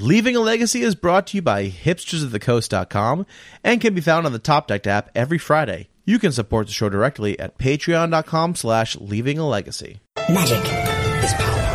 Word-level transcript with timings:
Leaving 0.00 0.34
a 0.34 0.40
Legacy 0.40 0.80
is 0.80 0.94
brought 0.94 1.26
to 1.26 1.36
you 1.36 1.42
by 1.42 1.68
hipstersofthecoast.com 1.68 3.26
and 3.62 3.82
can 3.82 3.92
be 3.92 4.00
found 4.00 4.24
on 4.24 4.32
the 4.32 4.38
Top 4.38 4.66
Deck 4.66 4.86
app 4.86 5.10
every 5.14 5.36
Friday. 5.36 5.88
You 6.06 6.18
can 6.18 6.32
support 6.32 6.68
the 6.68 6.72
show 6.72 6.88
directly 6.88 7.38
at 7.38 7.58
patreon.com 7.58 8.54
slash 8.54 8.96
leaving 8.96 9.38
a 9.38 9.46
legacy. 9.46 10.00
Magic 10.30 10.64
is 11.22 11.34
power. 11.34 11.66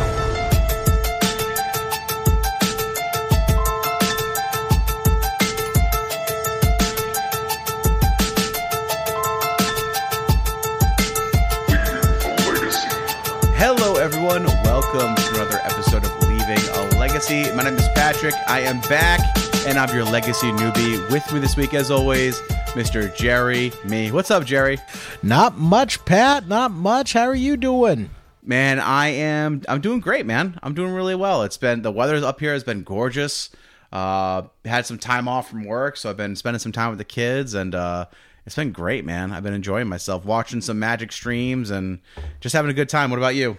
Hello, 13.54 13.94
everyone. 13.96 14.46
Welcome 14.64 15.14
to 15.14 15.30
another 15.34 15.60
episode 15.62 16.04
of 16.04 16.28
Leaving 16.28 16.58
a 16.74 16.85
Legacy. 17.16 17.50
My 17.52 17.62
name 17.62 17.76
is 17.76 17.88
Patrick. 17.94 18.34
I 18.46 18.60
am 18.60 18.78
back, 18.90 19.20
and 19.66 19.78
I'm 19.78 19.88
your 19.96 20.04
legacy 20.04 20.48
newbie. 20.48 21.10
With 21.10 21.32
Mee 21.32 21.38
this 21.38 21.56
week, 21.56 21.72
as 21.72 21.90
always, 21.90 22.38
Mr. 22.74 23.16
Jerry, 23.16 23.72
me. 23.86 24.12
What's 24.12 24.30
up, 24.30 24.44
Jerry? 24.44 24.76
Not 25.22 25.56
much, 25.56 26.04
Pat. 26.04 26.46
Not 26.46 26.72
much. 26.72 27.14
How 27.14 27.22
are 27.22 27.34
you 27.34 27.56
doing? 27.56 28.10
Man, 28.42 28.78
I 28.78 29.08
am. 29.08 29.62
I'm 29.66 29.80
doing 29.80 30.00
great, 30.00 30.26
man. 30.26 30.60
I'm 30.62 30.74
doing 30.74 30.92
really 30.92 31.14
well. 31.14 31.42
It's 31.42 31.56
been 31.56 31.80
the 31.80 31.90
weather 31.90 32.16
up 32.16 32.38
here 32.38 32.52
has 32.52 32.64
been 32.64 32.82
gorgeous. 32.82 33.48
Uh, 33.90 34.42
had 34.66 34.84
some 34.84 34.98
time 34.98 35.26
off 35.26 35.48
from 35.48 35.64
work, 35.64 35.96
so 35.96 36.10
I've 36.10 36.18
been 36.18 36.36
spending 36.36 36.58
some 36.58 36.72
time 36.72 36.90
with 36.90 36.98
the 36.98 37.04
kids, 37.04 37.54
and 37.54 37.74
uh, 37.74 38.04
it's 38.44 38.56
been 38.56 38.72
great, 38.72 39.06
man. 39.06 39.32
I've 39.32 39.42
been 39.42 39.54
enjoying 39.54 39.88
myself, 39.88 40.26
watching 40.26 40.60
some 40.60 40.78
Magic 40.78 41.12
streams, 41.12 41.70
and 41.70 42.00
just 42.40 42.52
having 42.52 42.70
a 42.70 42.74
good 42.74 42.90
time. 42.90 43.08
What 43.08 43.16
about 43.18 43.36
you? 43.36 43.56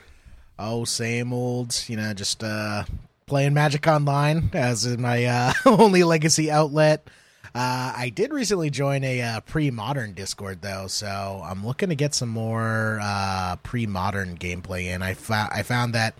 Oh, 0.60 0.86
same 0.86 1.34
old. 1.34 1.86
You 1.88 1.98
know, 1.98 2.14
just 2.14 2.44
uh, 2.44 2.84
playing 3.28 3.54
Magic 3.54 3.86
Online 3.88 4.50
as 4.54 4.98
my 4.98 5.26
uh, 5.26 5.54
only 5.66 6.04
legacy 6.04 6.50
outlet. 6.50 7.10
Uh, 7.54 7.92
I 7.96 8.10
did 8.14 8.32
recently 8.32 8.70
join 8.70 9.04
a 9.04 9.22
uh, 9.22 9.40
pre-modern 9.42 10.14
Discord 10.14 10.62
though, 10.62 10.88
so 10.88 11.42
I'm 11.44 11.66
looking 11.66 11.90
to 11.90 11.96
get 11.96 12.16
some 12.16 12.30
more 12.30 13.00
uh, 13.02 13.58
pre-modern 13.58 14.38
gameplay 14.38 14.86
in. 14.86 15.02
I 15.02 15.14
found 15.14 15.50
I 15.52 15.64
found 15.64 15.94
that 15.94 16.16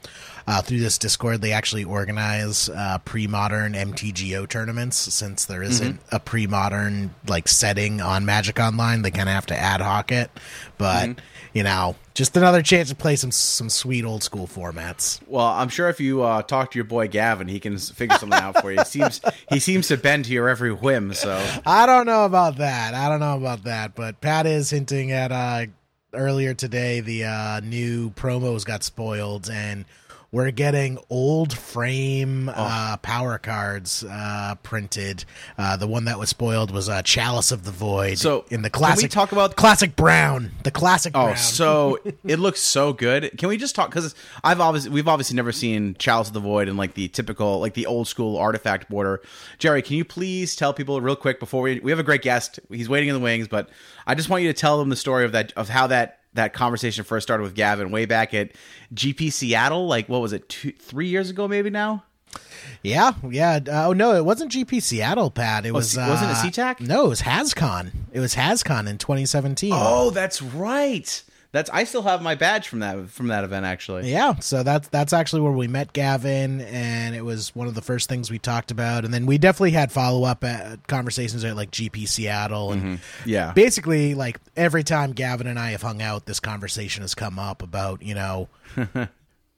uh, 0.48 0.62
through 0.62 0.80
this 0.80 0.98
Discord 0.98 1.42
they 1.42 1.52
actually 1.52 1.84
organize 1.84 2.70
uh, 2.70 2.98
pre-modern 3.00 3.74
MTGO 3.74 4.48
tournaments. 4.48 4.98
Since 4.98 5.46
there 5.46 5.62
isn't 5.62 6.00
a 6.12 6.20
pre-modern 6.20 7.14
like 7.28 7.48
setting 7.48 8.00
on 8.02 8.26
Magic 8.26 8.60
Online, 8.60 9.02
they 9.02 9.12
kind 9.12 9.28
of 9.28 9.36
have 9.36 9.46
to 9.48 9.58
ad 9.58 9.82
hoc 9.82 10.12
it. 10.12 10.32
But 10.78 11.20
you 11.54 11.64
know, 11.64 11.96
just 12.14 12.38
another 12.38 12.62
chance 12.62 12.90
to 12.90 12.96
play 12.96 13.16
some 13.16 13.32
some 13.32 13.70
sweet 13.70 14.06
old 14.06 14.24
school 14.24 14.48
formats. 14.48 15.20
Well, 15.28 15.46
I'm 15.46 15.70
sure 15.70 15.90
if 15.90 16.00
you 16.00 16.24
uh, 16.24 16.42
talk 16.44 16.72
to 16.72 16.78
your 16.78 16.86
boy 16.86 17.08
Gavin, 17.08 17.48
he 17.48 17.60
can 17.60 17.78
figure 17.78 18.18
something 18.18 18.40
out 18.40 18.62
for 18.62 18.72
you. 18.72 18.80
He 18.80 18.86
seems 18.86 19.22
he 19.50 19.60
seems 19.60 19.88
to 19.90 19.98
bend 19.98 20.26
to 20.26 20.32
your 20.32 20.48
every 20.48 20.72
whim. 20.72 21.14
So 21.14 21.44
I 21.66 21.86
don't 21.86 22.06
know 22.06 22.26
about 22.26 22.58
that. 22.58 22.94
I 22.94 23.10
don't 23.10 23.20
know 23.20 23.36
about 23.38 23.64
that, 23.66 23.96
but 23.96 24.22
Pat 24.22 24.46
is 24.46 24.70
hinting 24.70 25.12
at 25.12 25.32
uh 25.32 25.66
earlier 26.14 26.54
today 26.54 27.02
the 27.02 27.26
uh 27.26 27.60
new 27.60 28.12
promos 28.12 28.64
got 28.66 28.82
spoiled 28.84 29.50
and 29.50 29.84
we're 30.38 30.52
getting 30.52 31.00
old 31.10 31.52
frame 31.52 32.48
uh 32.54 32.96
power 32.98 33.40
cards 33.40 34.04
uh 34.04 34.54
printed. 34.62 35.26
Uh 35.58 35.76
the 35.78 35.88
one 35.88 36.06
that 36.06 36.20
was 36.20 36.30
spoiled 36.30 36.70
was 36.70 36.88
uh 36.90 37.02
Chalice 37.02 37.52
of 37.52 37.64
the 37.66 37.72
Void 37.72 38.20
So, 38.20 38.46
in 38.52 38.62
the 38.62 38.70
can 38.70 38.80
we 38.82 38.86
classic 38.86 39.10
talk 39.12 39.32
about- 39.32 39.56
classic 39.56 39.96
brown. 39.96 40.52
The 40.62 40.70
classic 40.70 41.14
Oh, 41.16 41.24
brown. 41.26 41.38
so 41.38 41.98
it 42.24 42.38
looks 42.38 42.62
so 42.62 42.94
good. 42.94 43.36
Can 43.40 43.50
we 43.50 43.58
just 43.58 43.74
talk? 43.74 43.90
Because 43.90 44.14
I've 44.44 44.62
obviously 44.62 44.92
we've 44.92 45.08
obviously 45.08 45.36
never 45.36 45.52
seen 45.52 45.96
Chalice 45.98 46.28
of 46.28 46.36
the 46.36 46.40
Void 46.40 46.68
and 46.68 46.78
like 46.78 46.94
the 46.94 47.08
typical 47.08 47.60
like 47.60 47.74
the 47.74 47.88
old 47.88 48.08
school 48.08 48.38
artifact 48.38 48.90
border. 48.90 49.22
Jerry, 49.58 49.82
can 49.82 49.96
you 49.98 50.06
please 50.06 50.56
tell 50.56 50.72
people 50.72 51.02
real 51.02 51.16
quick 51.16 51.40
before 51.40 51.64
we 51.64 51.80
we 51.80 51.90
have 51.92 52.00
a 52.00 52.04
great 52.04 52.22
guest. 52.22 52.60
He's 52.70 52.88
waiting 52.88 53.10
in 53.10 53.16
the 53.16 53.22
wings, 53.22 53.48
but 53.48 53.70
I 54.06 54.14
just 54.14 54.30
want 54.30 54.44
you 54.44 54.54
to 54.54 54.60
tell 54.60 54.78
them 54.78 54.90
the 54.90 54.96
story 54.96 55.26
of 55.26 55.32
that 55.32 55.52
of 55.54 55.68
how 55.70 55.88
that 55.88 56.17
that 56.38 56.54
conversation 56.54 57.04
first 57.04 57.28
started 57.28 57.44
with 57.44 57.54
Gavin 57.54 57.92
way 57.92 58.06
back 58.06 58.34
at 58.34 58.52
GP 58.94 59.32
Seattle. 59.32 59.88
Like 59.88 60.08
what 60.10 60.22
was 60.22 60.34
it, 60.34 60.48
two, 60.50 60.72
three 60.72 61.08
years 61.08 61.30
ago, 61.30 61.48
maybe 61.48 61.70
now? 61.70 62.04
Yeah, 62.84 63.14
yeah. 63.30 63.60
Uh, 63.68 63.88
oh 63.88 63.94
no, 63.94 64.14
it 64.16 64.24
wasn't 64.26 64.52
GP 64.52 64.82
Seattle, 64.82 65.32
Pat. 65.32 65.66
It 65.66 65.74
was 65.74 65.92
C- 65.92 66.00
wasn't 66.00 66.32
it 66.32 66.38
uh, 66.38 66.44
SeaTac? 66.44 66.80
No, 66.82 67.06
it 67.06 67.10
was 67.10 67.22
HasCon. 67.22 67.92
It 68.12 68.20
was 68.20 68.36
HasCon 68.36 68.88
in 68.88 68.98
2017. 68.98 69.72
Oh, 69.74 70.10
that's 70.12 70.42
right. 70.42 71.24
That's 71.54 71.70
I 71.70 71.86
still 71.86 72.02
have 72.02 72.22
my 72.22 72.36
badge 72.36 72.68
from 72.68 72.80
that 72.80 73.10
from 73.10 73.28
that 73.28 73.44
event 73.44 73.66
actually. 73.66 74.12
Yeah, 74.12 74.36
so 74.40 74.64
that's 74.64 74.90
that's 74.90 75.14
actually 75.14 75.42
where 75.42 75.52
we 75.52 75.68
met 75.68 75.94
Gavin, 75.94 76.62
and 76.62 77.16
it 77.16 77.24
was 77.24 77.56
one 77.56 77.68
of 77.68 77.76
the 77.76 77.82
first 77.82 78.10
things 78.10 78.30
we 78.30 78.38
talked 78.38 78.70
about. 78.70 79.06
And 79.06 79.14
then 79.14 79.26
we 79.26 79.38
definitely 79.38 79.72
had 79.72 79.92
follow 79.92 80.26
up 80.26 80.44
conversations 80.88 81.44
at 81.44 81.56
like 81.56 81.72
GP 81.72 82.08
Seattle, 82.08 82.74
and 82.74 82.82
mm-hmm. 82.82 83.30
Yeah. 83.30 83.54
basically 83.54 84.14
like 84.14 84.40
every 84.56 84.84
time 84.84 85.14
Gavin 85.14 85.48
and 85.48 85.58
I 85.58 85.72
have 85.72 85.82
hung 85.82 86.02
out, 86.02 86.26
this 86.26 86.40
conversation 86.40 87.02
has 87.02 87.16
come 87.16 87.40
up 87.40 87.62
about 87.62 88.02
you 88.02 88.16
know. 88.16 88.50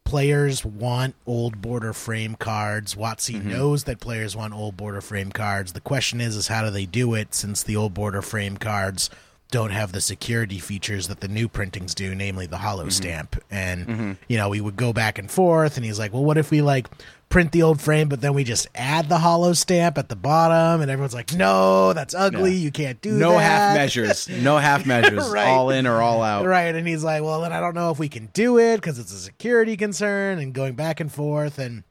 players 0.06 0.66
want 0.66 1.14
old 1.28 1.62
border 1.62 1.94
frame 1.94 2.34
cards. 2.34 2.96
WotC 2.96 3.36
mm-hmm. 3.36 3.48
knows 3.48 3.84
that 3.84 4.00
players 4.00 4.36
want 4.36 4.56
old 4.56 4.76
border 4.76 5.02
frame 5.02 5.32
cards. 5.32 5.74
The 5.74 5.82
question 5.82 6.20
is, 6.20 6.36
is 6.36 6.48
how 6.48 6.66
do 6.66 6.72
they 6.72 6.88
do 6.88 7.14
it? 7.14 7.36
Since 7.36 7.62
the 7.62 7.76
old 7.76 7.94
border 7.94 8.24
frame 8.24 8.58
cards 8.58 9.12
don't 9.52 9.72
have 9.72 9.92
the 9.92 10.02
security 10.02 10.60
features 10.60 11.08
that 11.08 11.22
the 11.22 11.28
new 11.28 11.48
printings 11.48 11.96
do, 11.96 12.14
namely 12.14 12.46
the 12.46 12.58
holo 12.58 12.84
mm-hmm. 12.84 12.90
stamp. 12.90 13.44
And 13.50 13.88
mm-hmm. 13.88 14.12
you 14.28 14.38
know, 14.38 14.50
we 14.50 14.62
would 14.62 14.76
go 14.76 14.94
back 14.94 15.18
and 15.18 15.30
forth, 15.30 15.76
and 15.76 15.86
he's 15.86 15.98
like, 15.98 16.14
"Well, 16.14 16.24
what 16.24 16.38
if 16.38 16.52
we 16.52 16.62
like 16.62 16.88
print 17.30 17.52
the 17.52 17.64
old 17.64 17.82
frame, 17.82 18.10
but 18.10 18.22
then 18.22 18.34
we 18.34 18.44
just 18.44 18.68
add 18.76 19.10
the 19.10 19.20
holo 19.20 19.54
stamp 19.54 19.98
at 19.98 20.10
the 20.10 20.16
bottom?" 20.16 20.82
And 20.82 20.92
everyone's 20.92 21.16
like, 21.16 21.34
"No, 21.34 21.94
that's 21.94 22.14
ugly. 22.14 22.54
You 22.56 22.72
can't 22.72 23.02
do 23.02 23.14
that. 23.14 23.20
No 23.20 23.32
that." 23.32 23.42
half 23.42 23.76
measures. 23.76 24.30
No 24.30 24.58
half 24.70 24.86
measures. 24.86 25.28
Right. 25.30 25.48
All 25.48 25.72
in 25.72 25.88
or 25.88 26.02
all 26.02 26.22
out. 26.22 26.46
Right. 26.46 26.76
And 26.76 26.88
he's 26.88 27.04
like, 27.04 27.24
well, 27.24 27.42
then 27.42 27.52
I 27.52 27.60
don't 27.60 27.76
know 27.76 27.92
if 27.92 28.00
we 28.00 28.10
can 28.10 28.28
do 28.34 28.58
it 28.58 28.78
because 28.78 29.00
it's 29.00 29.14
a 29.14 29.18
security 29.18 29.78
concern 29.78 30.40
and 30.40 30.54
going 30.54 30.76
back 30.76 31.00
and 31.00 31.12
forth. 31.12 31.60
And 31.60 31.84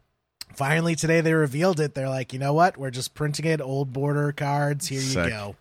finally 0.55 0.95
today 0.95 1.21
they 1.21 1.35
revealed 1.35 1.81
it. 1.81 1.95
They're 1.95 2.09
like, 2.09 2.33
you 2.33 2.39
know 2.39 2.53
what? 2.53 2.77
We're 2.77 2.91
just 2.91 3.15
printing 3.15 3.47
it, 3.47 3.61
old 3.61 3.93
border 3.93 4.33
cards. 4.33 4.89
Here 4.89 5.01
Sick. 5.01 5.25
you 5.25 5.31
go. 5.31 5.57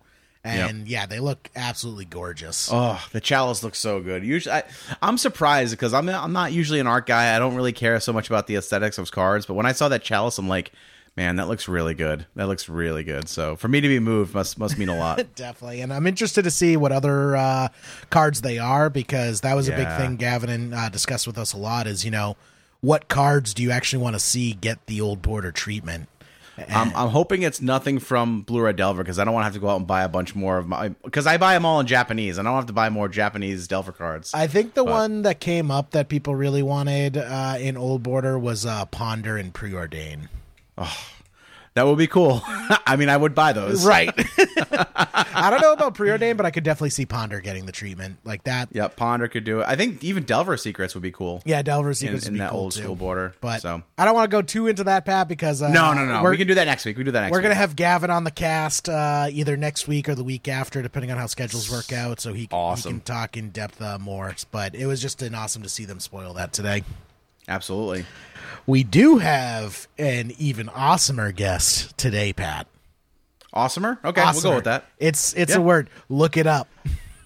And 0.48 0.88
yeah, 0.88 1.06
they 1.06 1.20
look 1.20 1.50
absolutely 1.56 2.06
gorgeous. 2.06 2.70
Oh, 2.72 3.04
the 3.12 3.22
chalice 3.22 3.64
looks 3.64 3.80
so 3.80 4.02
good. 4.02 4.24
Usually, 4.24 4.54
I, 4.54 4.64
I'm 5.02 5.18
surprised 5.18 5.72
because 5.72 5.94
I'm 5.94 6.08
I'm 6.10 6.34
not 6.34 6.52
usually 6.52 6.80
an 6.80 6.88
art 6.88 7.06
guy. 7.06 7.36
I 7.36 7.40
don't 7.40 7.56
really 7.56 7.74
care 7.74 8.00
so 8.00 8.14
much 8.14 8.30
about 8.30 8.48
the 8.48 8.56
aesthetics 8.56 8.98
of 8.98 9.12
cards. 9.12 9.46
But 9.46 9.56
when 9.56 9.66
I 9.66 9.72
saw 9.72 9.90
that 9.90 10.04
chalice, 10.04 10.38
I'm 10.38 10.48
like, 10.48 10.72
man, 11.16 11.38
that 11.38 11.48
looks 11.48 11.68
really 11.68 11.96
good. 11.96 12.26
That 12.36 12.48
looks 12.48 12.70
really 12.70 13.04
good. 13.04 13.28
So 13.28 13.56
for 13.56 13.68
me 13.68 13.82
to 13.82 13.88
be 13.88 14.00
moved 14.00 14.34
must 14.34 14.58
must 14.58 14.78
mean 14.78 14.90
a 14.90 14.98
lot. 14.98 15.18
Definitely. 15.36 15.82
And 15.82 15.92
I'm 15.92 16.08
interested 16.08 16.44
to 16.44 16.52
see 16.52 16.78
what 16.78 16.92
other 16.92 17.36
uh, 17.36 17.68
cards 18.10 18.42
they 18.42 18.60
are 18.60 18.90
because 18.90 19.42
that 19.42 19.56
was 19.56 19.68
a 19.68 19.76
big 19.76 19.88
thing 19.98 20.16
Gavin 20.16 20.50
and 20.50 20.74
uh, 20.74 20.90
discussed 20.90 21.28
with 21.28 21.38
us 21.38 21.54
a 21.54 21.58
lot 21.58 21.88
is, 21.88 22.06
you 22.06 22.12
know, 22.12 22.38
what 22.82 23.08
cards 23.08 23.54
do 23.54 23.64
you 23.64 23.72
actually 23.72 24.04
want 24.04 24.16
to 24.16 24.20
see 24.20 24.54
get 24.54 24.86
the 24.86 25.02
old 25.02 25.22
border 25.22 25.52
treatment? 25.52 26.08
I'm, 26.70 26.96
I'm 26.96 27.10
hoping 27.10 27.44
it's 27.44 27.62
nothing 27.62 28.00
from 28.00 28.42
Blue 28.42 28.62
Red 28.62 28.76
Delver 28.76 29.04
because 29.04 29.20
I 29.20 29.26
don't 29.26 29.34
want 29.34 29.44
to 29.44 29.46
have 29.46 29.54
to 29.54 29.60
go 29.60 29.70
out 29.70 29.78
and 29.78 29.88
buy 29.88 30.04
a 30.04 30.10
bunch 30.10 30.36
more 30.36 30.58
of 30.58 30.68
my 30.68 30.90
because 30.90 31.28
I 31.28 31.38
buy 31.38 31.54
them 31.54 31.66
all 31.66 31.80
in 31.80 31.88
Japanese. 31.88 32.40
I 32.40 32.44
don't 32.44 32.56
have 32.56 32.66
to 32.68 32.74
buy 32.74 32.90
more 32.90 33.08
Japanese 33.08 33.68
Delver 33.68 33.92
cards. 33.92 34.34
I 34.34 34.48
think 34.48 34.74
the 34.74 34.84
one 34.84 35.22
that 35.22 35.40
came 35.40 35.70
up 35.70 35.92
that 35.92 36.10
people 36.10 36.36
really 36.36 36.64
wanted 36.64 37.18
uh, 37.18 37.58
in 37.60 37.78
Old 37.78 38.04
Border 38.04 38.38
was 38.40 38.66
uh, 38.66 38.86
Ponder 38.86 39.38
and 39.38 39.54
Preordain. 39.54 40.30
That 41.78 41.86
would 41.86 41.98
be 41.98 42.08
cool. 42.08 42.42
I 42.46 42.96
mean, 42.98 43.08
I 43.10 43.16
would 43.18 43.36
buy 43.36 43.54
those. 43.54 43.86
Right. 43.86 44.10
I 45.00 45.50
don't 45.52 45.62
know 45.62 45.74
about 45.74 45.94
Preordain, 45.96 46.36
but 46.36 46.46
I 46.46 46.52
could 46.52 46.64
definitely 46.64 46.90
see 46.90 47.06
Ponder 47.06 47.40
getting 47.40 47.66
the 47.66 47.72
treatment 47.72 48.18
like 48.24 48.44
that. 48.46 48.70
Yep, 48.72 48.96
Ponder 48.96 49.28
could 49.28 49.44
do 49.44 49.60
it. 49.62 49.66
I 49.68 49.76
think 49.76 50.04
even 50.04 50.24
Delver 50.24 50.58
Secrets 50.58 50.96
would 50.96 51.04
be 51.04 51.12
cool. 51.12 51.42
Yeah, 51.46 51.62
Delver 51.62 51.94
Secrets 51.94 52.26
in 52.26 52.34
would 52.34 52.38
be 52.38 52.40
that 52.40 52.52
cool 52.52 52.60
old 52.62 52.72
too. 52.72 52.82
school 52.84 52.96
border. 52.96 53.36
But 53.42 53.62
so 53.62 53.84
I 53.98 54.06
don't 54.06 54.16
want 54.16 54.30
to 54.30 54.36
go 54.36 54.42
too 54.42 54.68
into 54.68 54.84
that, 54.86 55.06
Pat, 55.06 55.28
because 55.28 55.62
uh, 55.62 55.70
no, 55.70 55.94
no, 55.94 56.06
no. 56.06 56.28
We 56.28 56.38
can 56.38 56.48
do 56.48 56.56
that 56.56 56.66
next 56.66 56.86
week. 56.86 56.98
We 56.98 57.04
do 57.04 57.12
that 57.12 57.22
next. 57.22 57.32
We're 57.32 57.38
week. 57.38 57.44
gonna 57.44 57.56
have 57.56 57.76
Gavin 57.76 58.10
on 58.10 58.24
the 58.24 58.32
cast 58.32 58.90
uh, 58.90 59.28
either 59.32 59.56
next 59.56 59.88
week 59.88 60.10
or 60.10 60.16
the 60.16 60.24
week 60.24 60.48
after, 60.48 60.82
depending 60.82 61.12
on 61.12 61.18
how 61.18 61.28
schedules 61.28 61.72
work 61.72 61.94
out. 61.94 62.20
So 62.20 62.34
he, 62.34 62.48
Awesome. 62.52 62.94
he 62.94 62.98
can 63.00 63.06
talk 63.06 63.38
in 63.38 63.50
depth 63.52 63.82
uh, 63.82 64.00
more. 64.00 64.34
But 64.52 64.74
it 64.76 64.88
was 64.88 65.02
just 65.02 65.22
an 65.22 65.36
awesome 65.36 65.62
to 65.64 65.70
see 65.70 65.86
them 65.86 66.00
spoil 66.00 66.34
that 66.34 66.52
today. 66.54 66.84
Absolutely. 67.48 68.06
We 68.66 68.84
do 68.84 69.18
have 69.18 69.88
an 69.98 70.32
even 70.38 70.68
awesomer 70.68 71.34
guest 71.36 71.98
today, 71.98 72.34
Pat. 72.34 72.68
Awesomer. 73.56 74.04
Okay, 74.04 74.22
we'll 74.34 74.42
go 74.42 74.56
with 74.56 74.66
that. 74.66 74.86
It's 75.00 75.34
it's 75.34 75.54
Yeah. 75.54 75.60
a 75.60 75.62
word. 75.62 75.90
Look 76.10 76.36
it 76.38 76.46
up. 76.48 76.68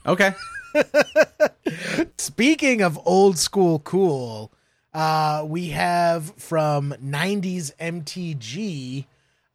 Okay. 0.05 0.33
Speaking 2.17 2.81
of 2.81 2.99
old 3.05 3.37
school 3.37 3.79
cool, 3.79 4.51
uh, 4.93 5.43
we 5.47 5.69
have 5.69 6.33
from 6.37 6.93
'90s 7.03 7.73
MTG, 7.79 9.05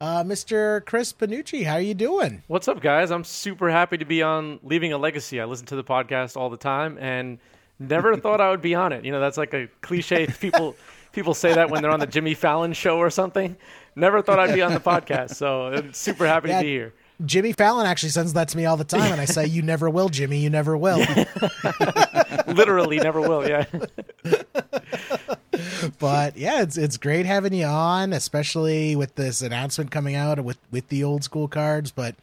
uh, 0.00 0.24
Mr. 0.24 0.84
Chris 0.84 1.12
Banuchi. 1.12 1.64
How 1.64 1.74
are 1.74 1.80
you 1.80 1.94
doing? 1.94 2.42
What's 2.48 2.68
up, 2.68 2.80
guys? 2.80 3.10
I'm 3.10 3.24
super 3.24 3.70
happy 3.70 3.96
to 3.98 4.04
be 4.04 4.22
on 4.22 4.58
Leaving 4.62 4.92
a 4.92 4.98
Legacy. 4.98 5.40
I 5.40 5.44
listen 5.44 5.66
to 5.66 5.76
the 5.76 5.84
podcast 5.84 6.36
all 6.36 6.50
the 6.50 6.56
time 6.56 6.98
and 7.00 7.38
never 7.78 8.16
thought 8.16 8.40
I 8.40 8.50
would 8.50 8.62
be 8.62 8.74
on 8.74 8.92
it. 8.92 9.04
You 9.04 9.12
know, 9.12 9.20
that's 9.20 9.36
like 9.38 9.54
a 9.54 9.68
cliche 9.80 10.26
people 10.40 10.76
people 11.12 11.34
say 11.34 11.54
that 11.54 11.70
when 11.70 11.80
they're 11.82 11.90
on 11.90 12.00
the 12.00 12.06
Jimmy 12.06 12.34
Fallon 12.34 12.72
show 12.72 12.98
or 12.98 13.10
something. 13.10 13.56
Never 13.98 14.20
thought 14.20 14.38
I'd 14.38 14.54
be 14.54 14.60
on 14.60 14.74
the 14.74 14.80
podcast, 14.80 15.36
so 15.36 15.68
I'm 15.68 15.94
super 15.94 16.26
happy 16.26 16.48
Yeah. 16.50 16.58
to 16.58 16.64
be 16.64 16.70
here. 16.70 16.94
Jimmy 17.24 17.52
Fallon 17.52 17.86
actually 17.86 18.10
sends 18.10 18.34
that 18.34 18.48
to 18.48 18.58
me 18.58 18.66
all 18.66 18.76
the 18.76 18.84
time, 18.84 19.10
and 19.10 19.18
I 19.18 19.24
say, 19.24 19.46
"You 19.46 19.62
never 19.62 19.88
will, 19.88 20.10
Jimmy. 20.10 20.36
You 20.40 20.50
never 20.50 20.76
will." 20.76 20.98
Literally, 22.46 22.98
never 22.98 23.22
will. 23.22 23.48
Yeah. 23.48 23.64
but 25.98 26.36
yeah, 26.36 26.62
it's 26.62 26.76
it's 26.76 26.96
great 26.96 27.26
having 27.26 27.54
you 27.54 27.64
on, 27.64 28.12
especially 28.12 28.96
with 28.96 29.14
this 29.14 29.42
announcement 29.42 29.90
coming 29.90 30.14
out 30.14 30.40
with 30.44 30.58
with 30.70 30.88
the 30.88 31.02
old 31.04 31.24
school 31.24 31.48
cards. 31.48 31.90
But 31.90 32.14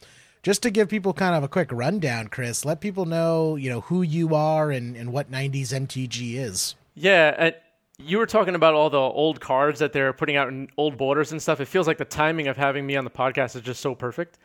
just 0.44 0.62
to 0.62 0.70
give 0.70 0.88
people 0.88 1.12
kind 1.14 1.34
of 1.34 1.42
a 1.42 1.48
quick 1.48 1.70
rundown, 1.72 2.28
Chris, 2.28 2.64
let 2.64 2.80
people 2.80 3.06
know 3.06 3.56
you 3.56 3.68
know 3.68 3.80
who 3.80 4.02
you 4.02 4.34
are 4.36 4.70
and 4.70 4.94
and 4.96 5.12
what 5.12 5.32
'90s 5.32 5.72
MTG 5.72 6.34
is. 6.36 6.76
Yeah, 6.94 7.34
uh, 7.36 7.50
you 7.98 8.18
were 8.18 8.26
talking 8.26 8.54
about 8.54 8.74
all 8.74 8.90
the 8.90 8.98
old 8.98 9.40
cards 9.40 9.80
that 9.80 9.92
they're 9.92 10.12
putting 10.12 10.36
out 10.36 10.48
in 10.48 10.68
old 10.76 10.96
borders 10.96 11.32
and 11.32 11.42
stuff. 11.42 11.60
It 11.60 11.66
feels 11.66 11.86
like 11.88 11.98
the 11.98 12.04
timing 12.04 12.46
of 12.46 12.56
having 12.56 12.86
me 12.86 12.94
on 12.94 13.04
the 13.04 13.10
podcast 13.10 13.56
is 13.56 13.62
just 13.62 13.80
so 13.80 13.94
perfect. 13.94 14.38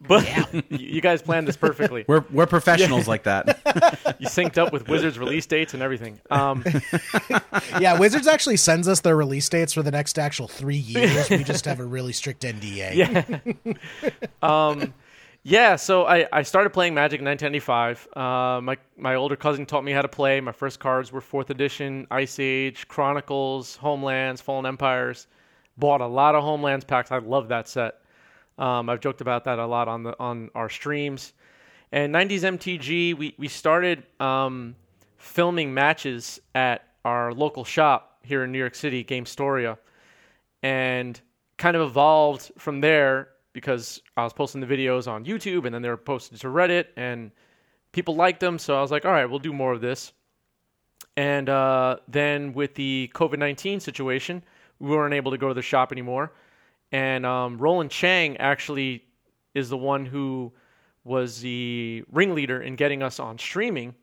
But 0.00 0.52
you 0.52 0.62
you 0.78 1.00
guys 1.00 1.22
planned 1.22 1.46
this 1.48 1.56
perfectly. 1.56 2.04
We're 2.08 2.24
we're 2.30 2.46
professionals 2.46 3.06
like 3.08 3.24
that. 3.24 3.58
You 4.18 4.28
synced 4.28 4.56
up 4.58 4.72
with 4.72 4.86
Wizards 4.86 5.18
release 5.18 5.46
dates 5.46 5.74
and 5.74 5.82
everything. 5.82 6.20
Um, 6.30 6.64
Yeah, 7.80 7.98
Wizards 7.98 8.28
actually 8.28 8.56
sends 8.56 8.86
us 8.86 9.00
their 9.00 9.16
release 9.16 9.48
dates 9.48 9.72
for 9.72 9.82
the 9.82 9.90
next 9.90 10.16
actual 10.16 10.46
three 10.46 10.76
years. 10.76 11.28
We 11.28 11.42
just 11.42 11.64
have 11.64 11.80
a 11.80 11.84
really 11.84 12.12
strict 12.12 12.42
NDA. 12.42 12.94
Yeah. 12.94 13.24
um, 14.42 14.94
yeah. 15.42 15.76
So 15.76 16.06
I, 16.06 16.26
I 16.32 16.42
started 16.42 16.70
playing 16.70 16.94
Magic 16.94 17.20
in 17.20 17.26
1995. 17.26 18.08
Uh, 18.16 18.60
my 18.60 18.76
my 18.96 19.14
older 19.14 19.36
cousin 19.36 19.66
taught 19.66 19.84
me 19.84 19.92
how 19.92 20.02
to 20.02 20.08
play. 20.08 20.40
My 20.40 20.52
first 20.52 20.80
cards 20.80 21.12
were 21.12 21.20
Fourth 21.20 21.50
Edition, 21.50 22.06
Ice 22.10 22.38
Age, 22.38 22.88
Chronicles, 22.88 23.76
Homelands, 23.76 24.40
Fallen 24.40 24.66
Empires. 24.66 25.26
Bought 25.76 26.00
a 26.00 26.06
lot 26.06 26.34
of 26.34 26.42
Homelands 26.42 26.84
packs. 26.84 27.10
I 27.10 27.18
love 27.18 27.48
that 27.48 27.68
set. 27.68 28.00
Um, 28.58 28.90
I've 28.90 29.00
joked 29.00 29.20
about 29.20 29.44
that 29.44 29.58
a 29.58 29.66
lot 29.66 29.88
on 29.88 30.02
the 30.02 30.18
on 30.18 30.50
our 30.54 30.68
streams. 30.68 31.32
And 31.92 32.14
90s 32.14 32.40
MTG, 32.40 33.16
we 33.16 33.34
we 33.38 33.48
started 33.48 34.04
um, 34.20 34.76
filming 35.18 35.72
matches 35.72 36.40
at 36.54 36.88
our 37.04 37.32
local 37.32 37.64
shop 37.64 38.18
here 38.22 38.44
in 38.44 38.52
New 38.52 38.58
York 38.58 38.74
City, 38.74 39.02
Game 39.02 39.26
Storia 39.26 39.78
and 40.62 41.20
kind 41.58 41.76
of 41.76 41.82
evolved 41.82 42.52
from 42.58 42.80
there 42.80 43.28
because 43.52 44.00
I 44.16 44.24
was 44.24 44.32
posting 44.32 44.60
the 44.60 44.66
videos 44.66 45.06
on 45.06 45.24
YouTube 45.24 45.64
and 45.64 45.74
then 45.74 45.82
they 45.82 45.88
were 45.88 45.96
posted 45.96 46.40
to 46.40 46.46
Reddit 46.48 46.86
and 46.96 47.30
people 47.92 48.16
liked 48.16 48.40
them. 48.40 48.58
So 48.58 48.76
I 48.76 48.80
was 48.80 48.90
like, 48.90 49.04
all 49.04 49.12
right, 49.12 49.26
we'll 49.26 49.38
do 49.38 49.52
more 49.52 49.72
of 49.72 49.80
this. 49.80 50.12
And 51.16 51.48
uh, 51.48 51.96
then 52.08 52.54
with 52.54 52.74
the 52.74 53.10
COVID 53.14 53.38
19 53.38 53.80
situation, 53.80 54.42
we 54.78 54.90
weren't 54.90 55.14
able 55.14 55.30
to 55.32 55.38
go 55.38 55.48
to 55.48 55.54
the 55.54 55.62
shop 55.62 55.92
anymore. 55.92 56.32
And 56.90 57.26
um, 57.26 57.58
Roland 57.58 57.90
Chang 57.90 58.36
actually 58.38 59.04
is 59.54 59.68
the 59.68 59.76
one 59.76 60.06
who 60.06 60.52
was 61.04 61.40
the 61.40 62.04
ringleader 62.10 62.62
in 62.62 62.76
getting 62.76 63.02
us 63.02 63.18
on 63.18 63.38
streaming 63.38 63.94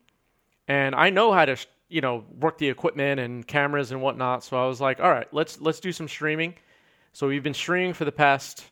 and 0.70 0.94
I 0.94 1.10
know 1.10 1.32
how 1.32 1.46
to 1.46 1.56
you 1.88 2.00
know 2.00 2.24
work 2.38 2.58
the 2.58 2.68
equipment 2.68 3.18
and 3.18 3.44
cameras 3.44 3.90
and 3.90 4.00
whatnot. 4.00 4.44
So 4.44 4.56
I 4.56 4.68
was 4.68 4.80
like, 4.80 5.00
all 5.00 5.10
right, 5.10 5.26
let's 5.32 5.60
let's 5.60 5.80
do 5.80 5.90
some 5.90 6.06
streaming. 6.06 6.54
So 7.12 7.26
we've 7.26 7.42
been 7.42 7.54
streaming 7.54 7.92
for 7.92 8.04
the 8.04 8.12
past 8.12 8.64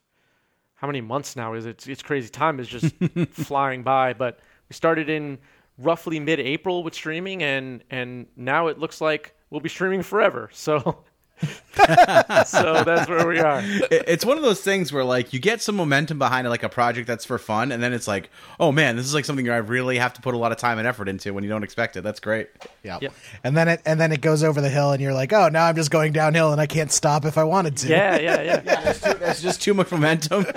how 0.79 0.87
many 0.87 1.01
months 1.01 1.35
now? 1.37 1.55
Is 1.55 1.67
it? 1.67 1.87
It's 1.89 2.03
crazy. 2.03 2.29
Time 2.29 2.61
is 2.61 2.69
just 2.69 2.95
flying 3.33 3.83
by. 3.83 4.13
But 4.13 4.39
we 4.69 4.75
started 4.75 5.11
in 5.11 5.39
roughly 5.77 6.21
mid-April 6.21 6.85
with 6.85 6.95
streaming, 6.95 7.43
and 7.43 7.83
and 7.91 8.27
now 8.37 8.69
it 8.69 8.79
looks 8.79 9.01
like 9.01 9.35
we'll 9.51 9.61
be 9.61 9.69
streaming 9.69 10.03
forever. 10.03 10.49
So. 10.55 11.05
so 12.47 12.83
that's 12.85 13.09
where 13.09 13.27
we 13.27 13.39
are. 13.39 13.63
It's 13.91 14.25
one 14.25 14.37
of 14.37 14.43
those 14.43 14.61
things 14.61 14.93
where 14.93 15.05
like 15.05 15.33
you 15.33 15.39
get 15.39 15.63
some 15.63 15.77
momentum 15.77 16.19
behind 16.19 16.47
it, 16.47 16.51
like 16.51 16.63
a 16.63 16.69
project 16.69 17.07
that's 17.07 17.25
for 17.25 17.39
fun, 17.39 17.71
and 17.71 17.83
then 17.83 17.93
it's 17.93 18.09
like, 18.09 18.31
oh 18.59 18.73
man, 18.73 18.97
this 18.97 19.07
is 19.07 19.15
like 19.15 19.25
something 19.25 19.49
I 19.49 19.59
really 19.59 19.99
have 19.99 20.13
to 20.15 20.21
put 20.21 20.35
a 20.35 20.39
lot 20.39 20.51
of 20.51 20.59
time 20.59 20.79
and 20.79 20.87
effort 20.87 21.09
into 21.09 21.33
when 21.33 21.45
you 21.45 21.51
don't 21.51 21.63
expect 21.63 21.97
it. 21.97 22.03
That's 22.03 22.21
great. 22.21 22.49
Yeah. 22.83 22.99
Yep. 23.01 23.15
And 23.45 23.57
then 23.57 23.69
it 23.69 23.83
and 23.87 24.01
then 24.01 24.13
it 24.13 24.21
goes 24.21 24.43
over 24.43 24.61
the 24.61 24.69
hill 24.69 24.91
and 24.93 25.01
you're 25.01 25.15
like, 25.15 25.33
"Oh, 25.33 25.49
now 25.49 25.67
I'm 25.67 25.77
just 25.77 25.91
going 25.91 26.13
downhill 26.13 26.53
and 26.53 26.61
I 26.61 26.67
can't 26.67 26.91
stop 26.91 27.25
if 27.25 27.39
I 27.39 27.45
wanted 27.45 27.77
to." 27.79 27.89
Yeah, 27.89 28.19
yeah, 28.19 28.43
yeah. 28.43 28.93
That's 28.93 29.41
just 29.41 29.63
too 29.63 29.75
much 29.75 29.91
momentum. 29.93 30.47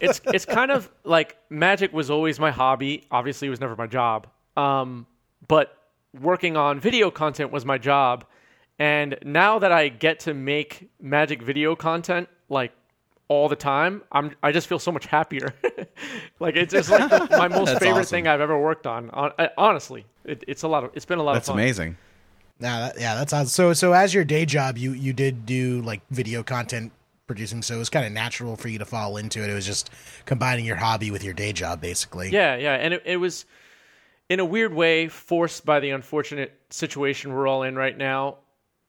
it's 0.00 0.20
it's 0.26 0.46
kind 0.46 0.70
of 0.70 0.90
like 1.04 1.36
magic 1.50 1.92
was 1.92 2.10
always 2.10 2.40
my 2.40 2.50
hobby. 2.50 3.06
Obviously, 3.10 3.48
it 3.48 3.50
was 3.50 3.60
never 3.60 3.76
my 3.76 3.86
job. 3.86 4.26
Um, 4.56 5.06
but 5.48 5.76
working 6.18 6.56
on 6.56 6.80
video 6.80 7.10
content 7.10 7.52
was 7.52 7.64
my 7.64 7.78
job. 7.78 8.24
And 8.78 9.18
now 9.24 9.58
that 9.58 9.70
I 9.72 9.88
get 9.88 10.20
to 10.20 10.34
make 10.34 10.90
magic 11.00 11.42
video 11.42 11.76
content 11.76 12.28
like 12.48 12.72
all 13.28 13.48
the 13.48 13.56
time, 13.56 14.02
I'm 14.12 14.34
I 14.42 14.52
just 14.52 14.66
feel 14.66 14.78
so 14.78 14.90
much 14.92 15.06
happier. 15.06 15.54
like 16.40 16.56
it's 16.56 16.72
just 16.72 16.90
like 16.90 17.08
the, 17.08 17.28
my 17.38 17.48
most 17.48 17.78
favorite 17.78 18.00
awesome. 18.00 18.04
thing 18.16 18.26
I've 18.26 18.40
ever 18.40 18.58
worked 18.58 18.86
on. 18.86 19.10
On- 19.10 19.32
I- 19.38 19.44
uh, 19.46 19.48
honestly, 19.56 20.04
it, 20.24 20.42
it's 20.48 20.62
a 20.62 20.68
lot 20.68 20.84
of 20.84 20.90
it's 20.94 21.04
been 21.04 21.18
a 21.18 21.22
lot 21.22 21.34
That's 21.34 21.48
of 21.48 21.54
fun. 21.54 21.60
amazing. 21.62 21.96
Yeah, 22.60 22.80
that, 22.80 23.00
yeah, 23.00 23.14
that's 23.14 23.32
awesome. 23.32 23.46
so. 23.48 23.72
So 23.72 23.92
as 23.92 24.12
your 24.14 24.24
day 24.24 24.44
job, 24.46 24.78
you 24.78 24.92
you 24.92 25.12
did 25.12 25.46
do 25.46 25.80
like 25.82 26.00
video 26.10 26.42
content 26.42 26.92
producing, 27.26 27.62
so 27.62 27.74
it 27.74 27.78
was 27.78 27.88
kind 27.88 28.04
of 28.06 28.12
natural 28.12 28.56
for 28.56 28.68
you 28.68 28.78
to 28.78 28.84
fall 28.84 29.16
into 29.16 29.42
it. 29.42 29.50
It 29.50 29.54
was 29.54 29.66
just 29.66 29.90
combining 30.26 30.64
your 30.64 30.76
hobby 30.76 31.10
with 31.10 31.24
your 31.24 31.34
day 31.34 31.52
job, 31.52 31.80
basically. 31.80 32.30
Yeah, 32.30 32.56
yeah, 32.56 32.74
and 32.74 32.94
it, 32.94 33.02
it 33.04 33.16
was 33.16 33.46
in 34.28 34.38
a 34.40 34.44
weird 34.44 34.74
way 34.74 35.08
forced 35.08 35.64
by 35.64 35.80
the 35.80 35.90
unfortunate 35.90 36.52
situation 36.70 37.32
we're 37.32 37.48
all 37.48 37.62
in 37.62 37.74
right 37.76 37.96
now. 37.96 38.36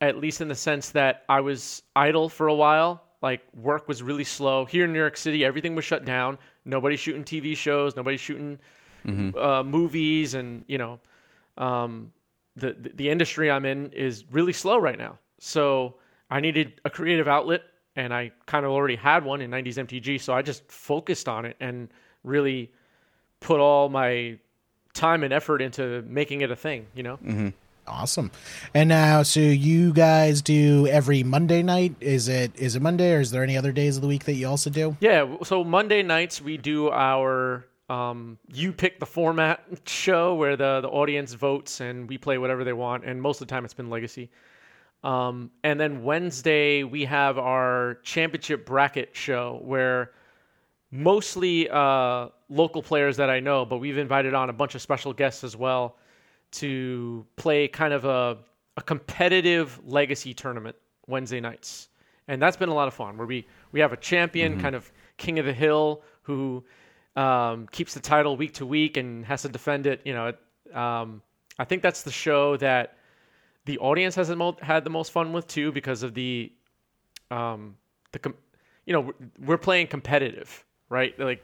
At 0.03 0.17
least 0.17 0.41
in 0.41 0.47
the 0.47 0.55
sense 0.55 0.89
that 0.91 1.23
I 1.29 1.39
was 1.41 1.81
idle 1.95 2.29
for 2.29 2.47
a 2.47 2.53
while. 2.53 3.03
Like 3.21 3.41
work 3.55 3.88
was 3.88 4.03
really 4.03 4.25
slow 4.25 4.65
here 4.65 4.83
in 4.83 4.91
New 4.91 5.00
York 5.00 5.15
City. 5.15 5.45
Everything 5.45 5.75
was 5.75 5.85
shut 5.85 6.03
down. 6.03 6.38
Nobody's 6.65 7.00
shooting 7.00 7.23
TV 7.23 7.55
shows. 7.55 7.95
Nobody's 7.95 8.19
shooting 8.19 8.59
uh, 9.38 9.63
movies, 9.63 10.33
and 10.33 10.63
you 10.67 10.77
know, 10.77 11.00
um, 11.57 12.11
the 12.55 12.73
the 12.73 12.89
the 12.95 13.09
industry 13.09 13.50
I'm 13.50 13.65
in 13.65 13.91
is 13.91 14.25
really 14.31 14.53
slow 14.53 14.77
right 14.77 14.97
now. 14.97 15.19
So 15.39 15.95
I 16.29 16.39
needed 16.41 16.81
a 16.85 16.89
creative 16.89 17.27
outlet, 17.27 17.61
and 17.95 18.13
I 18.13 18.31
kind 18.45 18.65
of 18.65 18.71
already 18.71 18.95
had 18.95 19.23
one 19.23 19.39
in 19.41 19.51
90s 19.51 19.75
MTG. 19.75 20.19
So 20.21 20.33
I 20.33 20.41
just 20.41 20.69
focused 20.71 21.27
on 21.29 21.45
it 21.45 21.55
and 21.59 21.89
really 22.23 22.71
put 23.39 23.59
all 23.59 23.89
my 23.89 24.38
time 24.94 25.23
and 25.23 25.33
effort 25.33 25.61
into 25.61 26.01
making 26.07 26.41
it 26.41 26.51
a 26.51 26.55
thing. 26.55 26.88
You 26.94 27.03
know. 27.03 27.19
Awesome. 27.88 28.31
And 28.74 28.89
now, 28.89 29.24
so 29.24 29.39
you 29.39 29.94
guys 29.94 30.41
do 30.41 30.88
every 30.88 31.24
Monday 31.24 31.62
night? 31.62 31.95
Is 32.00 32.27
it 32.27 32.51
is 32.56 32.75
it 32.75 32.81
Monday, 32.81 33.13
or 33.13 33.19
is 33.19 33.31
there 33.31 33.44
any 33.44 33.57
other 33.57 33.71
days 33.71 33.97
of 33.97 34.01
the 34.01 34.07
week 34.07 34.24
that 34.25 34.33
you 34.33 34.47
also 34.47 34.69
do? 34.69 34.95
Yeah, 35.00 35.38
so 35.44 35.63
Monday 35.63 36.01
nights 36.01 36.41
we 36.41 36.57
do 36.57 36.89
our 36.89 37.65
um, 37.89 38.38
you 38.53 38.72
pick 38.72 39.00
the 39.00 39.05
format 39.05 39.65
show 39.86 40.36
where 40.36 40.55
the 40.55 40.79
the 40.81 40.88
audience 40.88 41.34
votes 41.34 41.81
and 41.81 42.07
we 42.07 42.17
play 42.17 42.38
whatever 42.38 42.63
they 42.63 42.74
want, 42.74 43.03
and 43.03 43.22
most 43.22 43.41
of 43.41 43.48
the 43.48 43.51
time 43.51 43.65
it's 43.65 43.74
been 43.74 43.89
Legacy. 43.89 44.29
Um, 45.03 45.51
and 45.65 45.77
then 45.77 46.03
Wednesday 46.03 46.84
we 46.84 47.03
have 47.05 47.38
our 47.38 48.00
championship 48.03 48.65
bracket 48.65 49.10
show 49.13 49.60
where 49.62 50.12
mostly 50.91 51.69
uh, 51.69 52.29
local 52.48 52.81
players 52.81 53.17
that 53.17 53.29
I 53.29 53.41
know, 53.41 53.65
but 53.65 53.79
we've 53.79 53.98
invited 53.98 54.34
on 54.34 54.50
a 54.50 54.53
bunch 54.53 54.75
of 54.75 54.81
special 54.81 55.12
guests 55.12 55.43
as 55.43 55.57
well 55.57 55.98
to 56.53 57.25
play 57.36 57.67
kind 57.67 57.93
of 57.93 58.05
a, 58.05 58.38
a 58.77 58.81
competitive 58.81 59.79
legacy 59.86 60.33
tournament 60.33 60.75
Wednesday 61.07 61.39
nights. 61.39 61.89
And 62.27 62.41
that's 62.41 62.57
been 62.57 62.69
a 62.69 62.74
lot 62.74 62.88
of 62.88 62.93
fun 62.93 63.17
where 63.17 63.27
we, 63.27 63.45
we 63.72 63.79
have 63.81 63.91
a 63.91 63.98
champion, 63.98 64.60
kind 64.60 64.75
of 64.75 64.91
king 65.17 65.39
of 65.39 65.45
the 65.45 65.53
hill, 65.53 66.03
who 66.22 66.63
um, 67.15 67.67
keeps 67.72 67.93
the 67.93 68.00
title 68.00 68.38
week 68.38 68.53
to 68.53 68.65
week 68.65 68.98
and 68.98 69.25
has 69.25 69.41
to 69.41 69.50
defend 69.50 69.88
it. 69.88 70.01
You 70.05 70.13
know, 70.13 70.27
it, 70.27 70.75
um, 70.75 71.22
I 71.60 71.65
think 71.65 71.81
that's 71.81 72.03
the 72.03 72.12
show 72.12 72.57
that 72.57 72.98
the 73.65 73.77
audience 73.79 74.15
has 74.15 74.29
the 74.29 74.36
mo- 74.36 74.57
had 74.62 74.83
the 74.83 74.89
most 74.89 75.12
fun 75.12 75.33
with 75.33 75.48
too 75.48 75.72
because 75.72 76.03
of 76.03 76.13
the 76.13 76.51
um, 77.29 77.75
the 78.12 78.19
com- 78.19 78.36
you 78.86 78.93
know 78.93 79.01
we're, 79.01 79.13
we're 79.45 79.57
playing 79.57 79.88
competitive, 79.88 80.65
right? 80.89 81.17
Like 81.19 81.43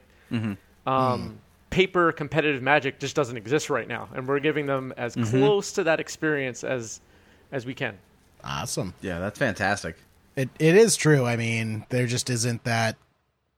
um, 0.86 1.40
paper 1.70 2.12
competitive 2.12 2.62
magic 2.62 2.98
just 2.98 3.16
doesn't 3.16 3.36
exist 3.36 3.70
right 3.70 3.88
now, 3.88 4.08
and 4.14 4.28
we're 4.28 4.40
giving 4.40 4.66
them 4.66 4.92
as 4.96 5.14
close 5.14 5.72
to 5.72 5.84
that 5.84 6.00
experience 6.00 6.64
as 6.64 7.00
as 7.52 7.64
we 7.64 7.74
can. 7.74 7.98
Awesome. 8.44 8.94
Yeah, 9.00 9.18
that's 9.18 9.38
fantastic. 9.38 9.96
It 10.36 10.50
it 10.58 10.76
is 10.76 10.96
true. 10.96 11.24
I 11.24 11.36
mean, 11.36 11.86
there 11.88 12.06
just 12.06 12.30
isn't 12.30 12.64
that 12.64 12.96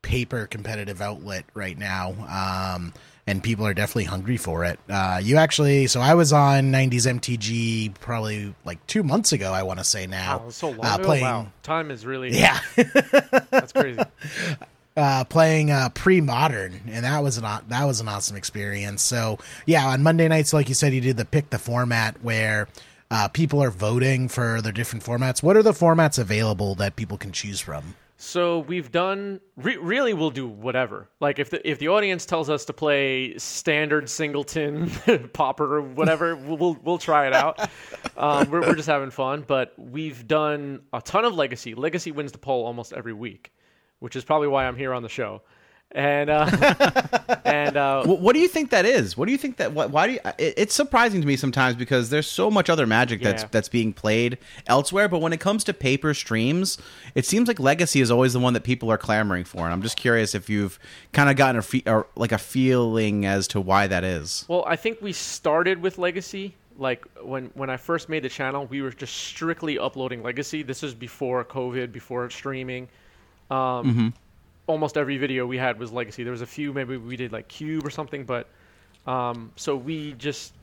paper 0.02 0.46
competitive 0.46 1.00
outlet 1.00 1.44
right 1.54 1.78
now. 1.78 2.74
Um, 2.76 2.92
and 3.26 3.42
people 3.42 3.66
are 3.66 3.74
definitely 3.74 4.04
hungry 4.04 4.36
for 4.36 4.64
it. 4.64 4.80
Uh, 4.88 5.20
you 5.22 5.36
actually, 5.36 5.86
so 5.86 6.00
I 6.00 6.14
was 6.14 6.32
on 6.32 6.72
90s 6.72 7.06
MTG 7.06 7.94
probably 8.00 8.54
like 8.64 8.84
two 8.88 9.04
months 9.04 9.32
ago, 9.32 9.52
I 9.52 9.62
want 9.62 9.78
to 9.78 9.84
say 9.84 10.06
now. 10.06 10.38
Wow, 10.38 10.50
so 10.50 10.70
long 10.70 10.84
uh, 10.84 10.94
ago. 10.96 11.04
playing, 11.04 11.24
wow, 11.24 11.46
time 11.62 11.90
is 11.90 12.04
really 12.04 12.36
Yeah. 12.36 12.58
that's 13.50 13.72
crazy. 13.72 14.00
uh, 14.96 15.24
playing 15.24 15.70
uh, 15.70 15.88
pre-modern, 15.90 16.80
and 16.88 17.04
that 17.04 17.22
was 17.22 17.38
an 17.38 17.44
that 17.68 17.84
was 17.84 18.00
an 18.00 18.08
awesome 18.08 18.36
experience. 18.36 19.02
So 19.02 19.38
yeah, 19.66 19.86
on 19.86 20.02
Monday 20.02 20.28
nights, 20.28 20.52
like 20.52 20.68
you 20.68 20.74
said, 20.74 20.92
you 20.92 21.00
did 21.00 21.16
the 21.16 21.24
pick 21.24 21.50
the 21.50 21.58
format 21.58 22.22
where 22.22 22.68
uh, 23.10 23.28
people 23.28 23.62
are 23.62 23.70
voting 23.70 24.28
for 24.28 24.60
their 24.60 24.72
different 24.72 25.04
formats. 25.04 25.42
What 25.42 25.56
are 25.56 25.62
the 25.62 25.72
formats 25.72 26.18
available 26.18 26.74
that 26.76 26.96
people 26.96 27.18
can 27.18 27.32
choose 27.32 27.60
from? 27.60 27.94
So 28.24 28.60
we've 28.60 28.92
done 28.92 29.40
re- 29.56 29.78
really 29.78 30.14
we'll 30.14 30.30
do 30.30 30.46
whatever. 30.46 31.08
Like 31.18 31.40
if 31.40 31.50
the 31.50 31.68
if 31.68 31.80
the 31.80 31.88
audience 31.88 32.24
tells 32.24 32.48
us 32.48 32.64
to 32.66 32.72
play 32.72 33.36
standard 33.36 34.08
singleton 34.08 34.90
Pauper 35.32 35.78
or 35.78 35.82
whatever, 35.82 36.36
we'll, 36.46 36.56
we'll 36.56 36.78
we'll 36.84 36.98
try 36.98 37.26
it 37.26 37.32
out. 37.32 37.68
Um, 38.16 38.48
we're 38.48 38.60
we're 38.60 38.76
just 38.76 38.88
having 38.88 39.10
fun. 39.10 39.44
But 39.44 39.74
we've 39.76 40.24
done 40.28 40.82
a 40.92 41.02
ton 41.02 41.24
of 41.24 41.34
legacy. 41.34 41.74
Legacy 41.74 42.12
wins 42.12 42.30
the 42.30 42.38
poll 42.38 42.64
almost 42.64 42.92
every 42.92 43.12
week, 43.12 43.52
which 44.02 44.16
is 44.16 44.24
probably 44.24 44.48
why 44.48 44.66
I'm 44.66 44.76
here 44.76 44.92
on 44.92 45.02
the 45.02 45.08
show. 45.08 45.40
And 45.94 46.30
uh, 46.30 46.46
and 47.44 47.76
uh, 47.76 48.02
Wh- 48.04 48.18
What 48.20 48.32
do 48.32 48.38
you 48.40 48.48
think 48.48 48.70
that 48.70 48.86
is? 48.86 49.14
What 49.14 49.26
do 49.26 49.32
you 49.32 49.36
think 49.36 49.58
that? 49.58 49.72
Why, 49.72 49.84
why 49.86 50.06
do 50.06 50.12
you? 50.14 50.20
It, 50.38 50.54
it's 50.56 50.74
surprising 50.74 51.20
to 51.20 51.26
me 51.26 51.36
sometimes 51.36 51.76
because 51.76 52.08
there's 52.08 52.26
so 52.26 52.50
much 52.50 52.70
other 52.70 52.86
Magic 52.86 53.20
that's 53.20 53.42
Yeah. 53.42 53.48
that's 53.50 53.68
being 53.68 53.92
played 53.92 54.38
elsewhere. 54.66 55.06
But 55.06 55.20
when 55.20 55.34
it 55.34 55.40
comes 55.40 55.64
to 55.64 55.74
paper 55.74 56.14
streams, 56.14 56.78
it 57.14 57.26
seems 57.26 57.46
like 57.46 57.60
Legacy 57.60 58.00
is 58.00 58.10
always 58.10 58.32
the 58.32 58.40
one 58.40 58.54
that 58.54 58.64
people 58.64 58.90
are 58.90 58.96
clamoring 58.96 59.44
for. 59.44 59.64
And 59.64 59.72
I'm 59.72 59.82
just 59.82 59.98
curious 59.98 60.34
if 60.34 60.48
you've 60.48 60.78
kind 61.12 61.28
of 61.28 61.36
gotten 61.36 61.58
a 61.58 61.62
fe- 61.62 61.82
or 61.86 62.06
like 62.16 62.32
a 62.32 62.38
feeling 62.38 63.26
as 63.26 63.46
to 63.48 63.60
why 63.60 63.86
that 63.86 64.02
is. 64.02 64.46
Well, 64.48 64.64
I 64.66 64.76
think 64.76 65.02
we 65.02 65.12
started 65.12 65.82
with 65.82 65.98
Legacy. 65.98 66.54
Like 66.78 67.04
when 67.22 67.50
when 67.52 67.68
I 67.68 67.76
first 67.76 68.08
made 68.08 68.24
the 68.24 68.30
channel, 68.30 68.64
we 68.64 68.80
were 68.80 68.92
just 68.92 69.14
strictly 69.14 69.78
uploading 69.78 70.22
Legacy. 70.22 70.62
This 70.62 70.80
was 70.80 70.94
before 70.94 71.44
COVID, 71.44 71.92
before 71.92 72.30
streaming. 72.30 72.88
Um, 73.52 74.14
Almost 74.68 74.96
every 74.96 75.18
video 75.18 75.44
we 75.44 75.58
had 75.58 75.78
was 75.78 75.90
Legacy. 75.92 76.22
There 76.22 76.30
was 76.30 76.40
a 76.40 76.46
few, 76.46 76.72
maybe 76.72 76.96
we 76.96 77.16
did 77.16 77.32
like 77.32 77.48
Cube 77.48 77.84
or 77.84 77.90
something, 77.90 78.24
but 78.24 78.48
um, 79.06 79.50
so 79.56 79.74
we 79.76 80.12
just 80.12 80.54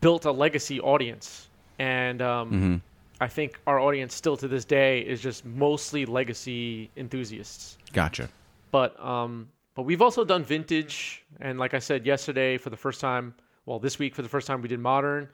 built 0.00 0.24
a 0.24 0.32
Legacy 0.32 0.80
audience, 0.80 1.48
and 1.78 2.20
um, 2.20 2.82
I 3.20 3.28
think 3.28 3.60
our 3.66 3.78
audience 3.78 4.12
still 4.14 4.36
to 4.38 4.48
this 4.48 4.64
day 4.64 5.00
is 5.00 5.20
just 5.22 5.44
mostly 5.46 6.04
Legacy 6.04 6.90
enthusiasts 6.96 7.78
Gotcha. 7.92 8.28
but 8.72 8.98
um, 9.02 9.48
but 9.76 9.82
we've 9.82 10.02
also 10.02 10.24
done 10.24 10.42
vintage, 10.42 11.24
and 11.40 11.58
like 11.58 11.72
I 11.74 11.78
said 11.78 12.04
yesterday, 12.04 12.58
for 12.58 12.70
the 12.70 12.76
first 12.76 13.00
time, 13.00 13.34
well, 13.66 13.78
this 13.78 13.98
week 14.00 14.14
for 14.16 14.22
the 14.22 14.28
first 14.28 14.46
time, 14.48 14.60
we 14.62 14.68
did 14.68 14.80
modern. 14.80 15.28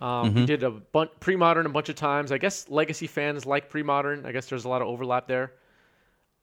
Um, 0.00 0.34
We 0.34 0.44
did 0.44 0.62
a 0.64 0.70
bun- 0.70 1.08
pre-modern 1.20 1.66
a 1.66 1.68
bunch 1.70 1.88
of 1.88 1.94
times. 1.94 2.32
I 2.32 2.38
guess 2.38 2.68
legacy 2.68 3.06
fans 3.06 3.46
like 3.46 3.70
pre-modern. 3.70 4.26
I 4.26 4.32
guess 4.32 4.46
there's 4.46 4.64
a 4.64 4.68
lot 4.68 4.82
of 4.82 4.88
overlap 4.88 5.26
there. 5.28 5.52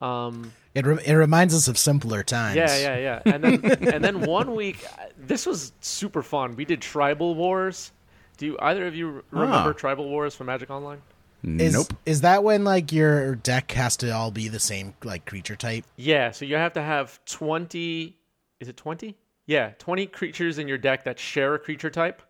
Um, 0.04 0.52
It 0.76 0.86
re- 0.86 1.04
it 1.06 1.14
reminds 1.14 1.54
us 1.56 1.68
of 1.68 1.78
simpler 1.78 2.24
times. 2.24 2.56
yeah, 2.58 2.78
yeah, 2.78 2.98
yeah. 2.98 3.34
And 3.34 3.44
then 3.44 3.66
and 3.94 4.04
then 4.04 4.22
one 4.22 4.54
week, 4.56 4.86
this 5.18 5.46
was 5.46 5.72
super 5.82 6.22
fun. 6.22 6.56
We 6.56 6.66
did 6.66 6.82
tribal 6.82 7.36
wars. 7.36 7.92
Do 8.38 8.48
you, 8.48 8.58
either 8.60 8.86
of 8.88 8.96
you 8.96 9.24
remember 9.32 9.70
Ah. 9.70 9.74
tribal 9.74 10.10
wars 10.10 10.36
from 10.36 10.48
Magic 10.48 10.70
Online? 10.70 11.02
Is, 11.44 11.74
nope. 11.74 11.94
Is 12.06 12.22
that 12.22 12.44
when 12.44 12.64
like 12.64 12.92
your 12.92 13.36
deck 13.36 13.72
has 13.74 13.98
to 13.98 14.10
all 14.12 14.32
be 14.32 14.48
the 14.48 14.60
same 14.60 14.94
like 15.04 15.26
creature 15.26 15.56
type? 15.58 15.86
Yeah, 15.98 16.32
so 16.32 16.46
you 16.46 16.56
have 16.56 16.74
to 16.74 16.82
have 16.82 17.20
20 17.26 18.16
is 18.62 18.70
it 18.70 18.78
20? 18.78 19.16
Yeah, 19.46 19.72
20 19.78 20.06
creatures 20.08 20.58
in 20.58 20.70
your 20.70 20.78
deck 20.78 21.04
that 21.04 21.20
share 21.20 21.54
a 21.56 21.60
creature 21.60 21.90
type 21.90 22.22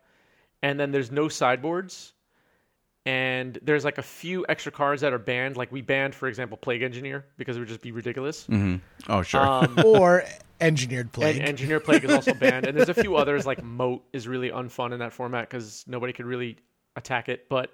and 0.62 0.80
then 0.80 0.90
there's 0.90 1.12
no 1.12 1.28
sideboards. 1.28 2.12
And 3.06 3.58
there's 3.62 3.84
like 3.84 3.98
a 3.98 4.02
few 4.02 4.46
extra 4.48 4.72
cards 4.72 5.02
that 5.02 5.12
are 5.12 5.18
banned. 5.18 5.56
Like 5.56 5.70
we 5.70 5.82
banned, 5.82 6.14
for 6.14 6.26
example, 6.26 6.56
Plague 6.56 6.82
Engineer 6.82 7.26
because 7.36 7.56
it 7.56 7.60
would 7.60 7.68
just 7.68 7.82
be 7.82 7.92
ridiculous. 7.92 8.46
Oh, 9.08 9.22
sure. 9.22 9.40
Um, 9.46 9.78
or 9.84 10.24
engineered 10.60 11.12
plague? 11.12 11.36
and 11.36 11.46
Engineer 11.46 11.80
Plague 11.80 12.04
is 12.04 12.10
also 12.10 12.32
banned. 12.32 12.66
And 12.66 12.76
there's 12.76 12.88
a 12.88 12.94
few 12.94 13.16
others 13.16 13.44
like 13.44 13.62
Moat 13.62 14.04
is 14.12 14.26
really 14.26 14.50
unfun 14.50 14.92
in 14.92 15.00
that 15.00 15.12
format 15.12 15.50
because 15.50 15.84
nobody 15.86 16.12
could 16.12 16.24
really 16.24 16.56
attack 16.96 17.28
it. 17.28 17.48
But 17.48 17.70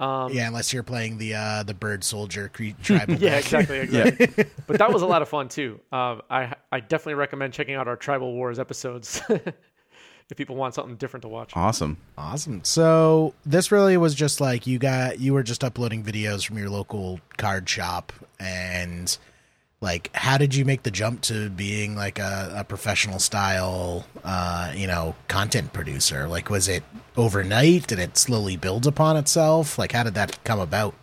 yeah, 0.00 0.46
unless 0.48 0.72
you're 0.72 0.82
playing 0.82 1.18
the 1.18 1.34
uh 1.34 1.62
the 1.62 1.74
bird 1.74 2.04
soldier 2.04 2.48
cre- 2.52 2.70
tribal. 2.82 3.14
yeah, 3.18 3.30
deck. 3.30 3.44
exactly, 3.44 3.78
exactly. 3.80 4.44
but 4.66 4.78
that 4.78 4.92
was 4.92 5.02
a 5.02 5.06
lot 5.06 5.22
of 5.22 5.28
fun 5.28 5.48
too. 5.48 5.80
Um, 5.92 6.22
I 6.30 6.54
I 6.72 6.80
definitely 6.80 7.14
recommend 7.14 7.52
checking 7.52 7.74
out 7.74 7.88
our 7.88 7.96
Tribal 7.96 8.32
Wars 8.32 8.58
episodes 8.58 9.20
if 10.30 10.36
people 10.36 10.56
want 10.56 10.74
something 10.74 10.96
different 10.96 11.22
to 11.22 11.28
watch. 11.28 11.52
awesome. 11.54 11.96
Awesome. 12.16 12.62
So 12.64 13.34
this 13.44 13.70
really 13.70 13.96
was 13.96 14.14
just 14.14 14.40
like 14.40 14.66
you 14.66 14.78
got 14.78 15.20
you 15.20 15.34
were 15.34 15.42
just 15.42 15.62
uploading 15.64 16.02
videos 16.02 16.46
from 16.46 16.58
your 16.58 16.70
local 16.70 17.20
card 17.36 17.68
shop 17.68 18.12
and 18.40 19.16
like 19.80 20.10
how 20.14 20.38
did 20.38 20.54
you 20.54 20.64
make 20.64 20.82
the 20.82 20.90
jump 20.90 21.20
to 21.22 21.50
being 21.50 21.94
like 21.94 22.18
a, 22.18 22.52
a 22.56 22.64
professional 22.64 23.18
style 23.18 24.06
uh 24.24 24.72
you 24.74 24.86
know 24.86 25.14
content 25.28 25.72
producer 25.74 26.26
like 26.26 26.48
was 26.48 26.68
it 26.68 26.82
overnight 27.16 27.86
did 27.86 27.98
it 27.98 28.16
slowly 28.16 28.56
build 28.56 28.86
upon 28.86 29.16
itself 29.16 29.78
like 29.78 29.92
how 29.92 30.02
did 30.02 30.14
that 30.14 30.42
come 30.44 30.58
about 30.60 30.94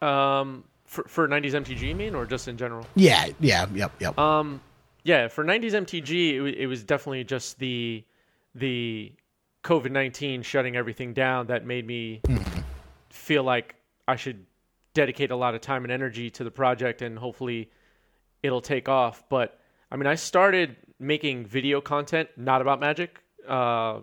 Um, 0.00 0.64
for 0.86 1.04
for 1.04 1.28
90s 1.28 1.52
MTG, 1.52 1.80
you 1.88 1.94
mean, 1.94 2.14
or 2.14 2.24
just 2.26 2.48
in 2.48 2.56
general? 2.56 2.86
yeah 2.94 3.28
yeah 3.40 3.66
yep 3.74 3.92
yep 4.00 4.18
Um, 4.18 4.60
yeah, 5.04 5.28
for 5.28 5.44
90s 5.44 5.72
MTG, 5.72 6.32
it, 6.34 6.40
wa- 6.42 6.46
it 6.56 6.66
was 6.66 6.82
definitely 6.84 7.24
just 7.24 7.58
the 7.58 8.04
the 8.54 9.12
COVID 9.64 9.90
19 9.90 10.42
shutting 10.42 10.76
everything 10.76 11.12
down 11.12 11.46
that 11.48 11.66
made 11.66 11.86
me 11.86 12.22
feel 13.10 13.42
like 13.44 13.74
I 14.08 14.16
should 14.16 14.46
dedicate 14.94 15.30
a 15.30 15.36
lot 15.36 15.54
of 15.54 15.60
time 15.60 15.84
and 15.84 15.92
energy 15.92 16.30
to 16.30 16.44
the 16.44 16.50
project, 16.50 17.02
and 17.02 17.18
hopefully 17.18 17.70
it'll 18.42 18.60
take 18.60 18.88
off. 18.88 19.22
But 19.28 19.58
I 19.90 19.96
mean, 19.96 20.06
I 20.06 20.14
started 20.14 20.76
making 20.98 21.46
video 21.46 21.80
content 21.80 22.28
not 22.36 22.60
about 22.60 22.80
Magic 22.80 23.20
uh, 23.48 24.00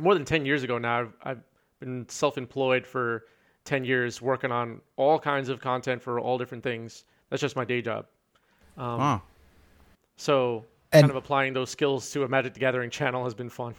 more 0.00 0.14
than 0.14 0.24
10 0.24 0.46
years 0.46 0.62
ago 0.62 0.78
now. 0.78 1.00
I've, 1.00 1.12
I've 1.22 1.40
been 1.80 2.08
self 2.08 2.38
employed 2.38 2.86
for 2.86 3.24
10 3.64 3.84
years, 3.84 4.20
working 4.20 4.50
on 4.50 4.80
all 4.96 5.18
kinds 5.18 5.48
of 5.48 5.60
content 5.60 6.02
for 6.02 6.18
all 6.18 6.38
different 6.38 6.64
things. 6.64 7.04
That's 7.30 7.40
just 7.40 7.56
my 7.56 7.64
day 7.64 7.82
job. 7.82 8.06
Um, 8.76 8.98
Wow. 8.98 9.22
So, 10.16 10.64
And- 10.92 11.04
kind 11.04 11.10
of 11.10 11.16
applying 11.16 11.52
those 11.52 11.70
skills 11.70 12.10
to 12.12 12.24
a 12.24 12.28
Magic 12.28 12.54
the 12.54 12.60
Gathering 12.60 12.90
channel 12.90 13.24
has 13.24 13.34
been 13.34 13.50
fun. 13.50 13.74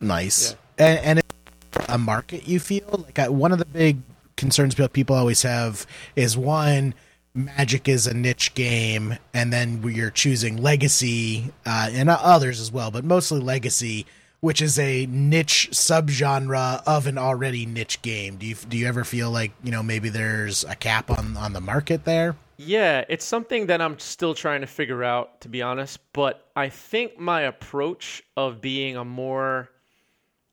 nice. 0.00 0.56
And, 0.78 0.98
and 1.00 1.18
it's 1.18 1.86
a 1.88 1.98
market 1.98 2.46
you 2.48 2.60
feel? 2.60 3.02
Like 3.04 3.18
I, 3.18 3.28
one 3.28 3.52
of 3.52 3.58
the 3.58 3.64
big 3.64 4.00
concerns 4.36 4.74
people 4.92 5.16
always 5.16 5.42
have 5.42 5.86
is 6.14 6.36
one 6.36 6.94
magic 7.32 7.88
is 7.88 8.06
a 8.06 8.14
niche 8.14 8.54
game 8.54 9.16
and 9.34 9.52
then 9.52 9.82
you're 9.82 10.10
choosing 10.10 10.56
legacy 10.56 11.52
uh, 11.66 11.88
and 11.92 12.08
others 12.08 12.60
as 12.60 12.72
well 12.72 12.90
but 12.90 13.04
mostly 13.04 13.40
legacy 13.40 14.06
which 14.40 14.62
is 14.62 14.78
a 14.78 15.06
niche 15.06 15.68
subgenre 15.72 16.82
of 16.86 17.06
an 17.06 17.18
already 17.18 17.66
niche 17.66 18.00
game. 18.02 18.36
Do 18.36 18.46
you 18.46 18.54
do 18.54 18.76
you 18.76 18.86
ever 18.86 19.04
feel 19.04 19.30
like 19.30 19.52
you 19.64 19.70
know 19.70 19.82
maybe 19.82 20.08
there's 20.08 20.64
a 20.64 20.74
cap 20.74 21.10
on 21.10 21.36
on 21.36 21.52
the 21.52 21.60
market 21.60 22.04
there 22.04 22.36
Yeah, 22.56 23.04
it's 23.08 23.24
something 23.24 23.66
that 23.66 23.82
I'm 23.82 23.98
still 23.98 24.34
trying 24.34 24.62
to 24.62 24.66
figure 24.66 25.04
out, 25.04 25.40
to 25.42 25.48
be 25.48 25.60
honest. 25.62 26.00
But 26.12 26.48
I 26.56 26.68
think 26.68 27.18
my 27.18 27.42
approach 27.42 28.22
of 28.36 28.60
being 28.60 28.96
a 28.96 29.04
more 29.04 29.70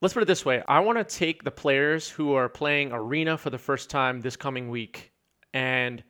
let's 0.01 0.13
put 0.13 0.22
it 0.22 0.25
this 0.25 0.43
way 0.43 0.62
I 0.67 0.81
want 0.81 0.98
to 0.98 1.03
take 1.05 1.43
the 1.43 1.51
players 1.51 2.10
who 2.10 2.33
are 2.33 2.50
playing 2.50 2.91
Arena 2.91 3.38
for 3.38 3.50
the 3.50 3.57
first 3.57 3.89
time 3.89 4.19
this 4.19 4.36
coming 4.36 4.69
week 4.69 5.13
and 5.53 6.03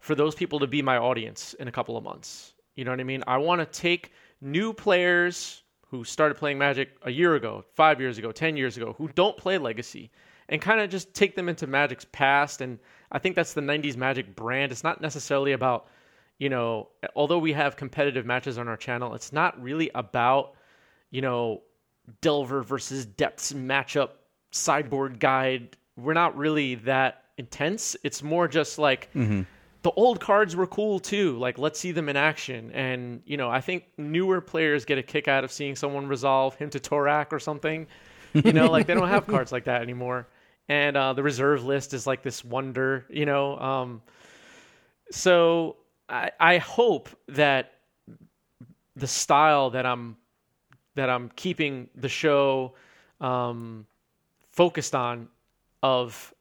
for 0.00 0.14
those 0.14 0.34
people 0.34 0.58
to 0.58 0.66
be 0.66 0.82
my 0.82 0.98
audience 0.98 1.54
in 1.54 1.66
a 1.66 1.72
couple 1.72 1.96
of 1.96 2.04
months. 2.04 2.52
You 2.76 2.84
know 2.84 2.90
what 2.90 3.00
I 3.00 3.04
mean? 3.04 3.24
I 3.26 3.38
want 3.38 3.60
to 3.60 3.80
take 3.80 4.12
new 4.40 4.72
players 4.72 5.62
who 5.90 6.04
started 6.04 6.36
playing 6.36 6.58
Magic 6.58 6.90
a 7.02 7.10
year 7.10 7.34
ago, 7.34 7.64
five 7.74 8.00
years 8.00 8.18
ago, 8.18 8.30
10 8.30 8.56
years 8.56 8.76
ago, 8.76 8.94
who 8.98 9.08
don't 9.08 9.36
play 9.36 9.56
Legacy, 9.56 10.10
and 10.50 10.60
kind 10.60 10.80
of 10.80 10.90
just 10.90 11.14
take 11.14 11.34
them 11.34 11.48
into 11.48 11.66
Magic's 11.66 12.06
past. 12.12 12.60
And 12.60 12.78
I 13.10 13.18
think 13.18 13.36
that's 13.36 13.54
the 13.54 13.60
90s 13.60 13.96
Magic 13.96 14.34
brand. 14.36 14.72
It's 14.72 14.84
not 14.84 15.00
necessarily 15.00 15.52
about, 15.52 15.88
you 16.38 16.48
know, 16.48 16.88
although 17.16 17.38
we 17.38 17.52
have 17.52 17.76
competitive 17.76 18.26
matches 18.26 18.58
on 18.58 18.68
our 18.68 18.76
channel, 18.76 19.14
it's 19.14 19.32
not 19.32 19.60
really 19.62 19.90
about, 19.94 20.54
you 21.10 21.22
know, 21.22 21.62
Delver 22.20 22.62
versus 22.62 23.06
Depths 23.06 23.52
matchup 23.52 24.10
sideboard 24.50 25.20
guide. 25.20 25.76
We're 25.96 26.14
not 26.14 26.36
really 26.36 26.76
that 26.76 27.24
intense. 27.36 27.96
It's 28.02 28.22
more 28.22 28.48
just 28.48 28.78
like 28.78 29.12
mm-hmm. 29.14 29.42
the 29.82 29.90
old 29.92 30.20
cards 30.20 30.56
were 30.56 30.66
cool 30.66 31.00
too. 31.00 31.38
Like 31.38 31.58
let's 31.58 31.78
see 31.78 31.92
them 31.92 32.08
in 32.08 32.16
action. 32.16 32.70
And 32.72 33.22
you 33.24 33.36
know, 33.36 33.50
I 33.50 33.60
think 33.60 33.84
newer 33.96 34.40
players 34.40 34.84
get 34.84 34.98
a 34.98 35.02
kick 35.02 35.28
out 35.28 35.44
of 35.44 35.52
seeing 35.52 35.76
someone 35.76 36.06
resolve 36.06 36.54
Hymn 36.56 36.70
to 36.70 36.80
Tourach 36.80 37.32
or 37.32 37.38
something. 37.38 37.86
You 38.34 38.52
know, 38.52 38.70
like 38.70 38.86
they 38.86 38.94
don't 38.94 39.08
have 39.08 39.26
cards 39.26 39.52
like 39.52 39.64
that 39.64 39.82
anymore. 39.82 40.26
And 40.68 40.96
uh, 40.96 41.14
the 41.14 41.22
reserve 41.22 41.64
list 41.64 41.94
is 41.94 42.06
like 42.06 42.22
this 42.22 42.44
wonder. 42.44 43.06
You 43.08 43.26
know, 43.26 43.58
um, 43.58 44.02
so 45.10 45.76
I, 46.08 46.30
I 46.38 46.58
hope 46.58 47.08
that 47.28 47.72
the 48.96 49.06
style 49.06 49.70
that 49.70 49.86
I'm 49.86 50.16
that 50.94 51.08
I'm 51.08 51.30
keeping 51.36 51.88
the 51.94 52.08
show 52.08 52.74
um, 53.20 53.86
focused 54.50 54.94
on 54.94 55.28
of 55.82 56.34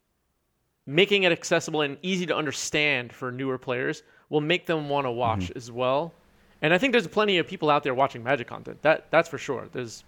making 0.86 1.24
it 1.24 1.32
accessible 1.32 1.82
and 1.82 1.98
easy 2.02 2.26
to 2.26 2.36
understand 2.36 3.14
for 3.14 3.32
newer 3.32 3.58
players 3.58 4.04
will 4.30 4.42
make 4.42 4.66
them 4.66 4.90
want 4.90 5.06
to 5.06 5.12
watch 5.12 5.52
as 5.56 5.72
well. 5.72 6.14
And 6.62 6.74
I 6.74 6.78
think 6.78 6.92
there's 6.92 7.08
plenty 7.08 7.38
of 7.38 7.48
people 7.48 7.70
out 7.70 7.84
there 7.84 7.94
watching 7.94 8.24
Magic 8.24 8.48
content. 8.48 8.82
That 8.82 9.12
that's 9.12 9.30
for 9.30 9.38
sure. 9.38 9.68
There's 9.72 10.04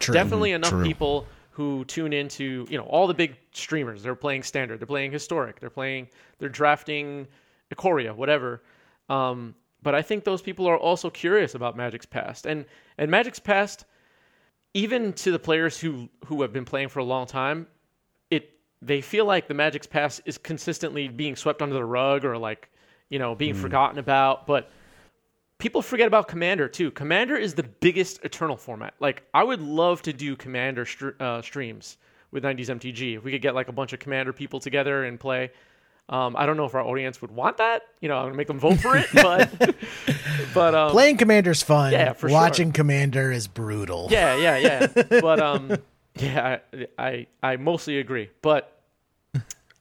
True. 0.00 0.14
definitely 0.14 0.52
enough 0.52 0.70
True. 0.70 0.84
people 0.84 1.26
who 1.52 1.84
tune 1.84 2.12
into 2.12 2.66
you 2.68 2.78
know 2.78 2.84
all 2.84 3.06
the 3.06 3.14
big 3.14 3.36
streamers. 3.52 4.02
They're 4.02 4.14
playing 4.14 4.42
standard, 4.42 4.80
they're 4.80 4.86
playing 4.86 5.12
historic, 5.12 5.60
they're 5.60 5.70
playing, 5.70 6.08
they're 6.38 6.48
drafting 6.48 7.28
Ikoria, 7.72 8.14
whatever. 8.14 8.62
Um, 9.08 9.54
but 9.82 9.94
I 9.94 10.02
think 10.02 10.24
those 10.24 10.42
people 10.42 10.66
are 10.66 10.78
also 10.78 11.10
curious 11.10 11.54
about 11.54 11.76
Magic's 11.76 12.06
past, 12.06 12.46
and 12.46 12.64
and 12.98 13.10
Magic's 13.10 13.38
past, 13.38 13.84
even 14.74 15.12
to 15.14 15.30
the 15.30 15.38
players 15.38 15.78
who 15.78 16.08
who 16.24 16.42
have 16.42 16.52
been 16.52 16.64
playing 16.64 16.88
for 16.88 17.00
a 17.00 17.04
long 17.04 17.26
time, 17.26 17.66
it 18.30 18.58
they 18.80 19.02
feel 19.02 19.26
like 19.26 19.46
the 19.46 19.54
Magic's 19.54 19.86
past 19.86 20.22
is 20.24 20.38
consistently 20.38 21.08
being 21.08 21.36
swept 21.36 21.60
under 21.60 21.74
the 21.74 21.84
rug 21.84 22.24
or 22.24 22.38
like 22.38 22.70
you 23.10 23.18
know 23.18 23.34
being 23.34 23.54
forgotten 23.54 23.98
about, 23.98 24.46
but 24.46 24.70
people 25.62 25.80
forget 25.80 26.08
about 26.08 26.26
Commander 26.26 26.66
too. 26.66 26.90
Commander 26.90 27.36
is 27.36 27.54
the 27.54 27.62
biggest 27.62 28.24
Eternal 28.24 28.56
format. 28.56 28.94
Like 28.98 29.22
I 29.32 29.44
would 29.44 29.62
love 29.62 30.02
to 30.02 30.12
do 30.12 30.34
Commander 30.34 30.84
uh, 31.20 31.40
streams 31.40 31.98
with 32.32 32.42
90s 32.42 32.66
MTG. 32.66 33.16
If 33.18 33.22
we 33.24 33.30
could 33.30 33.42
get 33.42 33.54
like 33.54 33.68
a 33.68 33.72
bunch 33.72 33.92
of 33.92 34.00
Commander 34.00 34.32
people 34.32 34.58
together 34.58 35.04
and 35.04 35.20
play. 35.20 35.52
Um, 36.08 36.34
I 36.36 36.46
don't 36.46 36.56
know 36.56 36.64
if 36.64 36.74
our 36.74 36.82
audience 36.82 37.22
would 37.22 37.30
want 37.30 37.58
that. 37.58 37.82
You 38.00 38.08
know, 38.08 38.16
I'm 38.16 38.24
gonna 38.24 38.34
make 38.34 38.48
them 38.48 38.58
vote 38.58 38.80
for 38.80 38.96
it, 38.96 39.06
but 39.14 39.50
but 40.52 40.74
um, 40.74 40.90
Playing 40.90 41.16
Commander's 41.16 41.62
fun. 41.62 41.92
Yeah, 41.92 42.12
for 42.12 42.28
Watching 42.28 42.68
sure. 42.68 42.74
Commander 42.74 43.30
is 43.30 43.46
brutal. 43.46 44.08
yeah, 44.10 44.34
yeah, 44.34 44.56
yeah. 44.58 45.02
But 45.20 45.38
um, 45.38 45.76
yeah, 46.16 46.58
I, 46.72 46.86
I 46.98 47.26
I 47.40 47.56
mostly 47.56 47.98
agree. 48.00 48.30
But 48.42 48.82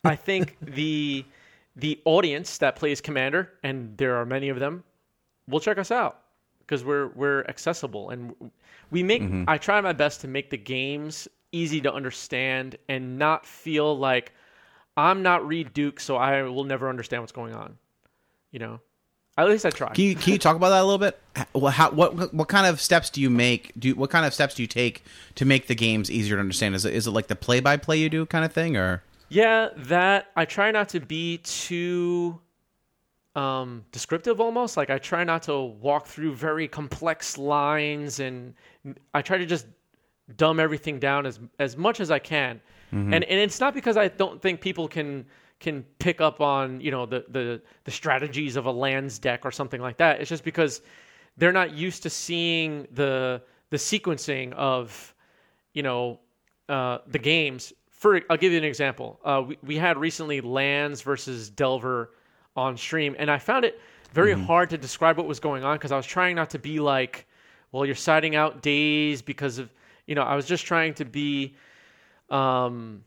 I 0.05 0.15
think 0.15 0.57
the 0.61 1.25
the 1.75 1.99
audience 2.05 2.59
that 2.59 2.75
plays 2.75 3.01
Commander, 3.01 3.49
and 3.63 3.97
there 3.97 4.17
are 4.17 4.25
many 4.25 4.49
of 4.49 4.59
them, 4.59 4.83
will 5.51 5.59
check 5.59 5.77
us 5.77 5.91
out 5.91 6.21
because 6.59 6.83
we're 6.83 7.09
we're 7.09 7.43
accessible 7.43 8.09
and 8.09 8.33
we 8.89 9.03
make. 9.03 9.21
Mm-hmm. 9.21 9.43
I 9.47 9.57
try 9.57 9.79
my 9.81 9.93
best 9.93 10.21
to 10.21 10.27
make 10.27 10.49
the 10.49 10.57
games 10.57 11.27
easy 11.51 11.81
to 11.81 11.93
understand 11.93 12.77
and 12.87 13.19
not 13.19 13.45
feel 13.45 13.97
like 13.97 14.33
I'm 14.97 15.23
not 15.23 15.45
Reid 15.45 15.73
Duke, 15.73 15.99
so 15.99 16.15
I 16.15 16.43
will 16.43 16.63
never 16.63 16.89
understand 16.89 17.23
what's 17.23 17.31
going 17.31 17.53
on. 17.53 17.77
You 18.51 18.59
know, 18.59 18.79
at 19.37 19.47
least 19.47 19.65
I 19.65 19.69
try. 19.69 19.93
Can 19.93 20.05
you 20.05 20.15
can 20.15 20.33
you 20.33 20.39
talk 20.39 20.55
about 20.55 20.69
that 20.69 20.81
a 20.81 20.85
little 20.85 20.97
bit? 20.97 21.19
Well, 21.53 21.71
how, 21.71 21.91
what 21.91 22.33
what 22.33 22.47
kind 22.47 22.67
of 22.67 22.81
steps 22.81 23.09
do 23.09 23.21
you 23.21 23.29
make? 23.29 23.71
Do 23.77 23.95
what 23.95 24.09
kind 24.09 24.25
of 24.25 24.33
steps 24.33 24.55
do 24.55 24.63
you 24.63 24.67
take 24.67 25.03
to 25.35 25.45
make 25.45 25.67
the 25.67 25.75
games 25.75 26.11
easier 26.11 26.35
to 26.35 26.39
understand? 26.41 26.75
Is 26.75 26.85
it 26.85 26.93
is 26.93 27.07
it 27.07 27.11
like 27.11 27.27
the 27.27 27.35
play 27.35 27.59
by 27.59 27.77
play 27.77 27.97
you 27.97 28.09
do 28.09 28.25
kind 28.25 28.43
of 28.43 28.51
thing, 28.51 28.75
or 28.75 29.03
Yeah, 29.29 29.69
that 29.75 30.27
I 30.35 30.45
try 30.45 30.71
not 30.71 30.89
to 30.89 30.99
be 30.99 31.37
too 31.39 32.39
um, 33.35 33.85
descriptive 33.91 34.41
almost. 34.41 34.77
Like 34.77 34.89
I 34.89 34.97
try 34.97 35.23
not 35.23 35.43
to 35.43 35.59
walk 35.59 36.07
through 36.07 36.35
very 36.35 36.67
complex 36.67 37.37
lines 37.37 38.19
and 38.19 38.53
I 39.13 39.21
try 39.21 39.37
to 39.37 39.45
just 39.45 39.67
dumb 40.37 40.59
everything 40.59 40.99
down 40.99 41.25
as 41.25 41.39
as 41.59 41.77
much 41.77 41.99
as 41.99 42.11
I 42.11 42.19
can. 42.19 42.61
And 43.13 43.23
and 43.23 43.39
it's 43.39 43.59
not 43.59 43.73
because 43.73 43.95
I 43.95 44.09
don't 44.09 44.41
think 44.41 44.59
people 44.59 44.87
can 44.87 45.25
can 45.61 45.83
pick 45.99 46.19
up 46.19 46.41
on, 46.41 46.81
you 46.81 46.91
know, 46.91 47.05
the 47.05 47.23
the 47.29 47.61
the 47.85 47.91
strategies 47.91 48.57
of 48.57 48.65
a 48.65 48.71
lands 48.71 49.17
deck 49.17 49.45
or 49.45 49.51
something 49.51 49.79
like 49.79 49.97
that. 49.97 50.19
It's 50.19 50.29
just 50.29 50.43
because 50.43 50.81
they're 51.37 51.53
not 51.53 51.73
used 51.73 52.03
to 52.03 52.09
seeing 52.09 52.87
the 52.91 53.41
the 53.69 53.77
sequencing 53.77 54.51
of 54.53 55.15
you 55.73 55.83
know 55.83 56.19
uh, 56.67 56.99
the 57.07 57.19
games. 57.19 57.71
For 57.89 58.19
I'll 58.29 58.37
give 58.37 58.51
you 58.51 58.57
an 58.57 58.65
example. 58.65 59.19
Uh, 59.23 59.43
we 59.47 59.57
we 59.63 59.77
had 59.77 59.97
recently 59.97 60.41
Lands 60.41 61.01
versus 61.01 61.49
Delver 61.49 62.11
on 62.55 62.77
stream, 62.77 63.15
and 63.17 63.29
I 63.29 63.37
found 63.37 63.65
it 63.65 63.79
very 64.13 64.33
hard 64.33 64.69
to 64.71 64.77
describe 64.77 65.17
what 65.17 65.27
was 65.27 65.39
going 65.39 65.63
on 65.63 65.77
because 65.77 65.91
I 65.91 65.97
was 65.97 66.05
trying 66.05 66.35
not 66.35 66.49
to 66.51 66.59
be 66.59 66.79
like, 66.79 67.25
well, 67.71 67.85
you're 67.85 67.95
siding 67.95 68.35
out 68.35 68.61
Dazes 68.61 69.21
because 69.21 69.57
of 69.57 69.69
you 70.05 70.15
know. 70.15 70.23
I 70.23 70.35
was 70.35 70.45
just 70.45 70.65
trying 70.65 70.93
to 70.95 71.05
be 71.05 71.55
um, 72.29 73.03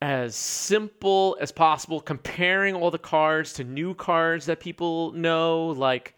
as 0.00 0.34
simple 0.34 1.36
as 1.40 1.52
possible, 1.52 2.00
comparing 2.00 2.74
all 2.74 2.90
the 2.90 2.98
cards 2.98 3.52
to 3.54 3.64
new 3.64 3.94
cards 3.94 4.46
that 4.46 4.60
people 4.60 5.12
know, 5.12 5.66
like. 5.68 6.14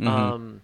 Um, 0.00 0.60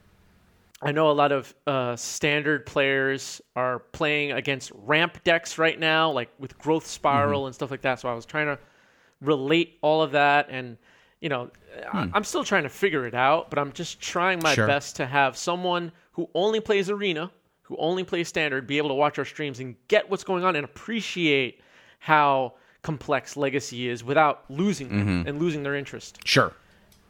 I 0.80 0.92
know 0.92 1.10
a 1.10 1.12
lot 1.12 1.32
of 1.32 1.52
uh, 1.66 1.96
standard 1.96 2.64
players 2.64 3.40
are 3.56 3.80
playing 3.80 4.32
against 4.32 4.70
ramp 4.84 5.18
decks 5.24 5.58
right 5.58 5.78
now, 5.78 6.10
like 6.10 6.30
with 6.38 6.56
Growth 6.58 6.86
Spiral 6.86 7.46
and 7.46 7.54
stuff 7.54 7.70
like 7.72 7.82
that. 7.82 7.98
So 7.98 8.08
I 8.08 8.14
was 8.14 8.24
trying 8.24 8.46
to 8.46 8.58
relate 9.20 9.78
all 9.82 10.02
of 10.02 10.12
that, 10.12 10.48
and 10.50 10.76
you 11.20 11.28
know, 11.28 11.50
I- 11.92 12.08
I'm 12.14 12.24
still 12.24 12.44
trying 12.44 12.62
to 12.64 12.68
figure 12.68 13.06
it 13.06 13.14
out, 13.14 13.50
but 13.50 13.58
I'm 13.58 13.72
just 13.72 14.00
trying 14.00 14.40
my 14.42 14.54
Sure. 14.54 14.66
best 14.66 14.96
to 14.96 15.06
have 15.06 15.36
someone 15.36 15.92
who 16.12 16.28
only 16.34 16.60
plays 16.60 16.88
Arena, 16.90 17.30
who 17.62 17.76
only 17.78 18.04
plays 18.04 18.28
Standard, 18.28 18.66
be 18.66 18.78
able 18.78 18.88
to 18.88 18.94
watch 18.94 19.18
our 19.18 19.24
streams 19.24 19.60
and 19.60 19.74
get 19.88 20.08
what's 20.10 20.24
going 20.24 20.44
on 20.44 20.56
and 20.56 20.64
appreciate 20.64 21.60
how 21.98 22.54
complex 22.82 23.36
Legacy 23.36 23.88
is 23.88 24.02
without 24.04 24.44
losing 24.48 24.88
them 24.88 25.24
and 25.26 25.38
losing 25.40 25.62
their 25.62 25.74
interest. 25.74 26.18
sure? 26.24 26.52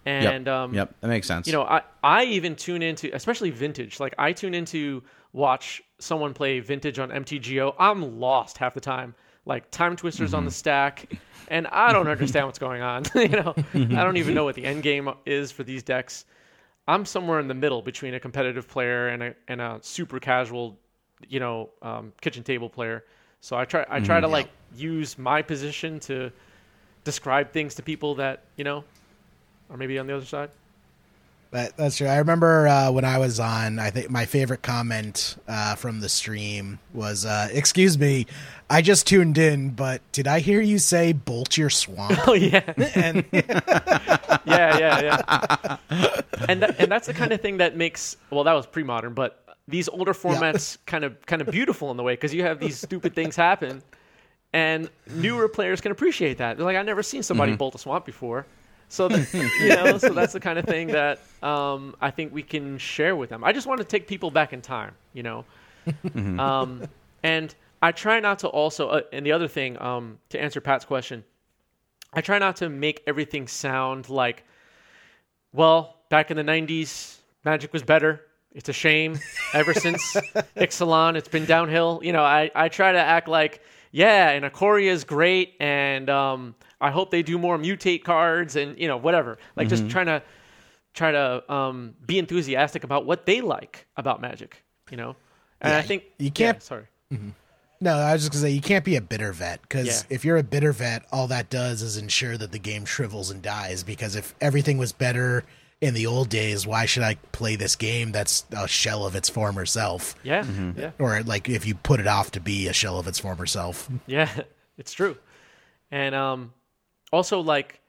Yep. 0.07 0.33
And 0.33 0.49
um, 0.49 0.75
yep, 0.75 0.95
that 1.01 1.09
makes 1.09 1.27
sense. 1.27 1.47
you 1.47 1.53
know, 1.53 1.65
I, 1.65 1.83
I 2.03 2.25
even 2.25 2.57
tune 2.57 2.81
into, 2.83 3.15
especially 3.15 3.51
vintage. 3.51 4.01
Like 4.01 4.15
I 4.17 4.33
tune 4.33 4.55
into 4.55 5.03
watch 5.35 5.83
someone 5.99 6.33
play 6.33 6.61
vintage 6.61 6.99
on 6.99 7.11
MTGO. 7.11 7.75
I'm 7.79 8.19
lost 8.19 8.57
half 8.57 8.73
the 8.73 8.81
time. 8.81 9.15
Like 9.49 9.71
time 9.71 9.97
twisters 9.97 10.35
on 10.35 10.45
the 10.45 10.51
mm-hmm. 10.51 10.55
stack, 10.55 11.19
and 11.49 11.67
I 11.69 11.93
don't 11.93 12.07
understand 12.07 12.47
what's 12.47 12.59
going 12.59 12.83
on. 12.83 13.05
you 13.15 13.29
know, 13.29 13.55
mm-hmm. 13.57 13.97
I 13.97 14.05
don't 14.05 14.19
even 14.19 14.35
know 14.35 14.45
what 14.45 14.55
the 14.55 14.65
end 14.65 14.83
game 14.83 15.09
is 15.27 15.51
for 15.51 15.65
these 15.65 15.83
decks. 15.83 16.27
I'm 16.87 17.05
somewhere 17.05 17.41
in 17.41 17.49
the 17.49 17.55
middle 17.55 17.83
between 17.83 18.15
a 18.15 18.21
competitive 18.21 18.69
player 18.69 19.09
and 19.09 19.23
a 19.23 19.35
and 19.49 19.61
a 19.61 19.79
super 19.83 20.21
casual, 20.21 20.79
you 21.29 21.41
know, 21.41 21.71
um, 21.83 22.13
kitchen 22.21 22.45
table 22.45 22.69
player. 22.69 23.05
So 23.41 23.57
I 23.57 23.65
try 23.65 23.87
I 23.89 24.01
try 24.01 24.21
to 24.21 24.27
mm-hmm. 24.27 24.33
like 24.33 24.49
use 24.77 25.19
my 25.19 25.43
position 25.43 25.99
to 26.01 26.31
describe 27.05 27.51
things 27.51 27.75
to 27.77 27.83
people 27.83 28.15
that 28.17 28.45
you 28.57 28.65
know 28.65 28.85
are 29.71 29.77
maybe 29.77 29.99
on 29.99 30.07
the 30.07 30.15
other 30.15 30.27
side. 30.27 30.51
But 31.51 31.77
that's 31.79 31.97
true. 31.97 32.07
I 32.07 32.19
remember 32.19 32.69
uh, 32.69 32.91
when 32.91 33.07
I 33.07 33.19
was 33.19 33.41
on. 33.41 33.79
I 33.79 33.91
think 33.91 34.11
my 34.11 34.27
favorite 34.27 34.61
comment 34.61 35.37
uh, 35.49 35.77
from 35.77 36.01
the 36.01 36.09
stream 36.09 36.79
was, 36.93 37.25
uh, 37.25 37.49
"Excuse 37.51 37.99
me, 37.99 38.27
I 38.69 38.83
just 38.83 39.07
tuned 39.07 39.39
in, 39.39 39.71
but 39.71 40.03
did 40.13 40.27
I 40.27 40.41
hear 40.41 40.61
you 40.61 40.79
say 40.79 41.13
bolt 41.15 41.57
your 41.57 41.71
swamp?" 41.71 42.19
Oh 42.29 42.35
yeah. 42.35 42.75
and 42.95 43.25
yeah, 43.33 44.43
yeah, 44.45 45.01
yeah. 45.01 45.77
and 46.49 46.63
that, 46.63 46.77
and 46.79 46.93
that's 46.93 47.07
the 47.07 47.15
kind 47.15 47.33
of 47.33 47.41
thing 47.41 47.57
that 47.59 47.77
makes 47.77 48.19
well, 48.31 48.45
that 48.45 48.53
was 48.53 48.67
pre-modern, 48.67 49.15
but 49.15 49.43
these 49.67 49.89
older 49.89 50.13
formats 50.13 50.77
kind 50.85 51.05
of 51.05 51.25
kind 51.25 51.41
of 51.41 51.51
beautiful 51.51 51.91
in 51.91 51.97
the 51.97 52.03
way 52.03 52.13
because 52.13 52.35
you 52.35 52.43
have 52.43 52.61
these 52.61 52.79
stupid 52.79 53.15
things 53.15 53.37
happen, 53.37 53.83
and 54.53 54.91
newer 55.15 55.49
players 55.49 55.81
can 55.81 55.93
appreciate 55.93 56.37
that. 56.39 56.59
They're 56.59 56.67
like, 56.67 56.77
I've 56.77 56.85
never 56.85 57.03
seen 57.03 57.23
somebody 57.23 57.57
bolt 57.57 57.75
a 57.75 57.79
swamp 57.79 58.05
before. 58.05 58.45
So 58.89 59.09
the, 59.09 59.51
you 59.61 59.69
know, 59.69 59.99
so 59.99 60.11
that's 60.11 60.33
the 60.33 60.41
kind 60.41 60.59
of 60.59 60.65
thing 60.65 60.89
that 60.89 61.21
um, 61.43 61.95
I 62.01 62.11
think 62.11 62.33
we 62.33 62.43
can 62.43 62.79
share 62.79 63.15
with 63.17 63.31
them. 63.31 63.45
I 63.45 63.53
just 63.53 63.67
want 63.67 63.79
to 63.79 63.85
take 63.85 64.07
people 64.07 64.31
back 64.31 64.53
in 64.53 64.61
time, 64.61 64.95
you 65.13 65.23
know, 65.23 65.45
um, 66.15 66.89
and 67.23 67.55
I 67.83 67.93
try 67.93 68.21
not 68.21 68.41
to 68.41 68.49
also. 68.49 68.89
Uh, 68.89 69.01
and 69.13 69.25
the 69.25 69.33
other 69.33 69.49
thing, 69.49 69.81
um, 69.81 70.19
to 70.31 70.41
answer 70.41 70.61
Pat's 70.61 70.85
question, 70.85 71.25
I 72.13 72.21
try 72.21 72.39
not 72.39 72.57
to 72.57 72.69
make 72.69 73.03
everything 73.07 73.47
sound 73.47 74.09
like, 74.09 74.45
well, 75.53 75.97
back 76.09 76.31
in 76.31 76.37
the 76.37 76.43
90s, 76.43 77.19
Magic 77.45 77.73
was 77.73 77.83
better. 77.83 78.23
It's 78.53 78.69
a 78.69 78.73
shame. 78.73 79.19
Ever 79.53 79.75
since 79.75 80.03
Ixalan, 80.57 81.17
it's 81.17 81.29
been 81.29 81.45
downhill. 81.45 82.01
You 82.03 82.13
know, 82.13 82.25
I, 82.25 82.51
I 82.55 82.69
try 82.69 82.93
to 82.93 82.99
act 82.99 83.29
like, 83.29 83.63
yeah, 83.93 84.31
and 84.31 84.45
is 84.45 85.05
great, 85.05 85.55
and 85.61 86.09
um, 86.11 86.55
I 86.81 86.91
hope 86.91 87.11
they 87.11 87.23
do 87.23 87.39
more 87.39 87.59
mutate 87.59 88.05
cards 88.05 88.57
and, 88.57 88.79
you 88.79 88.89
know, 88.89 88.97
whatever. 88.97 89.39
Like, 89.57 89.69
just 89.69 89.89
trying 89.91 90.07
to 90.07 90.23
try 90.95 91.13
to 91.13 91.53
um, 91.53 91.95
be 92.07 92.19
enthusiastic 92.19 92.85
about 92.85 93.07
what 93.07 93.27
they 93.27 93.41
like 93.41 93.87
about 93.97 94.21
Magic, 94.21 94.63
you 94.91 94.97
know? 94.97 95.17
And 95.61 95.73
Yeah, 95.73 95.79
I 95.79 95.83
think 95.83 96.05
you 96.19 96.31
can't- 96.31 96.57
yeah, 96.57 96.61
sorry. 96.63 96.85
no, 97.81 97.95
I 97.95 98.13
was 98.13 98.23
just 98.23 98.33
gonna 98.33 98.43
say 98.43 98.51
you 98.51 98.61
can't 98.61 98.85
be 98.85 98.97
a 98.97 99.01
bitter 99.01 99.33
vet 99.33 99.63
because 99.63 99.87
Yeah. 99.87 100.15
if 100.15 100.25
you're 100.25 100.37
a 100.37 100.43
bitter 100.43 100.73
vet, 100.73 101.05
all 101.13 101.27
that 101.29 101.51
does 101.51 101.83
is 101.83 101.97
ensure 101.97 102.37
that 102.37 102.53
the 102.53 102.59
game 102.59 102.85
shrivels 102.85 103.31
and 103.31 103.41
dies. 103.43 103.83
Because 103.85 104.17
if 104.17 104.35
everything 104.41 104.79
was 104.79 104.93
better 104.93 105.45
in 105.81 105.95
the 105.95 106.07
old 106.07 106.29
days, 106.29 106.67
why 106.67 106.87
should 106.87 107.03
I 107.03 107.15
play 107.33 107.57
this 107.57 107.77
game 107.77 108.11
that's 108.13 108.45
a 108.51 108.67
shell 108.67 109.07
of 109.07 109.15
its 109.15 109.29
former 109.29 109.65
self? 109.65 110.15
Yeah, 110.23 110.45
yeah. 110.77 110.91
Or 110.99 111.23
like 111.23 111.49
if 111.49 111.67
you 111.67 111.75
put 111.75 112.01
it 112.01 112.07
off 112.07 112.33
to 112.33 112.41
be 112.41 112.67
a 112.69 112.73
shell 112.73 112.99
of 112.99 113.07
its 113.07 113.19
former 113.19 113.47
self. 113.47 113.89
Yeah, 114.07 114.29
it's 114.79 114.93
true. 114.93 115.17
And 115.91 116.15
um, 116.15 116.53
also, 117.13 117.41
like 117.41 117.81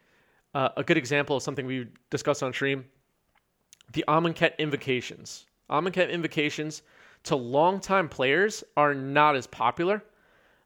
uh, 0.54 0.70
a 0.78 0.84
good 0.84 0.98
example 0.98 1.36
of 1.38 1.44
something 1.44 1.66
we 1.66 1.88
discussed 2.10 2.44
on 2.44 2.54
stream, 2.54 2.86
the 3.94 4.06
Amonkhet 4.08 4.58
invocations. 4.58 5.46
Amonkhet 5.70 6.10
invocations 6.12 6.84
to 7.24 7.36
longtime 7.36 8.08
players 8.10 8.64
are 8.78 8.94
not 8.94 9.36
as 9.36 9.48
popular, 9.48 10.04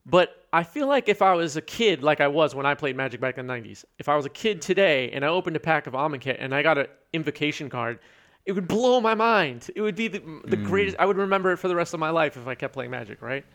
but 0.05 0.45
I 0.51 0.63
feel 0.63 0.87
like 0.87 1.09
if 1.09 1.21
I 1.21 1.33
was 1.33 1.55
a 1.55 1.61
kid, 1.61 2.03
like 2.03 2.21
I 2.21 2.27
was 2.27 2.53
when 2.53 2.65
I 2.65 2.73
played 2.75 2.95
Magic 2.95 3.19
back 3.19 3.37
in 3.37 3.47
the 3.47 3.53
'90s, 3.53 3.85
if 3.99 4.09
I 4.09 4.15
was 4.15 4.25
a 4.25 4.29
kid 4.29 4.61
today 4.61 5.11
and 5.11 5.23
I 5.23 5.29
opened 5.29 5.55
a 5.55 5.59
pack 5.59 5.87
of 5.87 5.93
Amonkhet 5.93 6.37
and 6.39 6.53
I 6.53 6.61
got 6.61 6.77
an 6.77 6.87
invocation 7.13 7.69
card, 7.69 7.99
it 8.45 8.51
would 8.51 8.67
blow 8.67 8.99
my 9.01 9.13
mind. 9.13 9.69
It 9.75 9.81
would 9.81 9.95
be 9.95 10.07
the, 10.07 10.21
the 10.45 10.57
greatest. 10.57 10.97
I 10.99 11.05
would 11.05 11.17
remember 11.17 11.51
it 11.51 11.57
for 11.57 11.67
the 11.67 11.75
rest 11.75 11.93
of 11.93 11.99
my 11.99 12.09
life 12.09 12.37
if 12.37 12.47
I 12.47 12.55
kept 12.55 12.73
playing 12.73 12.91
Magic, 12.91 13.21
right? 13.21 13.45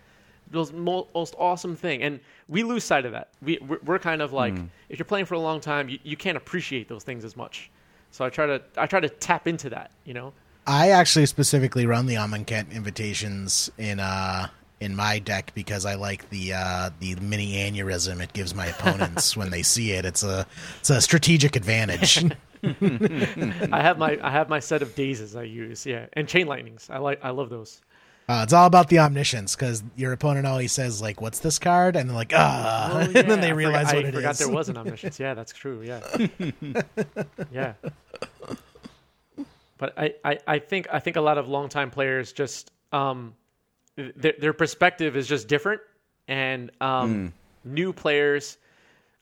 most, 0.52 0.74
most 0.74 1.34
awesome 1.38 1.76
thing, 1.76 2.02
and 2.02 2.20
we 2.48 2.62
lose 2.62 2.84
sight 2.84 3.04
of 3.04 3.12
that. 3.12 3.28
We 3.42 3.58
we're, 3.58 3.78
we're 3.84 3.98
kind 3.98 4.22
of 4.22 4.32
like 4.32 4.54
if 4.88 4.98
you're 4.98 5.06
playing 5.06 5.26
for 5.26 5.34
a 5.34 5.40
long 5.40 5.60
time, 5.60 5.88
you, 5.88 5.98
you 6.02 6.16
can't 6.16 6.36
appreciate 6.36 6.88
those 6.88 7.04
things 7.04 7.24
as 7.24 7.36
much. 7.36 7.70
So 8.10 8.24
I 8.24 8.30
try 8.30 8.46
to 8.46 8.62
I 8.76 8.86
try 8.86 9.00
to 9.00 9.08
tap 9.08 9.46
into 9.46 9.70
that. 9.70 9.90
You 10.04 10.14
know. 10.14 10.32
I 10.66 10.90
actually 10.90 11.26
specifically 11.26 11.86
run 11.86 12.06
the 12.06 12.14
Amonkhet 12.14 12.70
invocations 12.72 13.70
in 13.78 14.00
uh 14.00 14.48
in 14.80 14.94
my 14.94 15.18
deck 15.18 15.52
because 15.54 15.84
I 15.84 15.94
like 15.94 16.28
the 16.30 16.52
uh 16.54 16.90
the 17.00 17.16
mini 17.16 17.54
aneurysm 17.54 18.22
it 18.22 18.32
gives 18.32 18.54
my 18.54 18.66
opponents 18.66 19.36
when 19.36 19.50
they 19.50 19.62
see 19.62 19.92
it. 19.92 20.04
It's 20.04 20.22
a 20.22 20.46
it's 20.80 20.90
a 20.90 21.00
strategic 21.00 21.56
advantage. 21.56 22.24
I 22.62 23.80
have 23.82 23.98
my 23.98 24.18
I 24.22 24.30
have 24.30 24.48
my 24.48 24.58
set 24.58 24.82
of 24.82 24.94
dazes 24.94 25.36
I 25.36 25.44
use, 25.44 25.86
yeah, 25.86 26.06
and 26.14 26.26
chain 26.26 26.46
lightnings. 26.46 26.88
I 26.90 26.98
like 26.98 27.20
I 27.22 27.30
love 27.30 27.50
those. 27.50 27.80
Uh, 28.28 28.40
it's 28.42 28.52
all 28.52 28.66
about 28.66 28.88
the 28.90 28.98
omniscience 28.98 29.56
because 29.56 29.82
your 29.96 30.12
opponent 30.12 30.46
always 30.46 30.70
says 30.72 31.00
like, 31.00 31.20
"What's 31.20 31.38
this 31.38 31.58
card?" 31.58 31.96
and 31.96 32.10
they're 32.10 32.16
like, 32.16 32.32
"Ah," 32.34 32.90
Oh, 32.92 32.98
and 32.98 33.14
then 33.14 33.40
they 33.40 33.48
I 33.48 33.52
realize 33.52 33.86
forgot, 33.88 33.96
what 33.96 34.04
I 34.04 34.08
it 34.08 34.14
forgot 34.14 34.30
is. 34.32 34.38
there 34.40 34.50
was 34.50 34.68
an 34.68 34.76
omniscience. 34.76 35.18
Yeah, 35.18 35.34
that's 35.34 35.52
true. 35.52 35.82
Yeah, 35.82 36.00
yeah. 37.50 37.72
But 39.78 39.94
I, 39.96 40.14
I, 40.24 40.38
I 40.46 40.58
think 40.58 40.88
I 40.92 40.98
think 40.98 41.16
a 41.16 41.20
lot 41.20 41.38
of 41.38 41.48
longtime 41.48 41.90
players 41.90 42.32
just 42.32 42.72
um, 42.92 43.34
their 44.16 44.34
their 44.38 44.52
perspective 44.52 45.16
is 45.16 45.26
just 45.26 45.48
different, 45.48 45.80
and 46.28 46.70
um, 46.80 47.32
new 47.64 47.92
players. 47.92 48.58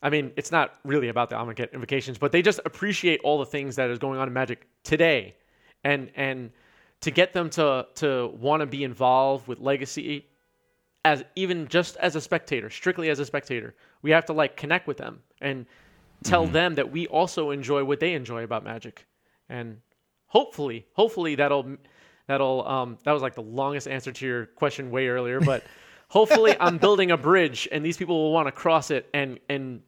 I 0.01 0.11
mean, 0.11 0.31
it's 0.35 0.51
not 0.51 0.75
really 0.85 1.07
about 1.07 1.29
the 1.29 1.35
Amonkhet 1.35 1.73
invocations, 1.73 2.17
but 2.19 2.31
they 2.31 2.43
just 2.43 2.59
appreciate 2.65 3.19
all 3.23 3.39
the 3.39 3.45
things 3.45 3.75
that 3.77 3.89
is 3.89 3.97
going 3.97 4.19
on 4.19 4.27
in 4.27 4.33
Magic 4.33 4.67
today, 4.83 5.35
and 5.83 6.11
and 6.15 6.51
to 7.01 7.11
get 7.11 7.33
them 7.33 7.49
to 7.51 7.87
to 7.95 8.31
want 8.39 8.61
to 8.61 8.65
be 8.67 8.83
involved 8.83 9.47
with 9.47 9.59
Legacy 9.59 10.25
as 11.03 11.23
even 11.35 11.67
just 11.67 11.95
as 11.97 12.15
a 12.15 12.21
spectator, 12.21 12.69
strictly 12.69 13.09
as 13.09 13.19
a 13.19 13.25
spectator, 13.25 13.73
we 14.01 14.11
have 14.11 14.25
to 14.25 14.33
like 14.33 14.57
connect 14.57 14.87
with 14.87 14.97
them 14.97 15.21
and 15.41 15.65
tell 16.23 16.45
them 16.45 16.75
that 16.75 16.91
we 16.91 17.07
also 17.07 17.51
enjoy 17.51 17.83
what 17.83 17.99
they 17.99 18.13
enjoy 18.13 18.43
about 18.43 18.63
Magic, 18.63 19.05
and 19.49 19.77
hopefully, 20.27 20.85
hopefully 20.93 21.35
that'll 21.35 21.77
that'll 22.27 22.67
um 22.67 22.97
that 23.03 23.11
was 23.11 23.21
like 23.21 23.35
the 23.35 23.41
longest 23.41 23.87
answer 23.87 24.11
to 24.11 24.25
your 24.25 24.45
question 24.45 24.91
way 24.91 25.07
earlier, 25.07 25.39
but 25.41 25.63
hopefully 26.07 26.55
I'm 26.59 26.77
building 26.85 27.11
a 27.11 27.17
bridge 27.17 27.67
and 27.71 27.83
these 27.85 27.97
people 27.97 28.15
will 28.23 28.33
want 28.33 28.47
to 28.47 28.51
cross 28.51 28.91
it 28.91 29.09
and 29.13 29.39
and 29.49 29.81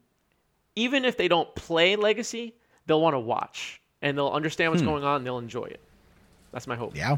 even 0.75 1.05
if 1.05 1.17
they 1.17 1.27
don't 1.27 1.53
play 1.55 1.95
Legacy, 1.95 2.53
they'll 2.85 3.01
want 3.01 3.13
to 3.13 3.19
watch 3.19 3.81
and 4.01 4.17
they'll 4.17 4.29
understand 4.29 4.71
what's 4.71 4.81
going 4.81 5.03
on, 5.03 5.17
and 5.17 5.25
they'll 5.25 5.39
enjoy 5.39 5.65
it. 5.65 5.81
That's 6.51 6.67
my 6.67 6.75
hope. 6.75 6.95
Yeah. 6.95 7.17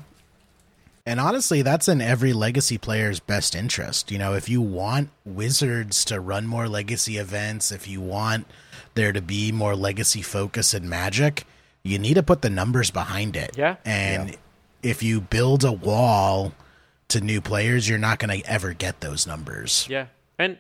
And 1.06 1.20
honestly, 1.20 1.62
that's 1.62 1.88
in 1.88 2.02
every 2.02 2.34
legacy 2.34 2.78
player's 2.78 3.20
best 3.20 3.56
interest. 3.56 4.12
You 4.12 4.18
know, 4.18 4.34
if 4.34 4.50
you 4.50 4.62
want 4.62 5.10
Wizards 5.26 6.06
to 6.06 6.20
run 6.20 6.46
more 6.46 6.68
legacy 6.68 7.18
events, 7.18 7.72
if 7.72 7.88
you 7.88 8.02
want 8.02 8.48
there 8.94 9.12
to 9.12 9.22
be 9.22 9.52
more 9.52 9.76
legacy 9.76 10.22
focus 10.22 10.74
in 10.74 10.90
Magic, 10.90 11.46
you 11.84 11.98
need 11.98 12.16
to 12.16 12.24
put 12.24 12.42
the 12.42 12.50
numbers 12.50 12.92
behind 12.92 13.36
it. 13.36 13.58
Yeah. 13.58 13.78
And 13.86 14.38
if 14.84 15.04
you 15.04 15.22
build 15.22 15.64
a 15.64 15.72
wall 15.72 16.54
to 17.10 17.22
new 17.22 17.42
players, 17.42 17.88
you're 17.90 18.00
not 18.00 18.20
going 18.20 18.42
to 18.42 18.50
ever 18.50 18.74
get 18.74 19.02
those 19.02 19.28
numbers. 19.28 19.86
Yeah, 19.90 20.08
and 20.40 20.58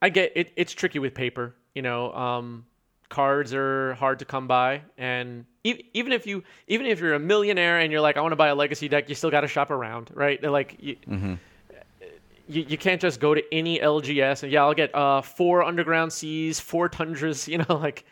I 0.00 0.08
get 0.08 0.32
it. 0.34 0.52
It's 0.56 0.72
tricky 0.72 0.98
with 0.98 1.14
paper. 1.14 1.54
You 1.74 1.82
know, 1.82 2.12
um, 2.12 2.66
cards 3.08 3.52
are 3.54 3.94
hard 3.94 4.18
to 4.20 4.24
come 4.24 4.46
by, 4.46 4.82
and 4.98 5.44
e- 5.64 5.84
even 5.94 6.12
if 6.12 6.26
you, 6.26 6.42
even 6.68 6.86
if 6.86 7.00
you're 7.00 7.14
a 7.14 7.18
millionaire 7.18 7.78
and 7.80 7.92
you're 7.92 8.00
like, 8.00 8.16
I 8.16 8.20
want 8.20 8.32
to 8.32 8.36
buy 8.36 8.48
a 8.48 8.54
legacy 8.54 8.88
deck, 8.88 9.08
you 9.08 9.14
still 9.14 9.30
got 9.30 9.42
to 9.42 9.48
shop 9.48 9.70
around, 9.70 10.10
right? 10.14 10.40
They're 10.40 10.50
like, 10.50 10.76
you, 10.80 10.96
you, 12.48 12.62
you 12.68 12.76
can't 12.78 13.00
just 13.00 13.20
go 13.20 13.34
to 13.34 13.42
any 13.54 13.78
LGS 13.78 14.42
and 14.42 14.52
yeah, 14.52 14.62
I'll 14.62 14.74
get 14.74 14.94
uh, 14.94 15.22
four 15.22 15.62
underground 15.62 16.12
seas, 16.12 16.60
four 16.60 16.88
tundras. 16.88 17.48
You 17.52 17.58
know, 17.58 17.76
like 17.76 18.04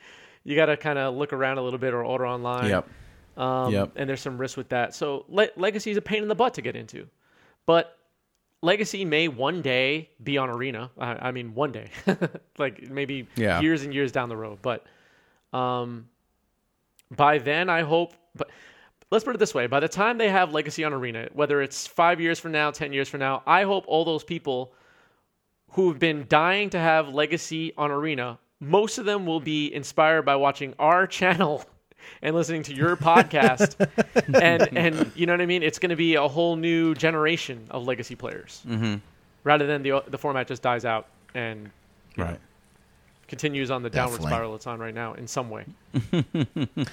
you 0.44 0.54
got 0.56 0.66
to 0.66 0.76
kind 0.76 0.98
of 0.98 1.14
look 1.14 1.32
around 1.32 1.58
a 1.58 1.62
little 1.62 1.78
bit 1.78 1.92
or 1.94 2.04
order 2.04 2.26
online. 2.26 2.68
Yep. 2.68 2.88
Um, 3.40 3.72
Yep. 3.72 3.92
And 3.96 4.08
there's 4.08 4.20
some 4.20 4.36
risk 4.38 4.56
with 4.56 4.68
that. 4.68 4.94
So 4.94 5.24
le- 5.28 5.48
legacy 5.56 5.90
is 5.90 5.96
a 5.96 6.02
pain 6.02 6.22
in 6.22 6.28
the 6.28 6.34
butt 6.34 6.54
to 6.54 6.62
get 6.62 6.76
into, 6.76 7.06
but 7.66 7.96
legacy 8.62 9.04
may 9.04 9.28
one 9.28 9.62
day 9.62 10.10
be 10.22 10.36
on 10.36 10.50
arena. 10.50 10.90
I, 10.98 11.28
I 11.28 11.30
mean, 11.32 11.54
one 11.54 11.72
day, 11.72 11.88
like 12.58 12.90
maybe 12.90 13.26
Yeah. 13.36 13.60
years 13.60 13.82
and 13.82 13.94
years 13.94 14.12
down 14.12 14.28
the 14.28 14.36
road. 14.36 14.58
But 14.60 14.84
um, 15.52 16.08
by 17.10 17.38
then, 17.38 17.68
I 17.70 17.82
hope. 17.82 18.12
But 18.36 18.50
let's 19.10 19.24
put 19.24 19.34
it 19.34 19.38
this 19.38 19.54
way: 19.54 19.66
by 19.66 19.80
the 19.80 19.88
time 19.88 20.18
they 20.18 20.28
have 20.28 20.52
legacy 20.52 20.84
on 20.84 20.92
arena, 20.92 21.28
whether 21.32 21.62
it's 21.62 21.86
five 21.86 22.20
years 22.20 22.38
from 22.38 22.52
now, 22.52 22.70
ten 22.70 22.92
years 22.92 23.08
from 23.08 23.20
now, 23.20 23.42
I 23.46 23.62
hope 23.64 23.84
all 23.88 24.04
those 24.04 24.22
people 24.24 24.72
who've 25.70 25.98
been 25.98 26.26
dying 26.28 26.68
to 26.70 26.78
have 26.78 27.08
legacy 27.14 27.72
on 27.76 27.90
arena 27.90 28.38
most 28.62 28.98
of 28.98 29.06
them 29.06 29.24
will 29.24 29.40
be 29.40 29.72
inspired 29.72 30.22
by 30.22 30.36
watching 30.36 30.74
our 30.78 31.06
channel 31.18 31.64
and 32.22 32.34
listening 32.34 32.62
to 32.62 32.74
your 32.74 32.96
podcast 32.96 33.74
and 34.42 34.76
and 34.76 35.12
you 35.14 35.26
know 35.26 35.32
what 35.32 35.40
i 35.40 35.46
mean 35.46 35.62
it's 35.62 35.78
going 35.78 35.90
to 35.90 35.96
be 35.96 36.14
a 36.14 36.28
whole 36.28 36.56
new 36.56 36.94
generation 36.94 37.64
of 37.70 37.86
legacy 37.86 38.14
players 38.14 38.62
mm-hmm. 38.66 38.96
rather 39.44 39.66
than 39.66 39.82
the 39.82 40.02
the 40.08 40.18
format 40.18 40.46
just 40.46 40.62
dies 40.62 40.84
out 40.84 41.06
and 41.34 41.70
Right. 42.16 42.38
continues 43.28 43.70
on 43.70 43.82
the 43.82 43.90
downward 43.90 44.16
Definitely. 44.18 44.30
spiral 44.32 44.54
it's 44.56 44.66
on 44.66 44.78
right 44.80 44.94
now 44.94 45.14
in 45.14 45.26
some 45.26 45.48
way 45.50 45.64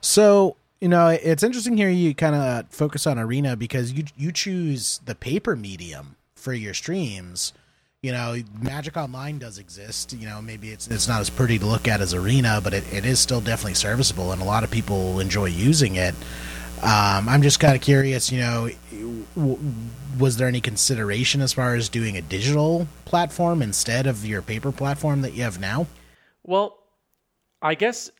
So, 0.00 0.56
you 0.80 0.88
know, 0.88 1.08
it's 1.08 1.42
interesting 1.42 1.76
here 1.76 1.88
you 1.88 2.14
kind 2.14 2.34
of 2.34 2.68
focus 2.70 3.06
on 3.06 3.18
Arena 3.18 3.56
because 3.56 3.92
you 3.92 4.04
you 4.16 4.32
choose 4.32 5.00
the 5.04 5.14
paper 5.14 5.56
medium 5.56 6.16
for 6.34 6.52
your 6.52 6.74
streams. 6.74 7.52
You 8.06 8.12
know, 8.12 8.36
Magic 8.62 8.96
Online 8.96 9.36
does 9.36 9.58
exist. 9.58 10.12
You 10.12 10.28
know, 10.28 10.40
maybe 10.40 10.70
it's 10.70 10.86
it's 10.86 11.08
not 11.08 11.20
as 11.20 11.28
pretty 11.28 11.58
to 11.58 11.66
look 11.66 11.88
at 11.88 12.00
as 12.00 12.14
Arena, 12.14 12.60
but 12.62 12.72
it, 12.72 12.84
it 12.92 13.04
is 13.04 13.18
still 13.18 13.40
definitely 13.40 13.74
serviceable, 13.74 14.30
and 14.30 14.40
a 14.40 14.44
lot 14.44 14.62
of 14.62 14.70
people 14.70 15.18
enjoy 15.18 15.46
using 15.46 15.96
it. 15.96 16.14
Um, 16.84 17.28
I'm 17.28 17.42
just 17.42 17.58
kind 17.58 17.74
of 17.74 17.80
curious, 17.80 18.30
you 18.30 18.38
know, 18.38 18.70
w- 19.34 19.58
was 20.20 20.36
there 20.36 20.46
any 20.46 20.60
consideration 20.60 21.40
as 21.40 21.52
far 21.52 21.74
as 21.74 21.88
doing 21.88 22.16
a 22.16 22.22
digital 22.22 22.86
platform 23.06 23.60
instead 23.60 24.06
of 24.06 24.24
your 24.24 24.40
paper 24.40 24.70
platform 24.70 25.22
that 25.22 25.34
you 25.34 25.42
have 25.42 25.58
now? 25.58 25.88
Well, 26.44 26.78
I 27.60 27.74
guess 27.74 28.12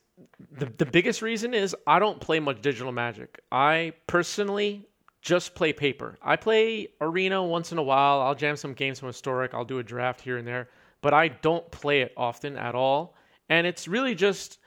the 0.50 0.66
the 0.66 0.86
biggest 0.86 1.22
reason 1.22 1.54
is 1.54 1.76
I 1.86 2.00
don't 2.00 2.18
play 2.18 2.40
much 2.40 2.60
digital 2.60 2.90
magic. 2.90 3.40
I 3.52 3.92
personally 4.08 4.84
just 5.26 5.56
play 5.56 5.72
paper. 5.72 6.16
I 6.22 6.36
play 6.36 6.86
arena 7.00 7.42
once 7.42 7.72
in 7.72 7.78
a 7.78 7.82
while. 7.82 8.20
I'll 8.20 8.36
jam 8.36 8.54
some 8.54 8.74
games 8.74 9.00
from 9.00 9.08
historic. 9.08 9.54
I'll 9.54 9.64
do 9.64 9.80
a 9.80 9.82
draft 9.82 10.20
here 10.20 10.38
and 10.38 10.46
there, 10.46 10.68
but 11.00 11.12
I 11.12 11.26
don't 11.26 11.68
play 11.72 12.02
it 12.02 12.12
often 12.16 12.56
at 12.56 12.76
all. 12.76 13.16
And 13.48 13.66
it's 13.66 13.88
really 13.88 14.14
just 14.14 14.58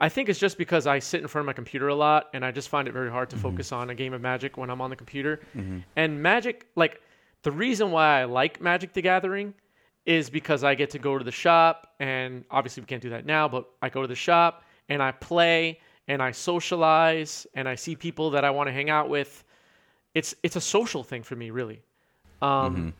I 0.00 0.08
think 0.08 0.28
it's 0.28 0.38
just 0.40 0.58
because 0.58 0.88
I 0.88 0.98
sit 0.98 1.20
in 1.20 1.28
front 1.28 1.44
of 1.44 1.46
my 1.46 1.52
computer 1.52 1.88
a 1.88 1.94
lot 1.94 2.28
and 2.32 2.44
I 2.44 2.50
just 2.50 2.70
find 2.70 2.88
it 2.88 2.92
very 2.92 3.10
hard 3.10 3.30
to 3.30 3.36
mm-hmm. 3.36 3.50
focus 3.50 3.70
on 3.70 3.90
a 3.90 3.94
game 3.94 4.12
of 4.12 4.20
Magic 4.20 4.56
when 4.56 4.68
I'm 4.68 4.80
on 4.80 4.90
the 4.90 4.96
computer. 4.96 5.40
Mm-hmm. 5.54 5.80
And 5.94 6.20
Magic, 6.20 6.66
like, 6.74 7.02
the 7.42 7.52
reason 7.52 7.92
why 7.92 8.22
I 8.22 8.24
like 8.24 8.60
Magic 8.60 8.94
the 8.94 9.02
Gathering 9.02 9.54
is 10.06 10.28
because 10.28 10.64
I 10.64 10.74
get 10.74 10.90
to 10.90 10.98
go 10.98 11.18
to 11.18 11.24
the 11.24 11.30
shop 11.30 11.94
and 12.00 12.44
obviously 12.50 12.80
we 12.80 12.86
can't 12.86 13.02
do 13.02 13.10
that 13.10 13.26
now, 13.26 13.46
but 13.46 13.68
I 13.82 13.90
go 13.90 14.00
to 14.00 14.08
the 14.08 14.14
shop 14.14 14.64
and 14.88 15.02
I 15.02 15.12
play 15.12 15.78
and 16.08 16.22
I 16.22 16.32
socialize 16.32 17.46
and 17.54 17.68
I 17.68 17.74
see 17.74 17.94
people 17.94 18.30
that 18.30 18.44
I 18.44 18.50
want 18.50 18.66
to 18.68 18.72
hang 18.72 18.90
out 18.90 19.08
with. 19.08 19.44
It's 20.14 20.34
it's 20.42 20.56
a 20.56 20.60
social 20.60 21.02
thing 21.04 21.22
for 21.22 21.36
me, 21.36 21.50
really. 21.50 21.82
Um, 22.42 22.94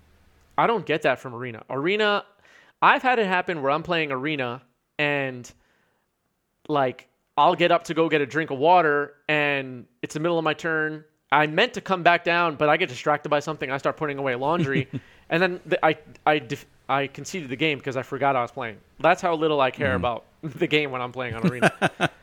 I 0.56 0.66
don't 0.66 0.84
get 0.84 1.02
that 1.02 1.18
from 1.18 1.34
Arena. 1.34 1.64
Arena, 1.70 2.24
I've 2.82 3.02
had 3.02 3.18
it 3.18 3.26
happen 3.26 3.62
where 3.62 3.70
I'm 3.70 3.82
playing 3.82 4.12
Arena 4.12 4.62
and 4.98 5.50
like 6.68 7.08
I'll 7.36 7.54
get 7.54 7.72
up 7.72 7.84
to 7.84 7.94
go 7.94 8.08
get 8.08 8.20
a 8.20 8.26
drink 8.26 8.50
of 8.50 8.58
water 8.58 9.14
and 9.28 9.86
it's 10.02 10.14
the 10.14 10.20
middle 10.20 10.38
of 10.38 10.44
my 10.44 10.54
turn. 10.54 11.04
I 11.32 11.46
meant 11.46 11.74
to 11.74 11.80
come 11.80 12.02
back 12.02 12.24
down, 12.24 12.56
but 12.56 12.68
I 12.68 12.76
get 12.76 12.88
distracted 12.88 13.28
by 13.28 13.40
something. 13.40 13.70
I 13.70 13.78
start 13.78 13.96
putting 13.96 14.18
away 14.18 14.34
laundry, 14.34 14.88
and 15.30 15.42
then 15.42 15.60
the, 15.64 15.84
I 15.84 15.96
I 16.26 16.40
def- 16.40 16.66
I 16.90 17.06
conceded 17.06 17.48
the 17.48 17.56
game 17.56 17.78
because 17.78 17.96
I 17.96 18.02
forgot 18.02 18.34
I 18.36 18.42
was 18.42 18.50
playing. 18.50 18.78
That's 18.98 19.22
how 19.22 19.34
little 19.34 19.60
I 19.60 19.70
care 19.70 19.94
about 19.94 20.24
the 20.42 20.66
game 20.66 20.90
when 20.90 21.00
I'm 21.00 21.12
playing 21.12 21.34
on 21.34 21.46
Arena. 21.46 21.72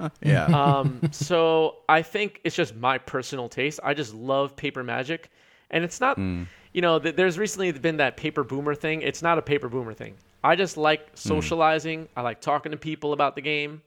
Yeah. 0.22 0.46
um, 0.46 1.02
so 1.12 1.78
I 1.90 2.02
think 2.02 2.42
it's 2.44 2.56
just 2.56 2.76
my 2.76 2.98
personal 2.98 3.48
taste. 3.50 3.80
I 3.84 3.94
just 3.94 4.14
love 4.14 4.56
paper 4.56 4.84
magic, 4.84 5.30
and 5.72 5.84
it's 5.84 6.00
not. 6.00 6.18
You 6.18 6.82
know, 6.82 7.00
th- 7.00 7.16
there's 7.16 7.38
recently 7.40 7.72
been 7.72 7.98
that 7.98 8.18
paper 8.18 8.44
boomer 8.44 8.76
thing. 8.76 9.02
It's 9.02 9.22
not 9.24 9.38
a 9.38 9.42
paper 9.42 9.70
boomer 9.70 9.94
thing. 9.94 10.16
I 10.44 10.56
just 10.56 10.78
like 10.78 11.08
socializing. 11.16 12.08
I 12.16 12.22
like 12.22 12.42
talking 12.42 12.72
to 12.72 12.78
people 12.78 13.14
about 13.14 13.36
the 13.36 13.42
game. 13.42 13.82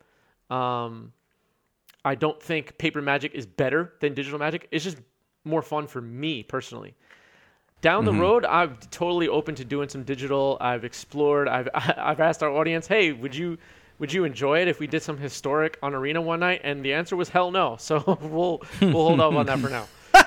Um, 0.51 1.13
I 2.05 2.15
don't 2.15 2.43
think 2.43 2.77
paper 2.79 3.01
magic 3.03 3.35
is 3.35 3.47
better 3.47 3.93
than 4.01 4.15
digital 4.15 4.39
magic. 4.39 4.67
It's 4.73 4.83
just 4.85 4.99
more 5.45 5.63
fun 5.63 5.87
for 5.87 6.01
me 6.01 6.43
personally. 6.43 6.95
Down 7.83 8.05
the 8.05 8.13
road, 8.13 8.45
I'm 8.45 8.77
totally 8.91 9.29
open 9.29 9.55
to 9.55 9.65
doing 9.65 9.89
some 9.89 10.03
digital. 10.03 10.59
I've 10.61 10.85
explored. 10.85 11.49
I've 11.49 11.69
I've 11.75 12.21
asked 12.21 12.43
our 12.43 12.51
audience, 12.51 12.87
"Hey, 12.87 13.13
would 13.13 13.35
you 13.35 13.57
would 13.99 14.13
you 14.13 14.25
enjoy 14.25 14.61
it 14.61 14.69
if 14.69 14.81
we 14.81 14.87
did 14.87 15.03
some 15.03 15.17
historic 15.17 15.79
on 15.83 15.95
Arena 15.95 16.21
one 16.21 16.41
night?" 16.41 16.61
And 16.65 16.85
the 16.85 16.93
answer 16.95 17.17
was 17.17 17.29
hell 17.31 17.51
no. 17.51 17.77
So 17.81 18.19
we'll 18.21 18.61
we'll 18.81 18.93
hold 18.93 19.21
off 19.21 19.35
on 19.35 19.47
that 19.47 19.59
for 19.59 19.69
now. 19.71 19.87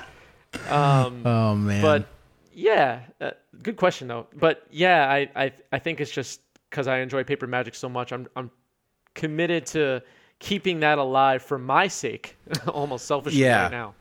Um, 0.69 1.25
Oh 1.25 1.55
man, 1.55 1.81
but 1.81 2.07
Yeah, 2.53 2.99
uh, 3.19 3.31
good 3.63 3.75
question 3.75 4.07
though. 4.07 4.27
But 4.35 4.65
yeah, 4.71 5.09
I 5.09 5.29
I, 5.35 5.51
I 5.71 5.79
think 5.79 5.99
it's 5.99 6.11
just 6.11 6.41
because 6.69 6.87
I 6.87 6.99
enjoy 6.99 7.23
Paper 7.23 7.47
Magic 7.47 7.73
so 7.75 7.89
much. 7.89 8.11
I'm 8.11 8.27
I'm 8.35 8.51
committed 9.15 9.65
to 9.67 10.01
keeping 10.39 10.79
that 10.81 10.97
alive 10.99 11.41
for 11.41 11.57
my 11.57 11.87
sake, 11.87 12.37
almost 12.67 13.05
selfishly 13.05 13.41
Yeah. 13.41 13.63
right 13.63 13.71
now. 13.71 13.95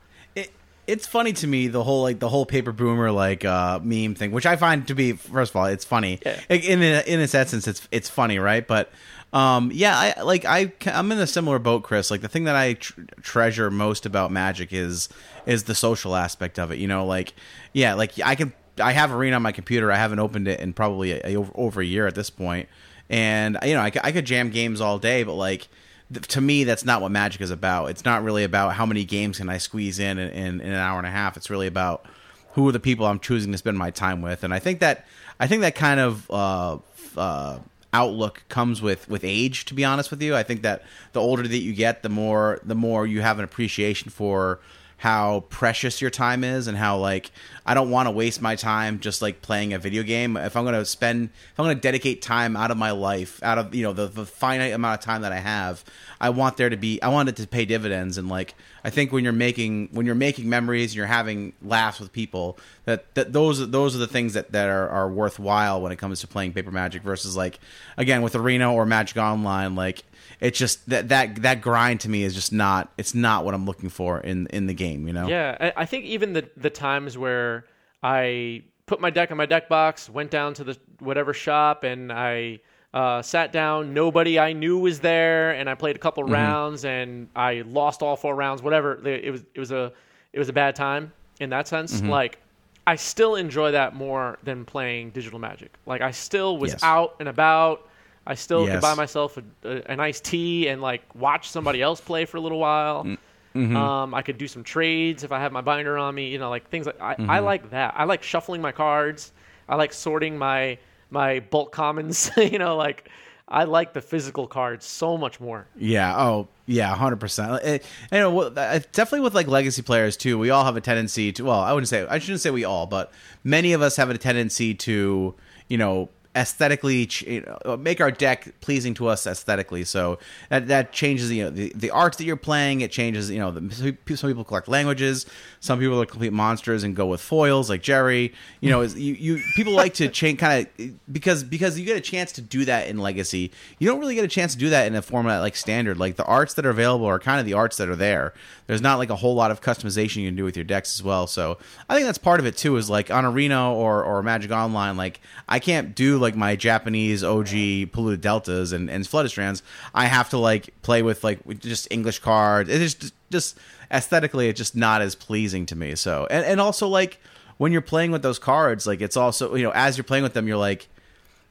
It, 0.86 0.92
it's 0.92 1.06
funny 1.06 1.32
to 1.34 1.46
me 1.46 1.68
the 1.68 1.82
whole 1.84 2.02
like 2.02 2.18
the 2.18 2.28
whole 2.28 2.46
paper 2.46 2.72
boomer 2.72 3.10
like 3.10 3.44
uh 3.44 3.78
meme 3.82 4.14
thing 4.14 4.30
which 4.32 4.46
i 4.46 4.56
find 4.56 4.86
to 4.88 4.94
be 4.94 5.12
first 5.12 5.50
of 5.52 5.56
all 5.56 5.66
it's 5.66 5.84
funny. 5.84 6.18
Yeah. 6.24 6.40
In 6.50 6.82
in 6.82 7.20
its 7.20 7.34
essence 7.34 7.66
it's 7.68 7.86
it's 7.90 8.08
funny 8.08 8.38
right? 8.38 8.66
But 8.66 8.90
um 9.32 9.70
yeah 9.72 10.14
i 10.16 10.22
like 10.22 10.44
i 10.44 10.72
i'm 10.86 11.10
in 11.10 11.18
a 11.18 11.26
similar 11.26 11.58
boat 11.58 11.82
chris. 11.84 12.10
Like 12.10 12.20
the 12.20 12.28
thing 12.28 12.44
that 12.44 12.56
i 12.56 12.74
tr- 12.74 13.00
treasure 13.22 13.70
most 13.70 14.04
about 14.06 14.30
magic 14.30 14.72
is 14.72 15.08
is 15.46 15.64
the 15.64 15.74
social 15.74 16.14
aspect 16.14 16.58
of 16.58 16.70
it 16.70 16.78
you 16.78 16.86
know? 16.88 17.06
Like 17.06 17.32
yeah 17.72 17.94
like 17.94 18.12
i 18.24 18.34
can 18.34 18.52
i 18.80 18.92
have 18.92 19.12
arena 19.12 19.36
on 19.36 19.42
my 19.42 19.52
computer. 19.52 19.90
I 19.92 19.96
haven't 19.96 20.18
opened 20.18 20.48
it 20.48 20.60
in 20.60 20.72
probably 20.72 21.12
a, 21.12 21.20
a- 21.24 21.36
over, 21.36 21.52
over 21.54 21.80
a 21.80 21.84
year 21.84 22.06
at 22.06 22.14
this 22.14 22.30
point. 22.30 22.68
And 23.10 23.58
you 23.64 23.74
know 23.74 23.80
I, 23.82 23.92
I 24.02 24.12
could 24.12 24.24
jam 24.24 24.50
games 24.50 24.80
all 24.80 24.98
day 24.98 25.22
but 25.22 25.34
like 25.34 25.68
to 26.12 26.40
me 26.40 26.64
that's 26.64 26.84
not 26.84 27.00
what 27.00 27.10
magic 27.10 27.40
is 27.40 27.50
about. 27.50 27.86
It's 27.86 28.04
not 28.04 28.22
really 28.22 28.44
about 28.44 28.74
how 28.74 28.86
many 28.86 29.04
games 29.04 29.38
can 29.38 29.48
i 29.48 29.58
squeeze 29.58 29.98
in 29.98 30.18
in, 30.18 30.30
in 30.30 30.60
in 30.60 30.68
an 30.68 30.78
hour 30.78 30.98
and 30.98 31.06
a 31.06 31.10
half. 31.10 31.36
It's 31.36 31.50
really 31.50 31.66
about 31.66 32.06
who 32.52 32.68
are 32.68 32.72
the 32.72 32.80
people 32.80 33.06
i'm 33.06 33.18
choosing 33.18 33.50
to 33.52 33.58
spend 33.58 33.78
my 33.78 33.90
time 33.90 34.22
with. 34.22 34.44
And 34.44 34.52
i 34.52 34.58
think 34.58 34.80
that 34.80 35.06
i 35.40 35.46
think 35.46 35.62
that 35.62 35.74
kind 35.74 36.00
of 36.00 36.30
uh, 36.30 36.78
uh, 37.16 37.58
outlook 37.92 38.42
comes 38.48 38.80
with 38.80 39.08
with 39.08 39.24
age 39.24 39.64
to 39.66 39.74
be 39.74 39.84
honest 39.84 40.10
with 40.10 40.22
you. 40.22 40.34
I 40.34 40.42
think 40.42 40.62
that 40.62 40.82
the 41.12 41.20
older 41.20 41.42
that 41.42 41.58
you 41.58 41.72
get 41.72 42.02
the 42.02 42.08
more 42.08 42.60
the 42.62 42.74
more 42.74 43.06
you 43.06 43.20
have 43.22 43.38
an 43.38 43.44
appreciation 43.44 44.10
for 44.10 44.60
how 44.98 45.40
precious 45.48 46.00
your 46.00 46.10
time 46.10 46.44
is 46.44 46.68
and 46.68 46.78
how 46.78 46.96
like 46.96 47.32
I 47.64 47.74
don't 47.74 47.90
want 47.90 48.06
to 48.06 48.10
waste 48.10 48.42
my 48.42 48.56
time 48.56 48.98
just 48.98 49.22
like 49.22 49.40
playing 49.40 49.72
a 49.72 49.78
video 49.78 50.02
game. 50.02 50.36
If 50.36 50.56
I'm 50.56 50.64
going 50.64 50.74
to 50.74 50.84
spend 50.84 51.30
if 51.52 51.60
I'm 51.60 51.66
going 51.66 51.76
to 51.76 51.80
dedicate 51.80 52.22
time 52.22 52.56
out 52.56 52.70
of 52.70 52.76
my 52.76 52.90
life, 52.90 53.42
out 53.42 53.58
of 53.58 53.74
you 53.74 53.82
know 53.82 53.92
the, 53.92 54.06
the 54.06 54.26
finite 54.26 54.72
amount 54.72 55.00
of 55.00 55.04
time 55.04 55.22
that 55.22 55.32
I 55.32 55.38
have, 55.38 55.84
I 56.20 56.30
want 56.30 56.56
there 56.56 56.70
to 56.70 56.76
be 56.76 57.00
I 57.02 57.08
want 57.08 57.28
it 57.28 57.36
to 57.36 57.46
pay 57.46 57.64
dividends 57.64 58.18
and 58.18 58.28
like 58.28 58.54
I 58.84 58.90
think 58.90 59.12
when 59.12 59.22
you're 59.24 59.32
making 59.32 59.90
when 59.92 60.06
you're 60.06 60.14
making 60.14 60.48
memories 60.48 60.90
and 60.90 60.96
you're 60.96 61.06
having 61.06 61.52
laughs 61.62 62.00
with 62.00 62.12
people 62.12 62.58
that, 62.84 63.14
that 63.14 63.32
those 63.32 63.70
those 63.70 63.94
are 63.94 63.98
the 63.98 64.08
things 64.08 64.34
that, 64.34 64.52
that 64.52 64.68
are, 64.68 64.88
are 64.88 65.08
worthwhile 65.08 65.80
when 65.80 65.92
it 65.92 65.96
comes 65.96 66.20
to 66.20 66.26
playing 66.26 66.52
paper 66.52 66.72
magic 66.72 67.02
versus 67.02 67.36
like 67.36 67.60
again 67.96 68.22
with 68.22 68.34
arena 68.34 68.72
or 68.72 68.84
magic 68.84 69.16
online 69.16 69.76
like 69.76 70.02
it's 70.42 70.58
just 70.58 70.88
that 70.88 71.08
that 71.08 71.36
that 71.42 71.60
grind 71.60 72.00
to 72.00 72.08
me 72.08 72.24
is 72.24 72.34
just 72.34 72.52
not 72.52 72.92
it's 72.98 73.14
not 73.14 73.44
what 73.44 73.54
I'm 73.54 73.64
looking 73.64 73.88
for 73.88 74.20
in 74.20 74.48
in 74.48 74.66
the 74.66 74.74
game. 74.74 75.06
You 75.06 75.12
know. 75.12 75.28
Yeah, 75.28 75.56
I, 75.60 75.82
I 75.82 75.86
think 75.86 76.04
even 76.04 76.32
the 76.32 76.48
the 76.56 76.68
times 76.68 77.16
where 77.16 77.61
I 78.02 78.62
put 78.86 79.00
my 79.00 79.10
deck 79.10 79.30
in 79.30 79.36
my 79.36 79.46
deck 79.46 79.68
box, 79.68 80.10
went 80.10 80.30
down 80.30 80.54
to 80.54 80.64
the 80.64 80.76
whatever 80.98 81.32
shop, 81.32 81.84
and 81.84 82.12
I 82.12 82.60
uh, 82.92 83.22
sat 83.22 83.52
down. 83.52 83.94
Nobody 83.94 84.38
I 84.38 84.52
knew 84.52 84.78
was 84.78 85.00
there, 85.00 85.52
and 85.52 85.68
I 85.68 85.74
played 85.74 85.96
a 85.96 85.98
couple 85.98 86.24
mm-hmm. 86.24 86.32
rounds, 86.32 86.84
and 86.84 87.28
I 87.34 87.62
lost 87.66 88.02
all 88.02 88.16
four 88.16 88.34
rounds. 88.34 88.62
Whatever 88.62 89.06
it 89.06 89.30
was, 89.30 89.44
it 89.54 89.60
was 89.60 89.72
a 89.72 89.92
it 90.32 90.38
was 90.38 90.48
a 90.48 90.52
bad 90.52 90.74
time 90.74 91.12
in 91.40 91.50
that 91.50 91.68
sense. 91.68 92.00
Mm-hmm. 92.00 92.10
Like 92.10 92.38
I 92.86 92.96
still 92.96 93.36
enjoy 93.36 93.72
that 93.72 93.94
more 93.94 94.38
than 94.42 94.64
playing 94.64 95.10
digital 95.10 95.38
Magic. 95.38 95.72
Like 95.86 96.00
I 96.00 96.10
still 96.10 96.58
was 96.58 96.72
Yes. 96.72 96.82
out 96.82 97.16
and 97.20 97.28
about. 97.28 97.88
I 98.26 98.34
still 98.34 98.64
Yes. 98.66 98.74
could 98.74 98.82
buy 98.82 98.94
myself 98.94 99.36
a, 99.36 99.42
a, 99.68 99.92
a 99.92 99.96
nice 99.96 100.20
tea 100.20 100.68
and 100.68 100.80
like 100.80 101.02
watch 101.14 101.48
somebody 101.48 101.82
else 101.82 102.00
play 102.00 102.24
for 102.24 102.36
a 102.36 102.40
little 102.40 102.58
while. 102.58 103.04
Mm. 103.04 103.18
Um, 103.54 104.14
I 104.14 104.22
could 104.22 104.38
do 104.38 104.48
some 104.48 104.64
trades 104.64 105.24
if 105.24 105.32
I 105.32 105.40
have 105.40 105.52
my 105.52 105.60
binder 105.60 105.98
on 105.98 106.14
me. 106.14 106.28
You 106.28 106.38
know, 106.38 106.50
like 106.50 106.68
things 106.70 106.86
like 106.86 107.00
I, 107.00 107.16
I 107.18 107.38
like 107.40 107.70
that. 107.70 107.94
I 107.96 108.04
like 108.04 108.22
shuffling 108.22 108.60
my 108.62 108.72
cards. 108.72 109.32
I 109.68 109.76
like 109.76 109.92
sorting 109.92 110.38
my 110.38 110.78
my 111.10 111.40
bulk 111.40 111.72
commons. 111.72 112.30
you 112.36 112.58
know, 112.58 112.76
like 112.76 113.08
I 113.48 113.64
like 113.64 113.92
the 113.92 114.00
physical 114.00 114.46
cards 114.46 114.86
so 114.86 115.18
much 115.18 115.38
more. 115.38 115.66
Yeah. 115.76 116.16
Oh, 116.16 116.48
yeah. 116.66 116.94
Hundred 116.94 117.20
percent. 117.20 117.62
You 117.64 118.18
know, 118.18 118.40
uh, 118.40 118.80
definitely 118.92 119.20
with 119.20 119.34
like 119.34 119.46
legacy 119.46 119.82
players 119.82 120.16
too. 120.16 120.38
We 120.38 120.50
all 120.50 120.64
have 120.64 120.76
a 120.76 120.80
tendency 120.80 121.32
to. 121.32 121.44
Well, 121.44 121.60
I 121.60 121.72
wouldn't 121.72 121.88
say. 121.88 122.06
I 122.08 122.18
shouldn't 122.18 122.40
say 122.40 122.50
we 122.50 122.64
all, 122.64 122.86
but 122.86 123.12
many 123.44 123.74
of 123.74 123.82
us 123.82 123.96
have 123.96 124.08
a 124.08 124.16
tendency 124.16 124.74
to, 124.74 125.34
you 125.68 125.78
know, 125.78 126.08
aesthetically 126.34 127.08
you 127.26 127.44
know, 127.64 127.76
make 127.76 128.00
our 128.00 128.10
deck 128.10 128.60
pleasing 128.60 128.94
to 128.94 129.08
us 129.08 129.26
aesthetically. 129.26 129.84
So 129.84 130.18
that 130.48 130.68
that 130.68 130.92
changes. 130.92 131.30
You 131.30 131.44
know, 131.44 131.50
the 131.50 131.72
the 131.74 131.90
art 131.90 132.16
that 132.18 132.24
you're 132.24 132.36
playing. 132.36 132.80
It 132.80 132.90
changes. 132.90 133.30
You 133.30 133.38
know, 133.38 133.50
the, 133.50 133.74
some 134.16 134.30
people 134.30 134.44
collect 134.44 134.68
languages. 134.68 135.26
Some 135.62 135.78
people 135.78 136.02
are 136.02 136.06
complete 136.06 136.32
monsters 136.32 136.82
and 136.82 136.96
go 136.96 137.06
with 137.06 137.20
foils, 137.20 137.70
like 137.70 137.82
Jerry. 137.82 138.32
You 138.60 138.70
know, 138.70 138.80
is 138.80 138.98
you, 138.98 139.14
you 139.14 139.42
people 139.54 139.72
like 139.72 139.94
to 139.94 140.08
change 140.08 140.40
kind 140.40 140.66
of 140.66 141.12
because 141.12 141.44
because 141.44 141.78
you 141.78 141.86
get 141.86 141.96
a 141.96 142.00
chance 142.00 142.32
to 142.32 142.40
do 142.40 142.64
that 142.64 142.88
in 142.88 142.98
Legacy. 142.98 143.52
You 143.78 143.88
don't 143.88 144.00
really 144.00 144.16
get 144.16 144.24
a 144.24 144.28
chance 144.28 144.54
to 144.54 144.58
do 144.58 144.70
that 144.70 144.88
in 144.88 144.96
a 144.96 145.02
format 145.02 145.40
like 145.40 145.54
Standard. 145.54 146.00
Like 146.00 146.16
the 146.16 146.24
arts 146.24 146.54
that 146.54 146.66
are 146.66 146.70
available 146.70 147.06
are 147.06 147.20
kind 147.20 147.38
of 147.38 147.46
the 147.46 147.52
arts 147.52 147.76
that 147.76 147.88
are 147.88 147.94
there. 147.94 148.34
There's 148.66 148.80
not 148.80 148.98
like 148.98 149.08
a 149.08 149.14
whole 149.14 149.36
lot 149.36 149.52
of 149.52 149.60
customization 149.60 150.16
you 150.16 150.28
can 150.28 150.34
do 150.34 150.42
with 150.42 150.56
your 150.56 150.64
decks 150.64 150.98
as 150.98 151.02
well. 151.04 151.28
So 151.28 151.58
I 151.88 151.94
think 151.94 152.06
that's 152.06 152.18
part 152.18 152.40
of 152.40 152.46
it 152.46 152.56
too. 152.56 152.76
Is 152.76 152.90
like 152.90 153.12
on 153.12 153.24
Arena 153.24 153.72
or 153.72 154.02
or 154.02 154.20
Magic 154.24 154.50
Online, 154.50 154.96
like 154.96 155.20
I 155.48 155.60
can't 155.60 155.94
do 155.94 156.18
like 156.18 156.34
my 156.34 156.56
Japanese 156.56 157.22
OG 157.22 157.92
polluted 157.92 158.20
deltas 158.20 158.72
and 158.72 158.90
and 158.90 159.06
strands. 159.06 159.62
I 159.94 160.06
have 160.06 160.28
to 160.30 160.38
like 160.38 160.74
play 160.82 161.02
with 161.02 161.22
like 161.22 161.38
just 161.60 161.86
English 161.92 162.18
cards. 162.18 162.68
It's 162.68 162.94
just 162.94 163.14
just 163.32 163.58
aesthetically, 163.90 164.48
it's 164.48 164.58
just 164.58 164.76
not 164.76 165.02
as 165.02 165.14
pleasing 165.14 165.66
to 165.66 165.76
me. 165.76 165.94
So 165.94 166.26
and 166.30 166.44
and 166.44 166.60
also 166.60 166.86
like 166.86 167.20
when 167.58 167.72
you're 167.72 167.80
playing 167.80 168.12
with 168.12 168.22
those 168.22 168.38
cards, 168.38 168.86
like 168.86 169.00
it's 169.00 169.16
also 169.16 169.54
you 169.54 169.64
know 169.64 169.72
as 169.74 169.96
you're 169.96 170.04
playing 170.04 170.22
with 170.22 170.34
them, 170.34 170.46
you're 170.46 170.56
like 170.56 170.88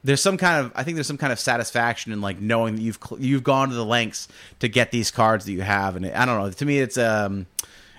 there's 0.04 0.20
some 0.20 0.36
kind 0.36 0.64
of 0.64 0.72
I 0.74 0.82
think 0.82 0.96
there's 0.96 1.06
some 1.06 1.18
kind 1.18 1.32
of 1.32 1.38
satisfaction 1.38 2.12
in 2.12 2.20
like 2.20 2.40
knowing 2.40 2.76
that 2.76 2.82
you've 2.82 2.98
you've 3.18 3.44
gone 3.44 3.68
to 3.68 3.74
the 3.74 3.84
lengths 3.84 4.28
to 4.60 4.68
get 4.68 4.90
these 4.90 5.10
cards 5.10 5.44
that 5.44 5.52
you 5.52 5.62
have, 5.62 5.96
and 5.96 6.06
I 6.06 6.24
don't 6.24 6.42
know. 6.42 6.50
To 6.50 6.64
me, 6.64 6.78
it's 6.80 6.98
um, 6.98 7.46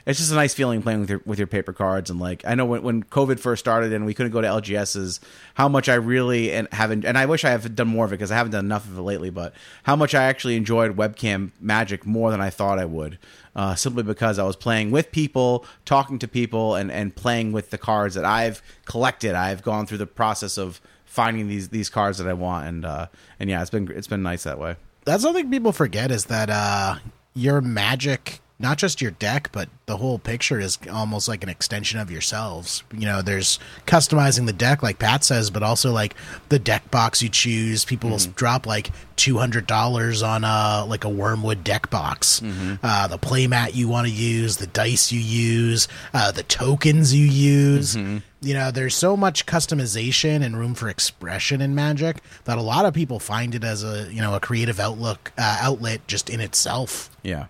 it's 0.05 0.19
just 0.19 0.31
a 0.31 0.35
nice 0.35 0.53
feeling 0.53 0.81
playing 0.81 1.01
with 1.01 1.09
your 1.09 1.21
with 1.25 1.39
your 1.39 1.47
paper 1.47 1.73
cards, 1.73 2.09
and 2.09 2.19
like 2.19 2.43
I 2.45 2.55
know 2.55 2.65
when 2.65 2.83
when 2.83 3.03
COVID 3.03 3.39
first 3.39 3.61
started 3.61 3.93
and 3.93 4.05
we 4.05 4.13
couldn't 4.13 4.31
go 4.31 4.41
to 4.41 4.47
LGSs, 4.47 5.19
how 5.53 5.67
much 5.69 5.87
I 5.87 5.95
really 5.95 6.51
and 6.51 6.67
haven't 6.71 7.05
and 7.05 7.17
I 7.17 7.25
wish 7.25 7.45
I 7.45 7.51
have 7.51 7.75
done 7.75 7.87
more 7.87 8.05
of 8.05 8.11
it 8.11 8.15
because 8.15 8.31
I 8.31 8.35
haven't 8.35 8.51
done 8.51 8.65
enough 8.65 8.85
of 8.85 8.97
it 8.97 9.01
lately, 9.01 9.29
but 9.29 9.53
how 9.83 9.95
much 9.95 10.13
I 10.13 10.23
actually 10.23 10.55
enjoyed 10.55 10.97
webcam 10.97 11.51
magic 11.59 12.05
more 12.05 12.31
than 12.31 12.41
I 12.41 12.49
thought 12.49 12.79
I 12.79 12.85
would. 12.85 13.17
Uh, 13.55 13.75
simply 13.75 14.01
because 14.01 14.39
I 14.39 14.43
was 14.45 14.55
playing 14.55 14.89
with 14.89 15.11
people, 15.11 15.63
talking 15.85 16.17
to 16.17 16.27
people, 16.27 16.73
and, 16.73 16.91
and 16.91 17.15
playing 17.15 17.51
with 17.51 17.69
the 17.69 17.77
cards 17.77 18.15
that 18.15 18.25
I've 18.25 18.63
collected. 18.85 19.35
I've 19.35 19.61
gone 19.61 19.85
through 19.85 19.99
the 19.99 20.07
process 20.07 20.57
of 20.57 20.81
finding 21.05 21.47
these 21.47 21.69
these 21.69 21.89
cards 21.89 22.17
that 22.17 22.27
I 22.27 22.33
want, 22.33 22.67
and 22.67 22.83
uh, 22.83 23.07
and 23.39 23.51
yeah, 23.51 23.61
it's 23.61 23.69
been 23.69 23.91
it's 23.91 24.07
been 24.07 24.23
nice 24.23 24.43
that 24.43 24.57
way. 24.57 24.75
That's 25.05 25.21
something 25.21 25.51
people 25.51 25.71
forget 25.71 26.11
is 26.11 26.25
that 26.25 26.49
uh, 26.49 26.95
your 27.35 27.61
magic, 27.61 28.39
not 28.63 28.77
just 28.79 29.01
your 29.01 29.11
deck, 29.11 29.49
but 29.51 29.69
the 29.85 29.97
whole 29.97 30.17
picture 30.17 30.59
is 30.59 30.79
almost 30.91 31.27
like 31.27 31.43
an 31.43 31.49
extension 31.49 31.99
of 31.99 32.09
yourselves. 32.09 32.83
You 32.91 33.05
know, 33.05 33.21
there's 33.21 33.59
customizing 33.85 34.45
the 34.47 34.53
deck, 34.53 34.81
like 34.81 34.97
Pat 34.97 35.23
says, 35.23 35.51
but 35.51 35.61
also 35.61 35.91
like 35.91 36.15
the 36.49 36.57
deck 36.57 36.89
box 36.89 37.21
you 37.21 37.29
choose. 37.29 37.83
People 37.85 38.09
will 38.09 38.19
drop 38.35 38.65
like 38.65 38.89
two 39.17 39.37
hundred 39.37 39.67
dollars 39.67 40.23
on 40.23 40.43
a 40.43 40.85
like 40.87 41.03
a 41.05 41.09
Wyrmwood 41.09 41.63
deck 41.63 41.89
box. 41.91 42.41
Uh, 42.81 43.07
the 43.07 43.19
playmat 43.19 43.75
you 43.75 43.87
want 43.87 44.07
to 44.07 44.13
use, 44.13 44.57
the 44.57 44.67
dice 44.67 45.11
you 45.11 45.19
use, 45.19 45.87
uh, 46.13 46.31
the 46.31 46.43
tokens 46.43 47.13
you 47.13 47.25
use 47.25 47.95
you 48.41 48.53
know 48.53 48.71
there's 48.71 48.93
so 48.95 49.15
much 49.15 49.45
customization 49.45 50.43
and 50.43 50.57
room 50.57 50.73
for 50.73 50.89
expression 50.89 51.61
in 51.61 51.73
magic 51.75 52.17
that 52.43 52.57
a 52.57 52.61
lot 52.61 52.85
of 52.85 52.93
people 52.93 53.17
find 53.19 53.55
it 53.55 53.63
as 53.63 53.83
a 53.83 54.11
you 54.11 54.21
know 54.21 54.33
a 54.35 54.39
creative 54.39 54.79
outlook 54.81 55.31
uh, 55.37 55.57
outlet 55.61 56.05
just 56.07 56.29
in 56.29 56.39
itself 56.41 57.09
Yeah. 57.23 57.45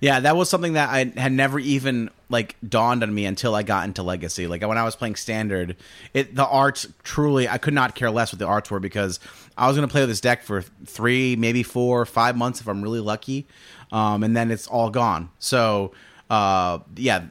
Yeah, 0.00 0.20
that 0.20 0.36
was 0.36 0.48
something 0.48 0.74
that 0.74 0.90
I 0.90 1.12
had 1.18 1.32
never 1.32 1.58
even 1.58 2.10
like 2.28 2.56
dawned 2.66 3.02
on 3.02 3.14
me 3.14 3.26
until 3.26 3.54
I 3.54 3.62
got 3.62 3.84
into 3.84 4.02
Legacy. 4.02 4.46
Like 4.46 4.66
when 4.66 4.78
I 4.78 4.84
was 4.84 4.96
playing 4.96 5.16
Standard, 5.16 5.76
it 6.14 6.34
the 6.34 6.46
arts 6.46 6.86
truly 7.02 7.48
I 7.48 7.58
could 7.58 7.74
not 7.74 7.94
care 7.94 8.10
less 8.10 8.32
what 8.32 8.38
the 8.38 8.46
arts 8.46 8.70
were 8.70 8.80
because 8.80 9.20
I 9.56 9.66
was 9.66 9.76
going 9.76 9.86
to 9.86 9.92
play 9.92 10.02
with 10.02 10.08
this 10.08 10.20
deck 10.20 10.42
for 10.42 10.62
three, 10.86 11.36
maybe 11.36 11.62
four, 11.62 12.04
five 12.06 12.36
months 12.36 12.60
if 12.60 12.68
I'm 12.68 12.82
really 12.82 13.00
lucky, 13.00 13.46
um, 13.90 14.22
and 14.22 14.36
then 14.36 14.50
it's 14.50 14.66
all 14.66 14.90
gone. 14.90 15.30
So 15.38 15.92
uh, 16.32 16.78
yeah, 16.96 17.24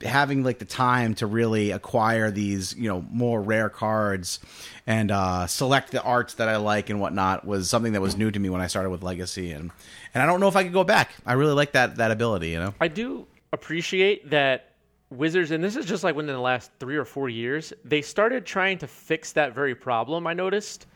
having 0.00 0.42
like 0.42 0.58
the 0.58 0.64
time 0.64 1.14
to 1.16 1.26
really 1.26 1.70
acquire 1.70 2.30
these 2.30 2.74
you 2.74 2.88
know 2.88 3.04
more 3.10 3.42
rare 3.42 3.68
cards 3.68 4.40
and 4.86 5.10
uh, 5.10 5.46
select 5.46 5.90
the 5.90 6.02
arts 6.02 6.32
that 6.34 6.48
I 6.48 6.56
like 6.56 6.88
and 6.88 6.98
whatnot 6.98 7.44
was 7.46 7.68
something 7.68 7.92
that 7.92 8.00
was 8.00 8.16
new 8.16 8.30
to 8.30 8.38
me 8.38 8.48
when 8.48 8.62
I 8.62 8.66
started 8.66 8.88
with 8.88 9.02
Legacy 9.02 9.52
and 9.52 9.70
and 10.14 10.22
I 10.22 10.26
don't 10.26 10.40
know 10.40 10.48
if 10.48 10.56
I 10.56 10.64
could 10.64 10.72
go 10.72 10.82
back. 10.82 11.10
I 11.26 11.34
really 11.34 11.52
like 11.52 11.72
that 11.72 11.96
that 11.96 12.10
ability, 12.10 12.48
you 12.48 12.58
know. 12.58 12.72
I 12.80 12.88
do 12.88 13.26
appreciate 13.52 14.30
that 14.30 14.72
Wizards, 15.10 15.50
and 15.50 15.62
this 15.62 15.76
is 15.76 15.84
just 15.84 16.02
like 16.02 16.16
within 16.16 16.34
the 16.34 16.40
last 16.40 16.70
three 16.80 16.96
or 16.96 17.04
four 17.04 17.28
years, 17.28 17.74
they 17.84 18.00
started 18.00 18.46
trying 18.46 18.78
to 18.78 18.86
fix 18.86 19.32
that 19.32 19.54
very 19.54 19.74
problem. 19.74 20.26
I 20.26 20.32
noticed 20.32 20.86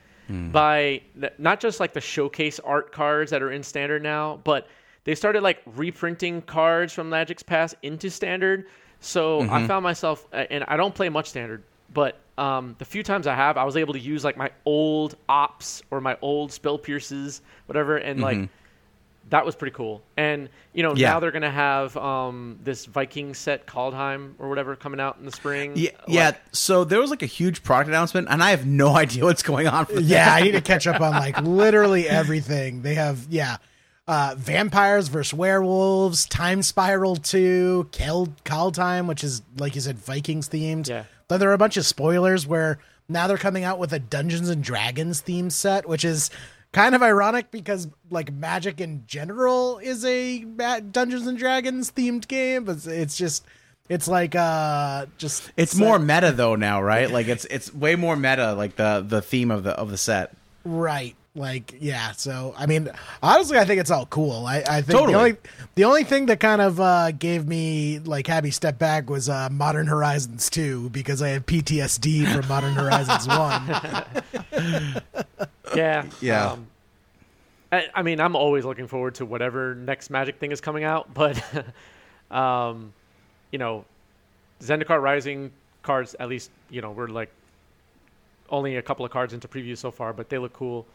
by 0.50 1.02
th- 1.20 1.34
not 1.36 1.60
just 1.60 1.80
like 1.80 1.92
the 1.92 2.00
showcase 2.00 2.58
art 2.60 2.92
cards 2.92 3.30
that 3.30 3.42
are 3.42 3.52
in 3.52 3.62
standard 3.62 4.02
now, 4.02 4.40
but 4.44 4.68
they 5.04 5.14
started 5.14 5.42
like 5.42 5.60
reprinting 5.66 6.42
cards 6.42 6.92
from 6.92 7.08
Magic's 7.10 7.42
past 7.42 7.74
into 7.82 8.10
standard. 8.10 8.66
So 9.00 9.40
I 9.50 9.66
found 9.66 9.82
myself, 9.82 10.26
and 10.32 10.62
I 10.68 10.76
don't 10.76 10.94
play 10.94 11.08
much 11.08 11.28
standard, 11.28 11.64
but 11.92 12.18
um, 12.38 12.76
the 12.78 12.84
few 12.84 13.02
times 13.02 13.26
I 13.26 13.34
have, 13.34 13.56
I 13.56 13.64
was 13.64 13.76
able 13.76 13.94
to 13.94 13.98
use 14.00 14.22
like 14.24 14.36
my 14.36 14.50
old 14.64 15.16
opts 15.28 15.82
or 15.90 16.00
my 16.00 16.16
old 16.22 16.52
spell 16.52 16.78
pierces, 16.78 17.42
whatever, 17.66 17.96
and 17.96 18.20
like 18.20 18.48
that 19.30 19.44
was 19.46 19.54
pretty 19.56 19.74
cool. 19.74 20.02
And 20.16 20.48
you 20.72 20.82
know, 20.82 20.94
Yeah. 20.94 21.10
now 21.10 21.20
they're 21.20 21.30
gonna 21.32 21.50
have 21.50 21.96
um, 21.96 22.58
this 22.62 22.86
Viking 22.86 23.34
set 23.34 23.66
Kaldheim 23.66 24.34
or 24.38 24.48
whatever 24.48 24.76
coming 24.76 25.00
out 25.00 25.16
in 25.18 25.24
the 25.26 25.32
spring. 25.32 25.72
Yeah, 25.74 25.90
Like, 26.06 26.08
yeah. 26.08 26.32
So 26.52 26.84
there 26.84 27.00
was 27.00 27.10
like 27.10 27.22
a 27.22 27.26
huge 27.26 27.62
product 27.64 27.88
announcement, 27.88 28.28
and 28.30 28.42
I 28.42 28.50
have 28.50 28.66
no 28.66 28.96
idea 29.04 29.24
what's 29.24 29.42
going 29.42 29.66
on. 29.66 29.86
For 29.86 29.98
yeah, 30.00 30.32
I 30.32 30.42
need 30.42 30.52
to 30.52 30.60
catch 30.60 30.86
up 30.86 31.00
on 31.00 31.10
like 31.12 31.40
literally 31.42 32.08
everything. 32.08 32.82
They 32.82 32.94
have 32.94 33.26
yeah, 33.28 33.56
uh, 34.08 34.34
vampires 34.36 35.08
versus 35.08 35.34
werewolves, 35.34 36.26
Time 36.26 36.62
Spiral 36.62 37.16
two, 37.16 37.88
Kel 37.92 38.28
Call 38.44 38.72
Time, 38.72 39.06
which 39.06 39.22
is 39.22 39.42
like 39.56 39.74
you 39.74 39.80
said, 39.80 39.98
Vikings 39.98 40.48
themed. 40.48 40.88
Yeah. 40.88 41.04
Then 41.28 41.40
there 41.40 41.50
are 41.50 41.54
a 41.54 41.58
bunch 41.58 41.76
of 41.76 41.86
spoilers 41.86 42.46
where 42.46 42.78
now 43.08 43.26
they're 43.26 43.38
coming 43.38 43.64
out 43.64 43.78
with 43.78 43.92
a 43.92 43.98
Dungeons 43.98 44.48
and 44.48 44.62
Dragons 44.62 45.20
theme 45.20 45.50
set, 45.50 45.88
which 45.88 46.04
is 46.04 46.30
kind 46.72 46.94
of 46.94 47.02
ironic 47.02 47.50
because 47.50 47.88
like 48.10 48.32
Magic 48.32 48.80
in 48.80 49.04
general 49.06 49.78
is 49.78 50.04
a 50.04 50.40
Dungeons 50.90 51.26
and 51.26 51.38
Dragons 51.38 51.92
themed 51.92 52.26
game, 52.28 52.64
but 52.64 52.84
it's 52.86 53.16
just 53.16 53.44
it's 53.88 54.08
like 54.08 54.34
uh 54.34 55.06
just 55.18 55.50
It's 55.56 55.74
more 55.76 55.98
meta 55.98 56.32
though 56.32 56.56
now, 56.56 56.82
right? 56.82 57.10
Like 57.10 57.28
it's 57.28 57.44
it's 57.46 57.72
way 57.72 57.94
more 57.94 58.16
meta, 58.16 58.54
like 58.54 58.76
the 58.76 59.04
the 59.06 59.22
theme 59.22 59.50
of 59.50 59.64
the 59.64 59.72
of 59.72 59.90
the 59.90 59.98
set. 59.98 60.34
Right. 60.64 61.14
Like 61.34 61.76
yeah, 61.80 62.12
so 62.12 62.54
I 62.58 62.66
mean, 62.66 62.90
honestly, 63.22 63.56
I 63.56 63.64
think 63.64 63.80
it's 63.80 63.90
all 63.90 64.04
cool. 64.04 64.44
I, 64.44 64.62
I 64.68 64.82
think 64.82 64.98
Totally. 64.98 65.12
the 65.12 65.18
only 65.18 65.36
the 65.76 65.84
only 65.84 66.04
thing 66.04 66.26
that 66.26 66.40
kind 66.40 66.60
of 66.60 66.78
uh, 66.78 67.12
gave 67.12 67.48
me 67.48 68.00
like 68.00 68.26
happy 68.26 68.50
step 68.50 68.78
back 68.78 69.08
was 69.08 69.30
uh, 69.30 69.48
Modern 69.50 69.86
Horizons 69.86 70.50
two 70.50 70.90
because 70.90 71.22
I 71.22 71.28
have 71.28 71.46
PTSD 71.46 72.30
from 72.34 72.46
Modern 72.48 72.74
Horizons 72.74 73.26
one. 74.52 75.02
yeah, 75.74 76.04
Yeah. 76.20 76.52
Um, 76.52 76.66
I, 77.72 77.86
I 77.94 78.02
mean, 78.02 78.20
I'm 78.20 78.36
always 78.36 78.66
looking 78.66 78.86
forward 78.86 79.14
to 79.14 79.24
whatever 79.24 79.74
next 79.74 80.10
Magic 80.10 80.38
thing 80.38 80.52
is 80.52 80.60
coming 80.60 80.84
out, 80.84 81.14
but 81.14 81.42
um, 82.30 82.92
you 83.50 83.58
know, 83.58 83.86
Zendikar 84.60 85.00
Rising 85.00 85.50
cards, 85.82 86.14
at 86.20 86.28
least 86.28 86.50
you 86.68 86.82
know, 86.82 86.90
we're 86.90 87.08
like 87.08 87.32
only 88.50 88.76
a 88.76 88.82
couple 88.82 89.06
of 89.06 89.10
cards 89.10 89.32
into 89.32 89.48
preview 89.48 89.78
so 89.78 89.90
far, 89.90 90.12
but 90.12 90.28
they 90.28 90.36
look 90.36 90.52
cool. 90.52 90.86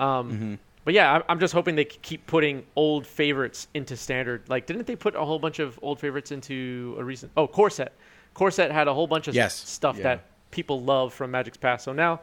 Um, 0.00 0.58
But 0.82 0.94
yeah, 0.94 1.12
I'm- 1.12 1.22
I'm 1.28 1.38
just 1.40 1.52
hoping 1.52 1.76
they 1.76 1.84
keep 1.84 2.26
putting 2.26 2.64
old 2.74 3.06
favorites 3.06 3.68
into 3.74 3.96
standard. 3.98 4.42
Like, 4.48 4.64
didn't 4.66 4.86
they 4.86 4.96
put 4.96 5.14
a 5.14 5.22
whole 5.24 5.38
bunch 5.38 5.58
of 5.58 5.78
old 5.82 6.00
favorites 6.00 6.32
into 6.32 6.96
a 6.98 7.04
recent? 7.04 7.30
Oh, 7.36 7.46
Core 7.46 7.68
Set. 7.68 7.92
Corset 8.32 8.72
had 8.72 8.88
a 8.88 8.94
whole 8.94 9.06
bunch 9.06 9.28
of 9.28 9.34
Yes. 9.34 9.54
stuff 9.54 9.98
Yeah. 9.98 10.02
that 10.04 10.24
people 10.50 10.80
love 10.82 11.12
from 11.12 11.30
Magic's 11.32 11.58
past. 11.58 11.84
So 11.84 11.92
now, 11.92 12.20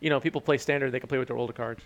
you 0.00 0.10
know, 0.10 0.18
people 0.18 0.40
play 0.40 0.58
standard. 0.58 0.90
They 0.90 0.98
can 0.98 1.08
play 1.08 1.18
with 1.18 1.28
their 1.28 1.36
older 1.36 1.52
cards. 1.52 1.82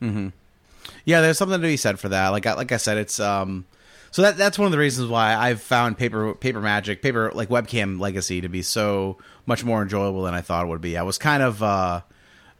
Yeah, 0.00 1.20
there's 1.20 1.36
something 1.38 1.60
to 1.60 1.66
be 1.66 1.76
said 1.76 1.98
for 1.98 2.08
that. 2.08 2.28
Like 2.28 2.46
I, 2.46 2.54
like 2.54 2.72
I 2.72 2.76
said, 2.76 2.96
it's 2.98 3.20
um. 3.20 3.64
So 4.12 4.22
that 4.22 4.36
that's 4.38 4.58
one 4.58 4.66
of 4.66 4.72
the 4.72 4.78
reasons 4.78 5.08
why 5.10 5.34
I've 5.34 5.60
found 5.60 5.98
paper 5.98 6.34
paper 6.34 6.60
magic 6.60 7.02
paper 7.02 7.30
like 7.34 7.48
webcam 7.48 8.00
legacy 8.00 8.40
to 8.40 8.48
be 8.48 8.62
so 8.62 9.18
much 9.44 9.64
more 9.64 9.82
enjoyable 9.82 10.22
than 10.22 10.32
I 10.32 10.40
thought 10.40 10.64
it 10.64 10.68
would 10.68 10.80
be. 10.80 10.96
I 10.96 11.02
was 11.02 11.18
kind 11.18 11.42
of 11.42 11.62
uh 11.62 12.00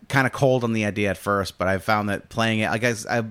kind 0.09 0.27
of 0.27 0.33
cold 0.33 0.65
on 0.65 0.73
the 0.73 0.85
idea 0.85 1.11
at 1.11 1.17
first, 1.17 1.59
but 1.59 1.69
I 1.69 1.79
found 1.79 2.09
that 2.09 2.29
playing 2.29 2.61
it. 2.61 2.71
I 2.71 2.79
guess 2.79 3.07
I 3.07 3.25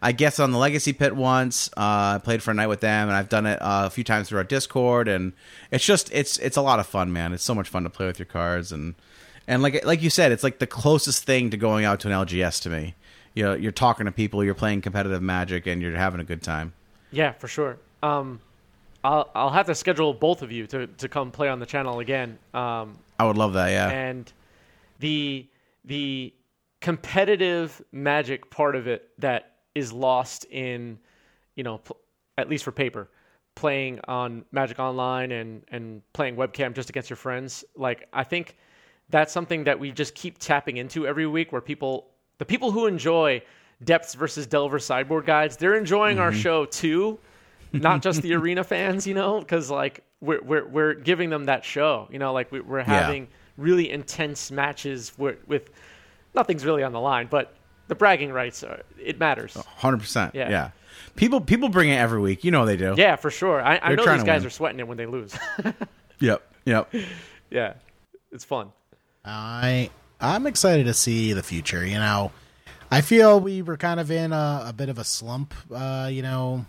I 0.00 0.12
guess 0.12 0.38
on 0.38 0.50
the 0.50 0.58
legacy 0.58 0.92
pit 0.92 1.14
once. 1.14 1.68
Uh, 1.76 2.16
I 2.16 2.20
played 2.22 2.42
for 2.42 2.50
a 2.50 2.54
night 2.54 2.68
with 2.68 2.80
them, 2.80 3.08
and 3.08 3.16
I've 3.16 3.28
done 3.28 3.46
it 3.46 3.60
uh, 3.60 3.84
a 3.86 3.90
few 3.90 4.04
times 4.04 4.28
through 4.28 4.38
our 4.38 4.44
Discord, 4.44 5.08
and 5.08 5.32
it's 5.70 5.84
just 5.84 6.12
it's 6.12 6.38
it's 6.38 6.56
a 6.56 6.62
lot 6.62 6.78
of 6.80 6.86
fun, 6.86 7.12
man. 7.12 7.32
It's 7.32 7.44
so 7.44 7.54
much 7.54 7.68
fun 7.68 7.84
to 7.84 7.90
play 7.90 8.06
with 8.06 8.18
your 8.18 8.26
cards 8.26 8.72
and. 8.72 8.94
And 9.48 9.60
like 9.60 9.84
like 9.84 10.00
you 10.02 10.08
said, 10.08 10.30
it's 10.30 10.44
like 10.44 10.60
the 10.60 10.68
closest 10.68 11.24
thing 11.24 11.50
to 11.50 11.56
going 11.56 11.84
out 11.84 11.98
to 12.00 12.08
an 12.08 12.14
LGS 12.14 12.62
to 12.62 12.70
me. 12.70 12.94
You 13.34 13.42
know, 13.42 13.54
you're 13.54 13.72
talking 13.72 14.06
to 14.06 14.12
people, 14.12 14.44
you're 14.44 14.54
playing 14.54 14.82
competitive 14.82 15.20
Magic, 15.20 15.66
and 15.66 15.82
you're 15.82 15.96
having 15.96 16.20
a 16.20 16.24
good 16.24 16.42
time. 16.42 16.74
Yeah, 17.10 17.32
for 17.32 17.48
sure. 17.48 17.76
Um, 18.04 18.40
I'll 19.02 19.28
I'll 19.34 19.50
have 19.50 19.66
to 19.66 19.74
schedule 19.74 20.14
both 20.14 20.42
of 20.42 20.52
you 20.52 20.68
to, 20.68 20.86
to 20.86 21.08
come 21.08 21.32
play 21.32 21.48
on 21.48 21.58
the 21.58 21.66
channel 21.66 21.98
again. 21.98 22.38
Um, 22.54 22.98
I 23.18 23.24
would 23.24 23.36
love 23.36 23.54
that. 23.54 23.70
Yeah, 23.70 23.90
and 23.90 24.32
the 25.00 25.46
the 25.84 26.34
competitive 26.80 27.80
magic 27.92 28.50
part 28.50 28.74
of 28.74 28.86
it 28.86 29.08
that 29.18 29.52
is 29.74 29.92
lost 29.92 30.44
in 30.46 30.98
you 31.54 31.62
know 31.62 31.78
pl- 31.78 31.98
at 32.36 32.48
least 32.48 32.64
for 32.64 32.72
paper 32.72 33.08
playing 33.54 34.00
on 34.08 34.44
magic 34.50 34.78
online 34.78 35.30
and 35.30 35.62
and 35.68 36.02
playing 36.12 36.34
webcam 36.36 36.74
just 36.74 36.90
against 36.90 37.08
your 37.08 37.16
friends 37.16 37.64
like 37.76 38.08
i 38.12 38.24
think 38.24 38.56
that's 39.10 39.32
something 39.32 39.64
that 39.64 39.78
we 39.78 39.92
just 39.92 40.14
keep 40.14 40.38
tapping 40.38 40.78
into 40.78 41.06
every 41.06 41.26
week 41.26 41.52
where 41.52 41.60
people 41.60 42.08
the 42.38 42.44
people 42.44 42.72
who 42.72 42.86
enjoy 42.86 43.40
depths 43.84 44.14
versus 44.14 44.46
delver 44.46 44.78
sideboard 44.78 45.24
guides 45.24 45.56
they're 45.56 45.76
enjoying 45.76 46.18
our 46.18 46.30
mm-hmm. 46.30 46.40
show 46.40 46.64
too 46.64 47.18
not 47.72 48.02
just 48.02 48.22
the 48.22 48.34
arena 48.40 48.64
fans 48.64 49.06
you 49.06 49.14
know 49.14 49.38
because 49.38 49.70
like 49.70 50.02
we're, 50.20 50.42
we're 50.42 50.66
we're 50.66 50.94
giving 50.94 51.30
them 51.30 51.44
that 51.44 51.64
show 51.64 52.08
you 52.10 52.18
know 52.18 52.32
like 52.32 52.50
we, 52.50 52.60
we're 52.60 52.82
having 52.82 53.28
really 53.56 53.90
intense 53.90 54.50
matches 54.50 55.12
with, 55.18 55.36
with 55.46 55.70
nothing's 56.34 56.64
really 56.64 56.82
on 56.82 56.92
the 56.92 57.00
line 57.00 57.26
but 57.30 57.54
the 57.88 57.94
bragging 57.94 58.32
rights 58.32 58.62
are, 58.62 58.82
it 58.98 59.18
matters 59.18 59.54
hundred 59.76 59.98
percent. 59.98 60.34
Yeah. 60.34 60.48
Yeah, 60.50 60.70
people 61.16 61.40
people 61.40 61.68
bring 61.68 61.90
it 61.90 61.96
every 61.96 62.20
week. 62.20 62.44
You 62.44 62.50
know 62.50 62.64
they 62.64 62.76
do. 62.76 62.94
yeah 62.96 63.16
for 63.16 63.30
sure 63.30 63.60
i, 63.60 63.78
I 63.82 63.94
know 63.94 64.04
these 64.06 64.22
guys 64.24 64.40
win. 64.42 64.46
are 64.46 64.50
sweating 64.50 64.80
it 64.80 64.88
when 64.88 64.96
they 64.96 65.06
lose 65.06 65.36
Yep. 66.20 66.42
Yep. 66.64 66.94
yeah 67.50 67.74
it's 68.30 68.44
fun 68.44 68.72
I 69.24 69.90
I'm 70.20 70.46
excited 70.46 70.86
to 70.86 70.94
see 70.94 71.32
the 71.32 71.42
future. 71.42 71.84
You 71.84 71.96
know, 71.96 72.30
I 72.90 73.00
feel 73.00 73.40
we 73.40 73.60
were 73.62 73.76
kind 73.76 73.98
of 73.98 74.10
in 74.10 74.32
a, 74.32 74.64
a 74.68 74.72
bit 74.72 74.88
of 74.88 74.98
a 74.98 75.04
slump. 75.04 75.52
Uh, 75.70 76.08
you 76.10 76.22
know, 76.22 76.64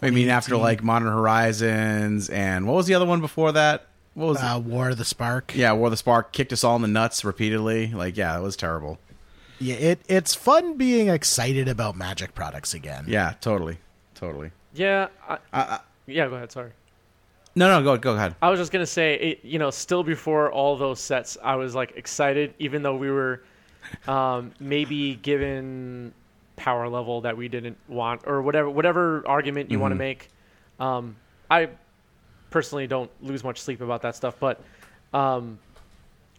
I 0.00 0.10
mean, 0.10 0.28
after 0.28 0.56
like 0.56 0.82
Modern 0.82 1.08
Horizons 1.12 2.30
and 2.30 2.66
what 2.66 2.74
was 2.74 2.86
the 2.86 2.94
other 2.94 3.06
one 3.06 3.20
before 3.20 3.52
that? 3.52 3.88
What 4.20 4.28
was 4.28 4.38
it? 4.42 4.44
uh, 4.44 4.58
War 4.58 4.90
of 4.90 4.98
the 4.98 5.04
Spark. 5.04 5.52
Yeah, 5.56 5.72
War 5.72 5.86
of 5.86 5.92
the 5.92 5.96
Spark 5.96 6.32
kicked 6.32 6.52
us 6.52 6.62
all 6.62 6.76
in 6.76 6.82
the 6.82 6.88
nuts 6.88 7.24
repeatedly. 7.24 7.88
Like, 7.88 8.16
yeah, 8.16 8.38
it 8.38 8.42
was 8.42 8.54
terrible. 8.54 8.98
Yeah, 9.58 9.76
it 9.76 10.00
it's 10.08 10.34
fun 10.34 10.76
being 10.76 11.08
excited 11.08 11.68
about 11.68 11.96
Magic 11.96 12.34
products 12.34 12.74
again. 12.74 13.04
Yeah, 13.08 13.34
totally, 13.40 13.78
totally. 14.14 14.50
yeah 14.74 15.08
I, 15.28 15.38
Uh, 15.52 15.78
yeah 16.06 16.28
go 16.28 16.34
ahead 16.36 16.50
sorry 16.52 16.72
no, 17.56 17.68
no, 17.68 17.82
go 17.82 17.96
go 17.96 18.14
ahead. 18.14 18.36
I 18.40 18.48
was 18.48 18.60
just 18.60 18.70
gonna 18.72 18.86
say, 18.86 19.14
it, 19.14 19.44
you 19.44 19.58
know, 19.58 19.70
still 19.70 20.04
before 20.04 20.52
all 20.52 20.76
those 20.76 21.00
sets, 21.00 21.36
I 21.42 21.56
was 21.56 21.74
like 21.74 21.92
excited, 21.96 22.54
even 22.58 22.82
though 22.82 22.96
we 22.96 23.10
were 23.10 23.42
um, 24.06 24.52
maybe 24.60 25.16
given 25.16 26.14
power 26.56 26.88
level 26.88 27.22
that 27.22 27.36
we 27.36 27.48
didn't 27.48 27.76
want, 27.88 28.22
or 28.26 28.40
whatever 28.40 28.70
whatever 28.70 29.24
argument 29.26 29.70
you 29.70 29.80
want 29.80 29.92
to 29.92 29.96
make. 29.96 30.28
Um, 30.78 31.16
I 31.50 31.70
personally 32.50 32.86
don't 32.86 33.10
lose 33.22 33.42
much 33.44 33.60
sleep 33.60 33.80
about 33.80 34.02
that 34.02 34.16
stuff, 34.16 34.36
but 34.38 34.60
um, 35.14 35.58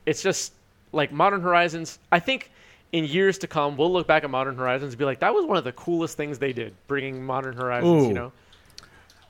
it's 0.05 0.21
just 0.21 0.53
like 0.91 1.11
Modern 1.11 1.41
Horizons. 1.41 1.99
I 2.11 2.19
think 2.19 2.51
in 2.91 3.05
years 3.05 3.37
to 3.39 3.47
come, 3.47 3.77
we'll 3.77 3.91
look 3.91 4.07
back 4.07 4.23
at 4.23 4.29
Modern 4.29 4.55
Horizons 4.55 4.93
and 4.93 4.99
be 4.99 5.05
like, 5.05 5.19
that 5.19 5.33
was 5.33 5.45
one 5.45 5.57
of 5.57 5.63
the 5.63 5.71
coolest 5.73 6.17
things 6.17 6.37
they 6.37 6.53
did, 6.53 6.73
bringing 6.87 7.23
Modern 7.23 7.55
Horizons. 7.55 8.03
Ooh. 8.03 8.07
You 8.07 8.13
know. 8.13 8.31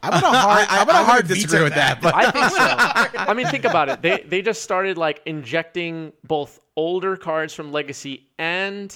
I'm 0.04 0.20
gonna 0.20 0.38
hard, 0.40 0.68
I, 0.68 0.80
I'm 0.80 0.88
gonna 0.88 1.00
I, 1.00 1.02
I 1.02 1.06
hard 1.06 1.28
disagree 1.28 1.60
veto 1.60 1.64
with 1.66 1.76
that, 1.76 2.02
but 2.02 2.16
I 2.16 2.32
think 2.32 2.46
so. 2.46 3.20
I 3.20 3.34
mean, 3.36 3.48
think 3.48 3.66
about 3.66 3.88
it. 3.88 4.02
They 4.02 4.24
they 4.28 4.42
just 4.42 4.64
started 4.64 4.98
like 4.98 5.22
injecting 5.28 6.12
both 6.24 6.60
older 6.76 7.16
cards 7.16 7.54
from 7.54 7.72
Legacy 7.72 8.28
and 8.40 8.96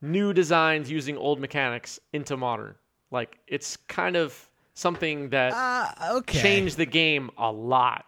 new 0.00 0.32
designs 0.32 0.90
using 0.90 1.16
old 1.16 1.40
mechanics 1.40 1.98
into 2.12 2.36
Modern. 2.36 2.76
Like 3.10 3.38
it's 3.48 3.76
kind 3.76 4.16
of 4.16 4.48
something 4.74 5.30
that 5.30 5.52
Uh, 5.52 6.16
okay. 6.18 6.40
changed 6.40 6.76
the 6.76 6.86
game 6.86 7.30
a 7.38 7.50
lot. 7.50 8.04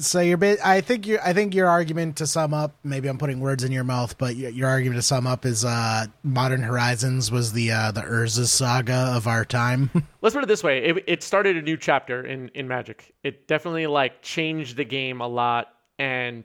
So 0.00 0.18
your 0.18 0.38
bit, 0.38 0.58
I 0.64 0.80
think 0.80 1.06
your, 1.06 1.22
I 1.22 1.32
think 1.32 1.54
your 1.54 1.68
argument 1.68 2.16
to 2.16 2.26
sum 2.26 2.52
up, 2.52 2.74
maybe 2.82 3.06
I'm 3.06 3.16
putting 3.16 3.38
words 3.38 3.62
in 3.62 3.70
your 3.70 3.84
mouth, 3.84 4.18
but 4.18 4.34
your, 4.34 4.50
your 4.50 4.68
argument 4.68 4.98
to 4.98 5.02
sum 5.02 5.24
up 5.24 5.46
is 5.46 5.64
uh, 5.64 6.06
Modern 6.24 6.64
Horizons 6.64 7.30
was 7.30 7.52
the 7.52 7.70
uh, 7.70 7.92
the 7.92 8.00
Urza 8.00 8.46
saga 8.48 9.12
of 9.14 9.28
our 9.28 9.44
time. 9.44 9.90
Let's 10.20 10.34
put 10.34 10.42
it 10.42 10.48
this 10.48 10.64
way: 10.64 10.78
it, 10.84 11.04
it 11.06 11.22
started 11.22 11.56
a 11.56 11.62
new 11.62 11.76
chapter 11.76 12.26
in 12.26 12.48
in 12.54 12.66
Magic. 12.66 13.14
It 13.22 13.46
definitely 13.46 13.86
like 13.86 14.20
changed 14.20 14.76
the 14.76 14.84
game 14.84 15.20
a 15.20 15.28
lot, 15.28 15.72
and 15.96 16.44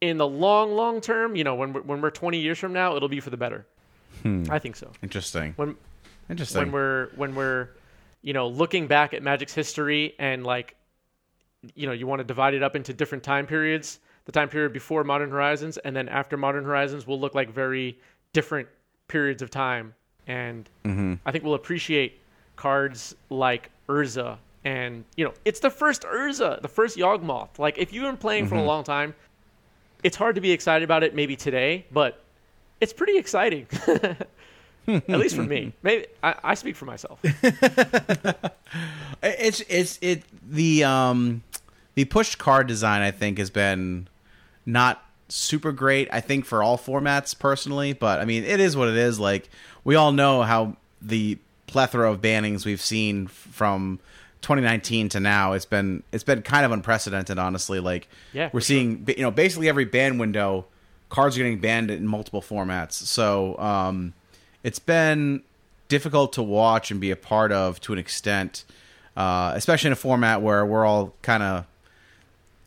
in 0.00 0.16
the 0.16 0.28
long 0.28 0.70
long 0.76 1.00
term, 1.00 1.34
you 1.34 1.42
know, 1.42 1.56
when 1.56 1.72
we're, 1.72 1.82
when 1.82 2.00
we're 2.00 2.10
20 2.10 2.38
years 2.38 2.60
from 2.60 2.72
now, 2.72 2.94
it'll 2.94 3.08
be 3.08 3.18
for 3.18 3.30
the 3.30 3.36
better. 3.36 3.66
I 4.24 4.60
think 4.60 4.76
so. 4.76 4.92
interesting. 5.02 5.54
When 5.56 5.76
Interesting. 6.30 6.60
when 6.60 6.72
we're 6.72 7.08
when 7.16 7.34
we're 7.34 7.70
you 8.22 8.32
know 8.32 8.48
looking 8.48 8.86
back 8.86 9.14
at 9.14 9.22
magic's 9.22 9.54
history 9.54 10.14
and 10.18 10.44
like 10.44 10.74
you 11.74 11.86
know 11.86 11.92
you 11.92 12.06
want 12.06 12.20
to 12.20 12.24
divide 12.24 12.54
it 12.54 12.62
up 12.62 12.76
into 12.76 12.92
different 12.92 13.24
time 13.24 13.46
periods 13.46 14.00
the 14.28 14.32
time 14.32 14.48
period 14.48 14.72
before 14.72 15.04
modern 15.04 15.30
horizons 15.30 15.78
and 15.78 15.96
then 15.96 16.08
after 16.08 16.36
modern 16.36 16.64
horizons 16.64 17.06
will 17.06 17.18
look 17.18 17.34
like 17.34 17.50
very 17.50 17.98
different 18.34 18.68
periods 19.08 19.40
of 19.40 19.50
time. 19.50 19.94
And 20.26 20.68
mm-hmm. 20.84 21.14
i 21.24 21.32
think 21.32 21.44
we'll 21.44 21.54
appreciate 21.54 22.20
cards 22.56 23.14
like 23.30 23.70
urza 23.88 24.36
and 24.64 25.04
you 25.16 25.24
know 25.24 25.32
it's 25.46 25.60
the 25.60 25.70
first 25.70 26.02
urza 26.02 26.60
the 26.60 26.68
first 26.68 26.98
yawgmoth. 26.98 27.58
Like 27.58 27.78
if 27.78 27.92
you've 27.92 28.04
been 28.04 28.18
playing 28.18 28.46
for 28.46 28.56
a 28.56 28.58
mm-hmm. 28.58 28.66
long 28.66 28.84
time 28.84 29.14
it's 30.04 30.16
hard 30.16 30.34
to 30.34 30.40
be 30.40 30.52
excited 30.52 30.84
about 30.84 31.02
it 31.02 31.14
maybe 31.14 31.34
today, 31.34 31.86
but 31.90 32.22
it's 32.80 32.92
pretty 32.92 33.16
exciting. 33.16 33.66
At 35.08 35.18
least 35.18 35.36
for 35.36 35.42
me. 35.42 35.72
Maybe 35.82 36.06
I, 36.22 36.34
I 36.42 36.54
speak 36.54 36.76
for 36.76 36.84
myself. 36.86 37.20
It's 39.22 39.60
it's 39.68 39.98
it 40.00 40.22
the 40.48 40.84
um 40.84 41.42
the 41.94 42.04
pushed 42.04 42.38
card 42.38 42.66
design 42.68 43.02
I 43.02 43.10
think 43.10 43.38
has 43.38 43.50
been 43.50 44.06
not 44.64 45.02
super 45.28 45.72
great 45.72 46.08
I 46.12 46.20
think 46.20 46.44
for 46.44 46.62
all 46.62 46.78
formats 46.78 47.36
personally 47.36 47.92
but 47.92 48.20
I 48.20 48.24
mean 48.24 48.44
it 48.44 48.60
is 48.60 48.76
what 48.76 48.88
it 48.88 48.96
is 48.96 49.18
like 49.18 49.48
we 49.82 49.96
all 49.96 50.12
know 50.12 50.42
how 50.42 50.76
the 51.02 51.38
plethora 51.66 52.10
of 52.12 52.20
bannings 52.20 52.64
we've 52.64 52.80
seen 52.80 53.26
from 53.26 53.98
2019 54.42 55.08
to 55.10 55.20
now 55.20 55.52
it's 55.52 55.64
been 55.66 56.02
it's 56.12 56.24
been 56.24 56.42
kind 56.42 56.64
of 56.64 56.70
unprecedented 56.70 57.38
honestly 57.38 57.80
like 57.80 58.08
Yeah, 58.32 58.50
we're 58.52 58.60
seeing 58.60 59.04
you 59.08 59.22
know 59.22 59.32
basically 59.32 59.68
every 59.68 59.84
ban 59.84 60.18
window 60.18 60.66
cards 61.08 61.36
are 61.36 61.40
getting 61.40 61.58
banned 61.58 61.90
in 61.90 62.06
multiple 62.06 62.40
formats 62.42 62.92
so 62.92 63.58
um 63.58 64.12
it's 64.62 64.78
been 64.78 65.42
difficult 65.88 66.32
to 66.34 66.42
watch 66.42 66.90
and 66.90 67.00
be 67.00 67.10
a 67.10 67.16
part 67.16 67.50
of 67.50 67.80
to 67.80 67.92
an 67.92 67.98
extent, 67.98 68.64
uh, 69.16 69.52
especially 69.54 69.88
in 69.88 69.92
a 69.92 69.96
format 69.96 70.42
where 70.42 70.64
we're 70.64 70.84
all 70.84 71.14
kind 71.22 71.42
of 71.42 71.66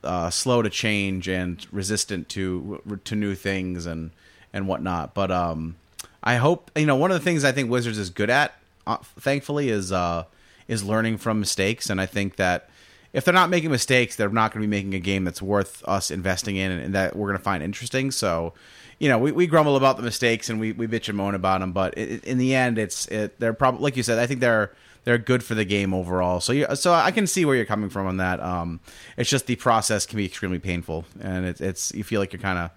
uh, 0.03 0.29
slow 0.29 0.61
to 0.61 0.69
change 0.69 1.27
and 1.27 1.65
resistant 1.71 2.27
to 2.29 2.81
to 3.05 3.15
new 3.15 3.35
things 3.35 3.85
and 3.85 4.11
and 4.53 4.67
whatnot. 4.67 5.13
But 5.13 5.31
um, 5.31 5.75
I 6.23 6.37
hope 6.37 6.71
you 6.75 6.85
know 6.85 6.95
one 6.95 7.11
of 7.11 7.19
the 7.19 7.23
things 7.23 7.43
I 7.43 7.51
think 7.51 7.69
Wizards 7.69 7.97
is 7.97 8.09
good 8.09 8.29
at, 8.29 8.53
uh, 8.87 8.97
thankfully, 9.19 9.69
is 9.69 9.91
uh, 9.91 10.25
is 10.67 10.83
learning 10.83 11.17
from 11.17 11.39
mistakes, 11.39 11.89
and 11.89 12.01
I 12.01 12.05
think 12.05 12.35
that. 12.37 12.67
If 13.13 13.25
they're 13.25 13.33
not 13.33 13.49
making 13.49 13.71
mistakes, 13.71 14.15
they're 14.15 14.29
not 14.29 14.53
going 14.53 14.61
to 14.61 14.67
be 14.69 14.71
making 14.71 14.93
a 14.93 14.99
game 14.99 15.25
that's 15.25 15.41
worth 15.41 15.83
us 15.85 16.11
investing 16.11 16.55
in 16.55 16.71
and, 16.71 16.81
and 16.81 16.95
that 16.95 17.13
we're 17.13 17.27
going 17.27 17.37
to 17.37 17.43
find 17.43 17.61
interesting. 17.61 18.09
So, 18.09 18.53
you 19.01 19.09
know, 19.09 19.17
we, 19.17 19.31
we 19.31 19.47
grumble 19.47 19.75
about 19.77 19.97
the 19.97 20.03
mistakes 20.03 20.47
and 20.47 20.59
we, 20.59 20.73
we 20.73 20.85
bitch 20.85 21.09
and 21.09 21.17
moan 21.17 21.33
about 21.33 21.61
them, 21.61 21.71
but 21.71 21.97
it, 21.97 22.23
in 22.23 22.37
the 22.37 22.53
end, 22.53 22.77
it's 22.77 23.07
it, 23.07 23.39
they're 23.39 23.51
probably 23.51 23.81
like 23.81 23.97
you 23.97 24.03
said. 24.03 24.19
I 24.19 24.27
think 24.27 24.41
they're 24.41 24.71
they're 25.05 25.17
good 25.17 25.43
for 25.43 25.55
the 25.55 25.65
game 25.65 25.91
overall. 25.91 26.39
So 26.39 26.53
you, 26.53 26.67
so 26.75 26.93
I 26.93 27.09
can 27.09 27.25
see 27.25 27.43
where 27.43 27.55
you're 27.55 27.65
coming 27.65 27.89
from 27.89 28.05
on 28.05 28.17
that. 28.17 28.39
Um, 28.39 28.79
it's 29.17 29.27
just 29.27 29.47
the 29.47 29.55
process 29.55 30.05
can 30.05 30.17
be 30.17 30.25
extremely 30.25 30.59
painful, 30.59 31.05
and 31.19 31.47
it's 31.47 31.59
it's 31.59 31.91
you 31.95 32.03
feel 32.03 32.21
like 32.21 32.31
you're 32.31 32.43
kind 32.43 32.59
of 32.59 32.69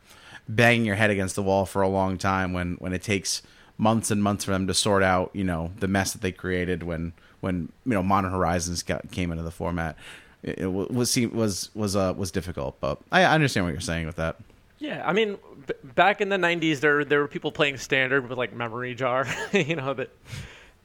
banging 0.48 0.86
your 0.86 0.96
head 0.96 1.10
against 1.10 1.34
the 1.34 1.42
wall 1.42 1.66
for 1.66 1.82
a 1.82 1.88
long 1.88 2.16
time 2.16 2.54
when 2.54 2.76
when 2.76 2.94
it 2.94 3.02
takes 3.02 3.42
months 3.76 4.10
and 4.10 4.22
months 4.22 4.46
for 4.46 4.52
them 4.52 4.66
to 4.66 4.72
sort 4.72 5.02
out 5.02 5.30
you 5.34 5.44
know 5.44 5.72
the 5.80 5.88
mess 5.88 6.14
that 6.14 6.22
they 6.22 6.32
created 6.32 6.82
when 6.84 7.12
when 7.40 7.70
you 7.84 7.92
know 7.92 8.02
Modern 8.02 8.30
Horizons 8.30 8.82
got 8.82 9.10
came 9.10 9.30
into 9.30 9.42
the 9.44 9.50
format. 9.50 9.94
It, 10.42 10.60
it 10.60 10.66
was 10.68 11.14
was 11.18 11.68
was 11.74 11.94
uh, 11.94 12.14
was 12.16 12.30
difficult, 12.30 12.80
but 12.80 12.98
I 13.12 13.24
understand 13.24 13.66
what 13.66 13.72
you're 13.72 13.82
saying 13.82 14.06
with 14.06 14.16
that. 14.16 14.36
Yeah, 14.84 15.02
I 15.06 15.12
mean, 15.12 15.38
b- 15.66 15.74
back 15.94 16.20
in 16.20 16.28
the 16.28 16.36
'90s, 16.36 16.80
there 16.80 17.04
there 17.04 17.20
were 17.20 17.28
people 17.28 17.52
playing 17.52 17.76
standard 17.78 18.28
with 18.28 18.38
like 18.38 18.52
memory 18.54 18.94
jar. 18.94 19.26
you 19.52 19.76
know 19.76 19.94
that 19.94 20.10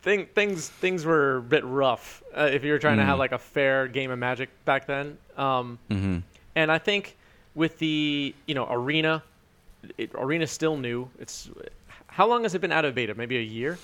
thing, 0.01 0.27
things 0.33 0.69
things 0.69 1.05
were 1.05 1.37
a 1.37 1.41
bit 1.41 1.63
rough 1.65 2.23
uh, 2.35 2.49
if 2.51 2.63
you 2.63 2.71
were 2.71 2.79
trying 2.79 2.97
to 2.97 3.03
have 3.05 3.19
like 3.19 3.31
a 3.31 3.37
fair 3.39 3.87
game 3.87 4.11
of 4.11 4.19
Magic 4.19 4.49
back 4.65 4.85
then. 4.87 5.17
Um, 5.37 5.79
And 6.55 6.71
I 6.71 6.77
think 6.77 7.17
with 7.55 7.77
the 7.79 8.33
you 8.45 8.55
know 8.55 8.67
arena, 8.69 9.23
it, 9.97 10.11
arena's 10.15 10.51
still 10.51 10.77
new. 10.77 11.09
It's 11.19 11.49
how 12.07 12.27
long 12.27 12.43
has 12.43 12.53
it 12.55 12.59
been 12.61 12.71
out 12.71 12.85
of 12.85 12.95
beta? 12.95 13.13
Maybe 13.15 13.37
a 13.37 13.41
year. 13.41 13.77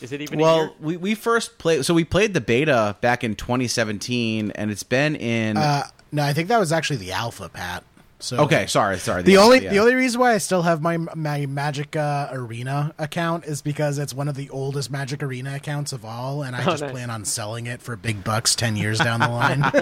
Is 0.00 0.12
it 0.12 0.20
even? 0.20 0.38
Well, 0.38 0.74
we, 0.80 0.96
we 0.96 1.14
first 1.16 1.58
played, 1.58 1.84
so 1.84 1.92
we 1.92 2.04
played 2.04 2.32
the 2.32 2.40
beta 2.40 2.96
back 3.00 3.24
in 3.24 3.34
2017, 3.34 4.52
and 4.54 4.70
it's 4.70 4.84
been 4.84 5.16
in. 5.16 5.56
Uh, 5.56 5.84
no, 6.12 6.22
I 6.22 6.32
think 6.32 6.48
that 6.48 6.58
was 6.60 6.72
actually 6.72 6.98
the 6.98 7.12
alpha, 7.12 7.48
Pat. 7.48 7.82
So 8.20 8.38
okay, 8.38 8.66
sorry, 8.66 8.98
sorry. 8.98 9.22
The 9.22 9.36
only 9.36 9.62
yeah. 9.62 9.70
the 9.70 9.78
only 9.78 9.94
reason 9.94 10.20
why 10.20 10.34
I 10.34 10.38
still 10.38 10.62
have 10.62 10.82
my 10.82 10.96
my 10.96 11.46
Magic 11.46 11.94
uh, 11.94 12.28
Arena 12.32 12.92
account 12.98 13.44
is 13.44 13.62
because 13.62 13.98
it's 13.98 14.12
one 14.12 14.26
of 14.26 14.34
the 14.34 14.50
oldest 14.50 14.90
Magic 14.90 15.22
Arena 15.22 15.54
accounts 15.54 15.92
of 15.92 16.04
all, 16.04 16.42
and 16.42 16.56
I 16.56 16.62
Oh, 16.62 16.70
just 16.70 16.82
nice. 16.82 16.90
plan 16.90 17.10
on 17.10 17.24
selling 17.24 17.66
it 17.66 17.80
for 17.80 17.94
big 17.94 18.24
bucks 18.24 18.56
ten 18.56 18.74
years 18.74 18.98
down 18.98 19.20
the 19.20 19.28
line. 19.28 19.60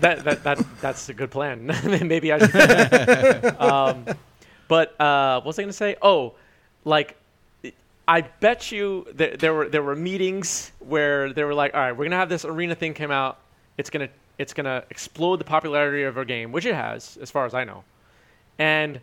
that, 0.00 0.24
that 0.24 0.44
that 0.44 0.80
that's 0.80 1.08
a 1.08 1.14
good 1.14 1.30
plan. 1.30 1.66
Maybe 1.84 2.32
I 2.32 2.38
should. 2.38 3.44
um, 3.60 4.04
but 4.68 5.00
uh, 5.00 5.36
what 5.40 5.46
was 5.46 5.58
I 5.58 5.62
going 5.62 5.70
to 5.70 5.72
say? 5.72 5.96
Oh, 6.02 6.34
like 6.84 7.16
I 8.06 8.22
bet 8.22 8.70
you 8.72 9.06
there, 9.14 9.36
there 9.36 9.54
were 9.54 9.68
there 9.68 9.82
were 9.82 9.96
meetings 9.96 10.72
where 10.80 11.32
they 11.32 11.44
were 11.44 11.54
like, 11.54 11.74
all 11.74 11.80
right, 11.80 11.92
we're 11.92 12.04
gonna 12.04 12.16
have 12.16 12.28
this 12.28 12.44
arena 12.44 12.74
thing 12.74 12.94
come 12.94 13.10
out. 13.10 13.38
It's 13.76 13.90
gonna 13.90 14.08
it's 14.38 14.54
gonna 14.54 14.84
explode 14.90 15.36
the 15.36 15.44
popularity 15.44 16.04
of 16.04 16.16
our 16.16 16.24
game, 16.24 16.52
which 16.52 16.64
it 16.66 16.74
has, 16.74 17.18
as 17.20 17.30
far 17.30 17.44
as 17.44 17.54
I 17.54 17.64
know. 17.64 17.84
And 18.58 19.00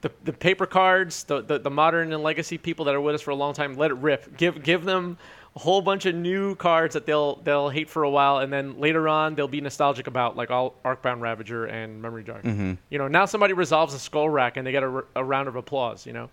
the 0.00 0.10
the 0.24 0.32
paper 0.32 0.66
cards, 0.66 1.24
the, 1.24 1.42
the 1.42 1.58
the 1.58 1.70
modern 1.70 2.12
and 2.12 2.22
legacy 2.22 2.58
people 2.58 2.84
that 2.86 2.94
are 2.94 3.00
with 3.00 3.14
us 3.14 3.20
for 3.20 3.30
a 3.30 3.34
long 3.36 3.52
time, 3.54 3.74
let 3.74 3.90
it 3.90 3.94
rip. 3.94 4.36
Give 4.36 4.62
give 4.62 4.84
them 4.84 5.18
a 5.56 5.58
whole 5.58 5.82
bunch 5.82 6.06
of 6.06 6.14
new 6.14 6.54
cards 6.54 6.94
that 6.94 7.06
they'll 7.06 7.36
they'll 7.36 7.68
hate 7.68 7.90
for 7.90 8.04
a 8.04 8.10
while, 8.10 8.38
and 8.38 8.52
then 8.52 8.78
later 8.78 9.08
on 9.08 9.34
they'll 9.34 9.48
be 9.48 9.60
nostalgic 9.60 10.06
about, 10.06 10.36
like 10.36 10.50
all 10.50 10.74
Arcbound 10.84 11.20
Ravager 11.20 11.66
and 11.66 12.00
Memory 12.00 12.24
Jar. 12.24 12.40
You 12.88 12.98
know, 12.98 13.08
now 13.08 13.24
somebody 13.26 13.52
resolves 13.52 13.92
a 13.94 13.98
skull 13.98 14.28
rack 14.28 14.56
and 14.56 14.66
they 14.66 14.72
get 14.72 14.82
a 14.82 15.24
round 15.24 15.48
of 15.48 15.56
applause. 15.56 16.06
You 16.06 16.12
know, 16.12 16.30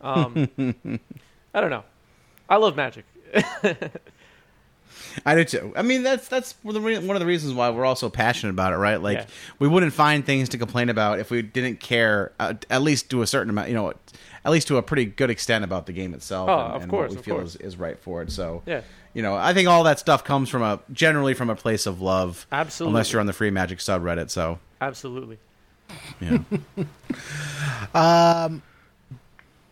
um, 0.00 0.48
I 1.54 1.60
don't 1.60 1.70
know. 1.70 1.84
I 2.48 2.56
love 2.56 2.76
Magic. 2.76 3.04
I 5.24 5.34
do 5.34 5.44
too. 5.44 5.72
I 5.76 5.82
mean, 5.82 6.02
that's 6.02 6.28
that's 6.28 6.54
one 6.62 6.76
of 6.76 6.82
the 6.82 6.86
re- 6.86 6.98
one 6.98 7.16
of 7.16 7.20
the 7.20 7.26
reasons 7.26 7.54
why 7.54 7.70
we're 7.70 7.84
all 7.84 7.96
so 7.96 8.10
passionate 8.10 8.50
about 8.50 8.72
it, 8.72 8.76
right? 8.76 9.00
Like, 9.00 9.18
Yeah. 9.18 9.26
we 9.58 9.68
wouldn't 9.68 9.92
find 9.92 10.24
things 10.24 10.48
to 10.50 10.58
complain 10.58 10.88
about 10.88 11.18
if 11.18 11.30
we 11.30 11.42
didn't 11.42 11.80
care, 11.80 12.32
uh, 12.38 12.54
at 12.70 12.82
least 12.82 13.10
to 13.10 13.22
a 13.22 13.26
certain 13.26 13.50
amount, 13.50 13.68
you 13.68 13.74
know, 13.74 13.92
at 14.44 14.52
least 14.52 14.68
to 14.68 14.76
a 14.76 14.82
pretty 14.82 15.04
good 15.06 15.30
extent 15.30 15.64
about 15.64 15.86
the 15.86 15.92
game 15.92 16.14
itself. 16.14 16.48
Oh, 16.48 16.58
and, 16.66 16.74
of 16.74 16.82
and 16.82 16.90
course, 16.90 17.10
what 17.10 17.16
we 17.16 17.18
of 17.18 17.24
feel 17.24 17.40
is, 17.40 17.56
is 17.56 17.76
right 17.76 17.98
for 17.98 18.22
it. 18.22 18.30
So, 18.30 18.62
Yeah. 18.66 18.82
you 19.14 19.22
know, 19.22 19.34
I 19.34 19.52
think 19.54 19.68
all 19.68 19.82
that 19.84 19.98
stuff 19.98 20.22
comes 20.24 20.48
from 20.48 20.62
a 20.62 20.80
generally 20.92 21.34
from 21.34 21.50
a 21.50 21.56
place 21.56 21.86
of 21.86 22.00
love, 22.00 22.46
Absolutely. 22.52 22.90
unless 22.92 23.12
you're 23.12 23.20
on 23.20 23.26
the 23.26 23.32
free 23.32 23.50
Magic 23.50 23.78
subreddit. 23.78 24.30
So, 24.30 24.58
Absolutely. 24.80 25.38
yeah. 26.20 26.38
Um. 27.94 28.62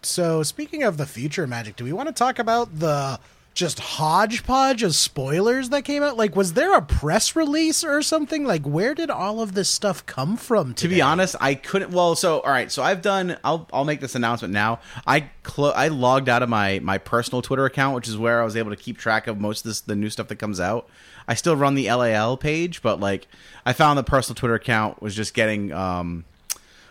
So 0.02 0.42
speaking 0.42 0.82
of 0.82 0.96
the 0.98 1.06
future 1.06 1.46
Magic, 1.46 1.76
do 1.76 1.84
we 1.84 1.92
want 1.92 2.08
to 2.08 2.12
talk 2.14 2.38
about 2.38 2.78
the 2.78 3.18
just 3.54 3.78
hodgepodge 3.78 4.82
of 4.82 4.94
spoilers 4.94 5.68
that 5.68 5.82
came 5.84 6.02
out? 6.02 6.16
Like, 6.16 6.34
was 6.34 6.54
there 6.54 6.76
a 6.76 6.82
press 6.82 7.36
release 7.36 7.84
or 7.84 8.02
something? 8.02 8.44
Like, 8.44 8.62
where 8.64 8.94
did 8.94 9.10
all 9.10 9.40
of 9.40 9.54
this 9.54 9.70
stuff 9.70 10.04
come 10.06 10.36
from? 10.36 10.74
To 10.74 10.88
be 10.88 11.00
honest, 11.00 11.36
I 11.40 11.54
couldn't. 11.54 11.92
Well, 11.92 12.16
so 12.16 12.40
all 12.40 12.50
right, 12.50 12.70
so 12.70 12.82
I've 12.82 13.00
done. 13.00 13.36
I'll 13.44 13.68
I'll 13.72 13.84
make 13.84 14.00
this 14.00 14.14
announcement 14.14 14.52
now. 14.52 14.80
I 15.06 15.30
clo- 15.44 15.70
I 15.70 15.88
logged 15.88 16.28
out 16.28 16.42
of 16.42 16.48
my 16.48 16.80
my 16.80 16.98
personal 16.98 17.42
Twitter 17.42 17.64
account, 17.64 17.94
which 17.94 18.08
is 18.08 18.18
where 18.18 18.40
I 18.42 18.44
was 18.44 18.56
able 18.56 18.70
to 18.70 18.76
keep 18.76 18.98
track 18.98 19.26
of 19.26 19.40
most 19.40 19.64
of 19.64 19.70
this 19.70 19.80
the 19.80 19.94
new 19.96 20.10
stuff 20.10 20.28
that 20.28 20.36
comes 20.36 20.58
out. 20.60 20.88
I 21.26 21.34
still 21.34 21.56
run 21.56 21.74
the 21.74 21.90
LAL 21.90 22.36
page, 22.36 22.82
but 22.82 23.00
like 23.00 23.26
I 23.64 23.72
found 23.72 23.98
the 23.98 24.02
personal 24.02 24.34
Twitter 24.34 24.54
account 24.54 25.00
was 25.00 25.14
just 25.14 25.32
getting. 25.32 25.72
um 25.72 26.24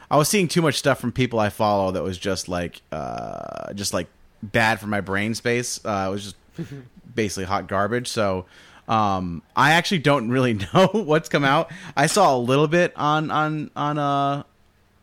I 0.10 0.18
was 0.18 0.30
seeing 0.30 0.48
too 0.48 0.62
much 0.62 0.76
stuff 0.76 1.00
from 1.00 1.12
people 1.12 1.40
I 1.40 1.50
follow 1.50 1.92
that 1.92 2.04
was 2.04 2.18
just 2.18 2.48
like 2.48 2.82
uh 2.92 3.74
just 3.74 3.94
like 3.94 4.08
bad 4.42 4.80
for 4.80 4.88
my 4.88 5.02
brain 5.02 5.34
space. 5.34 5.80
Uh, 5.84 6.06
it 6.08 6.12
was 6.12 6.24
just 6.24 6.36
basically 7.16 7.46
hot 7.46 7.68
garbage. 7.68 8.08
So 8.08 8.46
um, 8.88 9.42
I 9.56 9.72
actually 9.72 10.00
don't 10.00 10.30
really 10.30 10.54
know 10.74 10.88
what's 10.94 11.30
come 11.30 11.44
out. 11.44 11.72
I 11.96 12.08
saw 12.08 12.36
a 12.36 12.40
little 12.40 12.68
bit 12.68 12.94
on 12.96 13.32
on 13.32 13.72
on 13.76 13.98
uh 13.98 14.44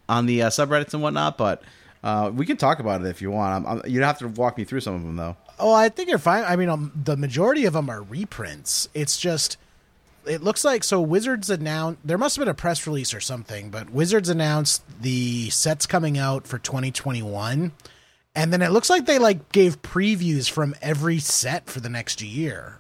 on 0.09 0.27
the 0.27 0.43
uh, 0.43 0.51
subreddits 0.51 0.93
and 0.93 1.03
whatnot, 1.03 1.39
but 1.39 1.63
uh, 2.03 2.31
we 2.35 2.45
can 2.47 2.57
talk 2.57 2.81
about 2.81 3.01
it 3.01 3.07
if 3.07 3.23
you 3.23 3.31
want. 3.31 3.67
I'm, 3.67 3.79
I'm, 3.79 3.91
you'd 3.91 4.03
have 4.03 4.19
to 4.19 4.29
walk 4.29 4.59
me 4.59 4.65
through 4.65 4.81
some 4.81 4.95
of 4.95 5.03
them 5.03 5.17
though. 5.17 5.37
Oh, 5.59 5.73
I 5.73 5.89
think 5.89 6.09
you're 6.09 6.19
fine. 6.19 6.45
I 6.45 6.57
mean, 6.57 6.69
um, 6.69 6.91
the 6.95 7.17
majority 7.17 7.67
of 7.67 7.75
them 7.75 7.91
are 7.91 8.03
reprints. 8.03 8.89
It's 8.95 9.19
just, 9.19 9.59
it 10.27 10.43
looks 10.43 10.65
like 10.65 10.83
so. 10.83 11.01
Wizards 11.01 11.51
announced 11.51 12.01
there 12.05 12.19
must 12.19 12.37
have 12.37 12.43
been 12.43 12.51
a 12.51 12.55
press 12.55 12.87
release 12.87 13.13
or 13.13 13.21
something, 13.21 13.71
but 13.71 13.91
Wizards 13.91 14.29
announced 14.29 14.83
the 15.03 15.51
sets 15.51 15.87
coming 15.87 16.17
out 16.19 16.47
for 16.47 16.59
2021, 16.59 17.73
and 18.35 18.53
then 18.53 18.63
it 18.63 18.71
looks 18.71 18.89
like 18.91 19.07
they 19.07 19.19
like 19.19 19.51
gave 19.53 19.83
previews 19.83 20.51
from 20.51 20.75
every 20.81 21.19
set 21.19 21.67
for 21.67 21.81
the 21.81 21.89
next 21.89 22.23
year. 22.23 22.79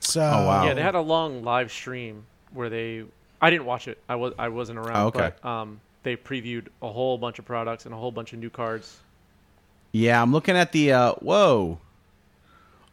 So, 0.00 0.20
Oh, 0.22 0.46
wow. 0.46 0.64
Yeah, 0.66 0.74
they 0.74 0.82
had 0.82 0.94
a 0.94 1.00
long 1.00 1.42
live 1.42 1.70
stream 1.70 2.24
where 2.52 2.70
they. 2.70 3.04
I 3.40 3.50
didn't 3.50 3.66
watch 3.66 3.86
it. 3.88 3.98
I 4.08 4.16
was 4.16 4.34
I 4.38 4.48
wasn't 4.48 4.78
around. 4.78 4.96
Oh, 4.96 5.06
okay. 5.08 5.32
But, 5.42 5.48
um, 5.48 5.80
they 6.02 6.16
previewed 6.16 6.68
a 6.82 6.88
whole 6.88 7.18
bunch 7.18 7.38
of 7.38 7.44
products 7.44 7.84
and 7.84 7.94
a 7.94 7.96
whole 7.96 8.10
bunch 8.12 8.32
of 8.32 8.38
new 8.38 8.50
cards. 8.50 8.96
Yeah, 9.92 10.20
I'm 10.22 10.32
looking 10.32 10.56
at 10.56 10.72
the 10.72 10.92
uh 10.92 11.12
whoa. 11.14 11.78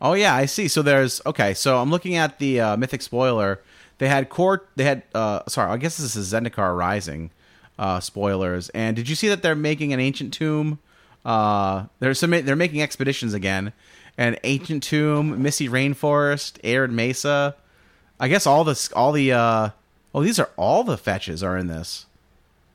Oh 0.01 0.13
yeah, 0.13 0.35
I 0.35 0.45
see. 0.45 0.67
So 0.67 0.81
there's 0.81 1.21
okay, 1.25 1.53
so 1.53 1.77
I'm 1.79 1.89
looking 1.89 2.15
at 2.15 2.39
the 2.39 2.59
uh, 2.59 2.77
Mythic 2.77 3.01
spoiler. 3.01 3.61
They 3.97 4.07
had 4.07 4.29
court 4.29 4.67
they 4.75 4.83
had 4.83 5.03
uh 5.13 5.41
sorry, 5.47 5.71
I 5.71 5.77
guess 5.77 5.97
this 5.97 6.15
is 6.15 6.33
Zendikar 6.33 6.75
Rising 6.77 7.31
uh 7.79 7.99
spoilers. 8.01 8.69
And 8.69 8.95
did 8.95 9.07
you 9.09 9.15
see 9.15 9.29
that 9.29 9.41
they're 9.41 9.55
making 9.55 9.93
an 9.93 9.99
ancient 9.99 10.33
tomb? 10.33 10.79
Uh 11.25 11.85
there's 11.99 12.19
some 12.19 12.31
they're 12.31 12.55
making 12.55 12.81
expeditions 12.81 13.33
again. 13.33 13.73
and 14.17 14.39
ancient 14.45 14.83
tomb, 14.83 15.41
Misty 15.41 15.67
Rainforest, 15.67 16.59
Arid 16.63 16.91
Mesa. 16.91 17.55
I 18.19 18.27
guess 18.29 18.45
all 18.47 18.63
this 18.63 18.91
all 18.93 19.11
the 19.11 19.31
uh 19.33 19.69
oh 20.13 20.23
these 20.23 20.39
are 20.39 20.49
all 20.55 20.83
the 20.83 20.97
fetches 20.97 21.43
are 21.43 21.57
in 21.57 21.67
this. 21.67 22.05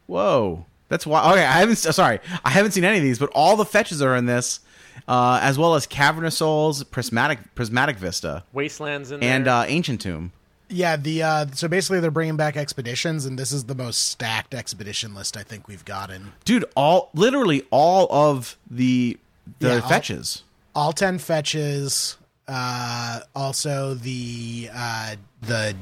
Whoa, 0.07 0.67
that's 0.89 1.07
why. 1.07 1.21
Okay, 1.33 1.45
I 1.45 1.59
haven't. 1.61 1.77
Sorry, 1.77 2.19
I 2.45 2.51
haven't 2.51 2.73
seen 2.73 2.85
any 2.85 2.97
of 2.99 3.03
these, 3.05 3.19
but 3.21 3.31
all 3.33 3.57
the 3.57 3.65
fetches 3.65 4.03
are 4.03 4.17
in 4.17 4.27
this, 4.27 4.59
uh, 5.07 5.39
as 5.41 5.57
well 5.57 5.77
as 5.77 5.87
Cavern 5.87 6.25
of 6.25 6.33
Souls, 6.33 6.83
Prismatic 6.83 7.39
Prismatic 7.55 7.97
Vista, 7.97 8.43
Wastelands 8.53 9.13
in 9.13 9.21
there. 9.21 9.33
and 9.37 9.47
uh, 9.47 9.65
Ancient 9.69 10.01
Tomb. 10.01 10.33
Yeah, 10.71 10.97
the 10.97 11.23
uh, 11.23 11.47
so 11.53 11.67
basically 11.69 12.01
they're 12.01 12.11
bringing 12.13 12.37
back 12.37 12.57
expeditions, 12.57 13.27
and 13.27 13.39
this 13.39 13.51
is 13.53 13.65
the 13.65 13.75
most 13.75 14.09
stacked 14.11 14.55
expedition 14.55 15.15
list 15.15 15.37
I 15.37 15.43
think 15.43 15.67
we've 15.69 15.85
gotten. 15.85 16.33
Dude, 16.45 16.65
all 16.77 17.11
literally 17.13 17.65
all 17.71 18.07
of 18.11 18.57
the 18.71 19.19
the 19.59 19.69
Yeah, 19.69 19.81
fetches. 19.89 20.45
All 20.75 20.93
ten 20.93 21.19
fetches. 21.19 22.17
Uh, 22.47 23.21
also 23.35 23.95
the 23.95 24.71
uh, 24.73 25.17
the 25.43 25.75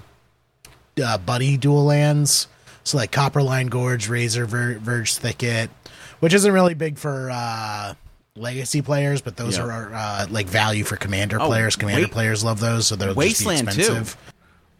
uh, 1.02 1.18
buddy 1.18 1.56
dual 1.56 1.84
lands. 1.84 2.46
So 2.84 2.96
like 2.96 3.12
Copperline 3.12 3.68
Gorge, 3.68 4.08
Razor 4.08 4.46
Ver- 4.46 4.78
Verge 4.78 5.14
Thicket, 5.16 5.70
which 6.20 6.32
isn't 6.32 6.50
really 6.52 6.72
big 6.74 6.96
for 6.98 7.28
uh, 7.30 7.94
legacy 8.36 8.80
players, 8.82 9.20
but 9.20 9.36
those 9.36 9.58
Yeah. 9.58 9.64
are 9.64 9.94
uh, 9.94 10.26
like 10.30 10.46
value 10.46 10.84
for 10.84 10.96
commander 10.96 11.40
Oh, 11.40 11.46
players. 11.46 11.76
Commander 11.76 12.04
wait- 12.04 12.12
players 12.12 12.42
love 12.42 12.60
those, 12.60 12.86
so 12.86 12.96
they're 12.96 13.12
Wasteland, 13.14 13.66
just 13.70 13.76
be 13.78 13.84
too. 13.84 14.18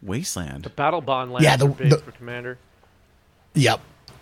Expensive. 0.01 0.09
Wasteland. 0.09 0.71
Battlebond 0.75 1.31
lands 1.31 1.43
Yeah, 1.43 1.55
the- 1.57 1.65
are 1.65 1.69
big 1.69 1.89
the- 1.89 1.97
for 1.97 2.11
Commander. 2.11 2.57
Yep. 3.55 3.81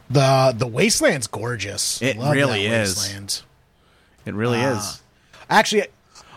The 0.10 0.54
the 0.58 0.68
wasteland's 0.68 1.28
gorgeous. 1.28 2.02
It 2.02 2.18
Love 2.18 2.32
really 2.34 2.68
that 2.68 2.82
is. 2.84 2.96
Wasteland. 2.98 3.42
It 4.26 4.34
really 4.34 4.60
Ah. 4.64 4.78
is. 4.80 5.02
Actually, 5.50 5.88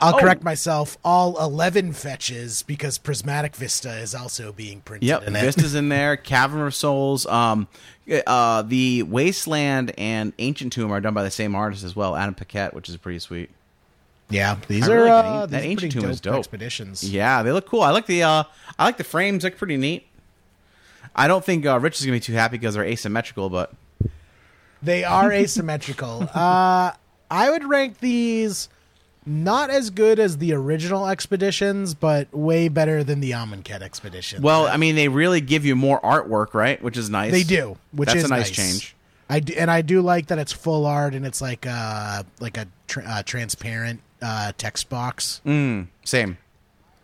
I'll 0.01 0.17
Oh. 0.17 0.19
correct 0.19 0.43
myself. 0.43 0.99
All 1.05 1.39
eleven 1.41 1.93
fetches 1.93 2.63
because 2.63 2.99
Prismatic 2.99 3.55
Vista 3.55 3.93
is 3.99 4.15
also 4.15 4.53
being 4.53 4.81
printed 4.81 5.07
Yep, 5.09 5.23
in 5.29 5.37
it. 5.37 5.41
Vista's 5.41 5.75
in 5.75 5.89
there. 5.89 6.17
Cavern 6.19 6.63
of 6.67 6.75
Souls. 6.75 7.27
Um, 7.27 7.69
uh, 8.27 8.63
the 8.63 9.05
Wasteland 9.05 9.93
and 9.97 10.33
Ancient 10.39 10.73
Tomb 10.73 10.91
are 10.91 11.01
done 11.01 11.15
by 11.15 11.23
the 11.23 11.31
same 11.31 11.55
artist 11.55 11.85
as 11.85 11.95
well, 11.95 12.17
Adam 12.17 12.35
Paquette, 12.35 12.75
which 12.75 12.89
is 12.89 12.97
pretty 12.97 13.21
sweet. 13.21 13.51
Yeah, 14.31 14.57
these 14.69 14.89
I 14.89 14.93
are 14.93 14.97
really 14.97 15.11
like 15.11 15.25
uh, 15.25 15.41
that- 15.47 15.51
that 15.51 15.57
these 15.63 15.67
are 15.67 15.71
Ancient 15.71 15.93
Tomb 15.93 16.11
is 16.11 16.21
dope 16.21 16.33
dope. 16.35 16.39
expeditions. 16.41 17.03
Yeah, 17.11 17.43
they 17.43 17.53
look 17.53 17.67
cool. 17.67 17.83
I 17.83 17.91
like 17.91 18.07
the 18.07 18.23
uh, 18.23 18.45
I 18.79 18.85
like 18.85 18.97
the 18.97 19.05
frames. 19.05 19.45
Look 19.45 19.57
pretty 19.59 19.77
neat. 19.77 20.07
I 21.15 21.27
don't 21.29 21.45
think 21.45 21.67
uh, 21.67 21.79
Rich 21.79 21.99
is 22.01 22.07
gonna 22.07 22.17
be 22.17 22.21
too 22.21 22.33
happy 22.35 22.57
because 22.57 22.75
they're 22.75 22.85
asymmetrical, 22.85 23.51
but 23.51 23.73
They 24.83 25.05
are 25.05 25.33
asymmetrical. 25.45 26.29
uh, 26.35 26.93
I 27.31 27.51
would 27.51 27.65
rank 27.65 27.99
these 28.01 28.69
not 29.27 29.69
as 29.71 29.91
good 29.91 30.19
as 30.19 30.39
the 30.39 30.53
original 30.55 31.07
expeditions, 31.09 31.95
but 31.95 32.33
way 32.35 32.69
better 32.69 33.05
than 33.05 33.21
the 33.21 33.33
Amonkhet 33.33 33.83
expedition. 33.83 34.41
well, 34.43 34.67
I 34.67 34.77
mean, 34.79 34.95
they 34.97 35.09
really 35.09 35.41
give 35.43 35.65
you 35.67 35.77
more 35.77 36.01
artwork, 36.01 36.55
right? 36.55 36.83
Which 36.83 36.97
is 36.97 37.11
nice. 37.11 37.31
They 37.31 37.43
do, 37.43 37.77
which 37.93 38.07
That's 38.09 38.21
is 38.21 38.25
a 38.25 38.29
nice, 38.29 38.49
nice. 38.49 38.51
change. 38.57 38.97
I 39.29 39.41
do, 39.41 39.53
and 39.57 39.71
I 39.71 39.83
do 39.83 40.01
like 40.01 40.29
that 40.29 40.39
it's 40.39 40.53
full 40.53 40.87
art 40.87 41.15
and 41.15 41.25
it's 41.27 41.41
like 41.41 41.65
uh 41.67 42.23
like 42.41 42.57
a 42.57 42.67
tr- 42.89 43.03
uh, 43.07 43.23
transparent 43.23 44.01
uh, 44.23 44.53
text 44.59 44.89
box. 44.89 45.41
Mm, 45.47 45.89
same. 46.05 46.39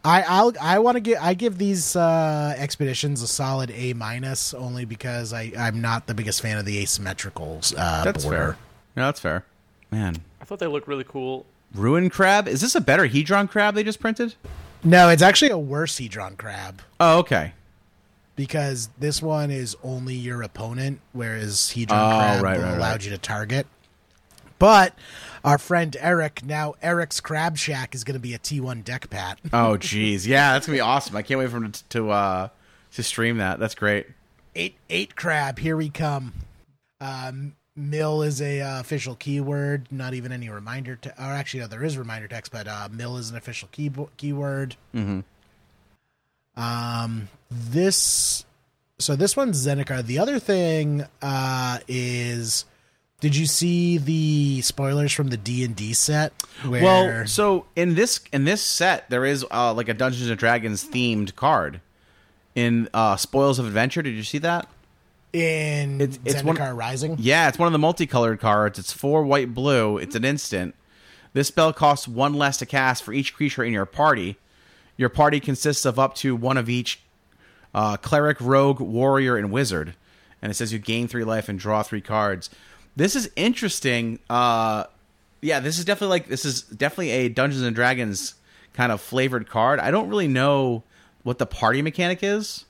I 0.04 0.22
I'll, 0.22 0.52
I 0.60 0.78
want 0.78 0.96
to 0.96 1.00
give 1.00 1.18
I 1.20 1.34
give 1.34 1.58
these 1.58 1.96
uh, 1.96 2.54
expeditions 2.56 3.22
a 3.22 3.26
solid 3.26 3.70
A 3.72 3.92
minus 3.94 4.54
only 4.54 4.84
because 4.84 5.32
I 5.32 5.52
I'm 5.58 5.80
not 5.80 6.06
the 6.06 6.14
biggest 6.14 6.40
fan 6.42 6.58
of 6.58 6.64
the 6.64 6.78
asymmetrical 6.78 7.60
uh, 7.76 8.04
That's 8.04 8.22
border. 8.24 8.36
fair. 8.38 8.56
No, 8.96 9.06
that's 9.06 9.20
fair. 9.20 9.44
Man, 9.90 10.16
I 10.40 10.44
thought 10.44 10.58
they 10.60 10.66
looked 10.68 10.86
really 10.88 11.04
cool. 11.04 11.44
Ruin 11.74 12.08
Crab. 12.08 12.46
Is 12.48 12.60
this 12.60 12.74
a 12.74 12.80
better 12.80 13.08
Hedron 13.08 13.50
Crab 13.50 13.74
they 13.74 13.82
just 13.84 13.98
printed? 14.00 14.34
No, 14.84 15.08
it's 15.08 15.22
actually 15.22 15.50
a 15.50 15.58
worse 15.58 15.96
Hedron 15.98 16.36
crab 16.36 16.80
Oh, 17.00 17.18
okay. 17.18 17.52
because 18.36 18.88
this 18.98 19.20
one 19.20 19.50
is 19.50 19.76
only 19.82 20.14
your 20.14 20.42
opponent, 20.42 21.00
whereas 21.12 21.72
Hedron 21.74 21.86
Oh, 21.90 22.18
crab 22.18 22.42
right, 22.44 22.60
right, 22.60 22.74
allowed 22.76 22.80
right. 22.92 23.04
you 23.04 23.10
to 23.10 23.18
target. 23.18 23.66
But 24.60 24.94
our 25.46 25.56
friend 25.56 25.96
Eric, 26.00 26.44
now 26.44 26.74
Eric's 26.82 27.20
Crab 27.20 27.56
Shack, 27.56 27.94
is 27.94 28.04
going 28.04 28.14
to 28.16 28.20
be 28.20 28.34
a 28.34 28.38
T1 28.38 28.84
deck 28.84 29.08
pat. 29.08 29.38
Oh, 29.54 29.78
jeez. 29.78 30.26
Yeah, 30.26 30.52
that's 30.52 30.66
gonna 30.66 30.76
be 30.76 30.80
awesome. 30.80 31.16
I 31.16 31.22
can't 31.22 31.38
wait 31.38 31.48
for 31.48 31.56
him 31.56 31.72
to 31.72 31.84
to, 31.90 32.10
uh, 32.10 32.48
to 32.94 33.02
stream 33.02 33.38
that. 33.38 33.58
That's 33.58 33.74
great. 33.74 34.06
eight 34.54 34.74
eight 34.90 35.16
crab 35.16 35.58
here 35.58 35.76
we 35.76 35.88
come 35.88 36.32
um 37.00 37.54
mill 37.76 38.22
is 38.22 38.40
a 38.40 38.62
uh, 38.62 38.80
official 38.80 39.14
keyword 39.16 39.86
not 39.90 40.14
even 40.14 40.32
any 40.32 40.48
reminder 40.48 40.96
to 40.96 41.10
or 41.22 41.26
actually 41.30 41.60
no 41.60 41.66
there 41.66 41.84
is 41.84 41.98
reminder 41.98 42.26
text 42.26 42.50
but 42.50 42.66
uh 42.66 42.88
mill 42.90 43.18
is 43.18 43.28
an 43.28 43.36
official 43.36 43.68
key- 43.70 43.92
keyword 44.16 44.74
Mm-hmm. 44.94 45.20
um 46.60 47.28
this 47.50 48.46
so 48.98 49.14
this 49.14 49.36
one's 49.36 49.66
zendikar 49.66 50.02
the 50.02 50.18
other 50.18 50.38
thing 50.38 51.04
uh 51.20 51.78
is 51.86 52.64
did 53.20 53.34
you 53.36 53.46
see 53.46 53.98
the 53.98 54.60
spoilers 54.62 55.12
from 55.12 55.28
the 55.28 55.36
d&d 55.36 55.92
set 55.94 56.32
where 56.66 56.82
Well, 56.82 57.26
so 57.26 57.66
in 57.74 57.94
this 57.94 58.20
in 58.32 58.44
this 58.44 58.62
set, 58.62 59.08
there 59.10 59.24
is 59.24 59.44
uh, 59.50 59.72
like 59.72 59.88
a 59.88 59.94
Dungeons 59.94 60.28
and 60.30 60.38
Dragons 60.38 60.84
themed 60.84 61.34
card 61.34 61.80
in 62.54 62.88
uh, 62.94 63.16
Spoils 63.16 63.58
of 63.58 63.66
Adventure. 63.66 64.02
Did 64.02 64.14
you 64.14 64.22
see 64.24 64.38
that? 64.38 64.68
in 65.32 66.00
it's- 66.00 66.18
it's 66.24 66.42
one- 66.42 66.56
zendikar 66.56 66.74
rising 66.76 67.16
Yeah, 67.18 67.48
it's 67.48 67.58
one 67.58 67.66
of 67.66 67.72
the 67.72 67.78
multicolored 67.78 68.40
cards. 68.40 68.78
It's 68.78 68.92
four 68.92 69.22
white 69.24 69.52
blue. 69.54 69.98
It's 69.98 70.14
an 70.14 70.24
instant. 70.24 70.74
This 71.34 71.48
spell 71.48 71.74
costs 71.74 72.08
one 72.08 72.32
less 72.34 72.56
to 72.58 72.66
cast 72.66 73.02
for 73.02 73.12
each 73.12 73.34
creature 73.34 73.62
in 73.62 73.72
your 73.72 73.84
party. 73.84 74.36
Your 74.96 75.10
party 75.10 75.38
consists 75.40 75.84
of 75.84 75.98
up 75.98 76.14
to 76.16 76.34
one 76.34 76.56
of 76.56 76.70
each 76.70 77.00
uh, 77.74 77.98
cleric, 77.98 78.38
rogue, 78.40 78.80
warrior, 78.80 79.36
and 79.36 79.50
wizard. 79.52 79.94
And 80.40 80.50
it 80.50 80.54
says 80.54 80.72
you 80.72 80.78
gain 80.78 81.06
three 81.08 81.24
life 81.24 81.50
and 81.50 81.58
draw 81.58 81.82
three 81.82 82.00
cards. 82.00 82.48
This 82.96 83.14
is 83.14 83.30
interesting. 83.36 84.18
Uh, 84.30 84.84
yeah, 85.42 85.60
this 85.60 85.78
is 85.78 85.84
definitely 85.84 86.08
like 86.14 86.28
this 86.28 86.44
is 86.44 86.62
definitely 86.62 87.10
a 87.10 87.28
Dungeons 87.28 87.62
and 87.62 87.76
Dragons 87.76 88.34
kind 88.72 88.90
of 88.90 89.00
flavored 89.00 89.48
card. 89.48 89.78
I 89.80 89.90
don't 89.90 90.08
really 90.08 90.28
know 90.28 90.82
what 91.22 91.38
the 91.38 91.46
party 91.46 91.82
mechanic 91.82 92.20
is. 92.22 92.64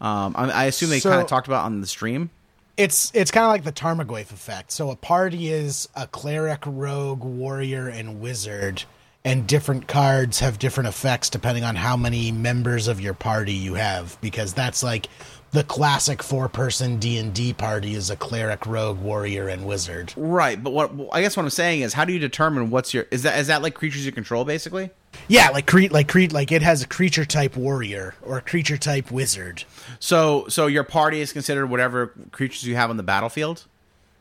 Um, 0.00 0.34
I, 0.36 0.50
I 0.50 0.64
assume 0.64 0.90
they 0.90 1.00
So- 1.00 1.10
kind 1.10 1.22
of 1.22 1.28
talked 1.28 1.46
about 1.46 1.64
on 1.64 1.80
the 1.80 1.86
stream. 1.86 2.30
It's 2.76 3.12
it's 3.14 3.30
kind 3.30 3.44
of 3.44 3.50
like 3.50 3.64
the 3.64 3.72
Tarmogoyf 3.72 4.30
effect. 4.32 4.72
So 4.72 4.90
a 4.90 4.96
party 4.96 5.48
is 5.48 5.88
a 5.94 6.06
cleric, 6.06 6.62
rogue, 6.64 7.22
warrior, 7.22 7.88
and 7.88 8.20
wizard, 8.20 8.84
and 9.22 9.46
different 9.46 9.86
cards 9.86 10.40
have 10.40 10.58
different 10.58 10.88
effects 10.88 11.28
depending 11.28 11.62
on 11.62 11.76
how 11.76 11.96
many 11.98 12.32
members 12.32 12.88
of 12.88 12.98
your 12.98 13.12
party 13.12 13.52
you 13.52 13.74
have. 13.74 14.16
Because 14.22 14.54
that's 14.54 14.82
like 14.82 15.08
the 15.52 15.64
classic 15.64 16.22
four-person 16.22 16.98
D 16.98 17.18
and 17.18 17.34
D 17.34 17.52
party 17.52 17.94
is 17.94 18.08
a 18.10 18.16
cleric, 18.16 18.66
rogue, 18.66 19.00
warrior, 19.00 19.48
and 19.48 19.66
wizard. 19.66 20.12
Right, 20.16 20.62
but 20.62 20.72
what 20.72 20.92
I 21.12 21.20
guess 21.20 21.36
what 21.36 21.42
I'm 21.42 21.50
saying 21.50 21.80
is, 21.80 21.92
how 21.94 22.04
do 22.04 22.12
you 22.12 22.18
determine 22.18 22.70
what's 22.70 22.94
your 22.94 23.06
is 23.10 23.22
that 23.24 23.38
is 23.38 23.48
that 23.48 23.62
like 23.62 23.74
creatures 23.74 24.06
you 24.06 24.12
control 24.12 24.44
basically? 24.44 24.90
Yeah, 25.26 25.48
like 25.50 25.66
cre- 25.66 25.90
like 25.90 26.08
cre- 26.08 26.30
like 26.30 26.52
it 26.52 26.62
has 26.62 26.82
a 26.82 26.86
creature 26.86 27.24
type 27.24 27.56
warrior 27.56 28.14
or 28.22 28.38
a 28.38 28.42
creature 28.42 28.78
type 28.78 29.10
wizard. 29.10 29.64
So 29.98 30.46
so 30.48 30.66
your 30.68 30.84
party 30.84 31.20
is 31.20 31.32
considered 31.32 31.66
whatever 31.66 32.12
creatures 32.30 32.64
you 32.64 32.76
have 32.76 32.90
on 32.90 32.96
the 32.96 33.02
battlefield. 33.02 33.64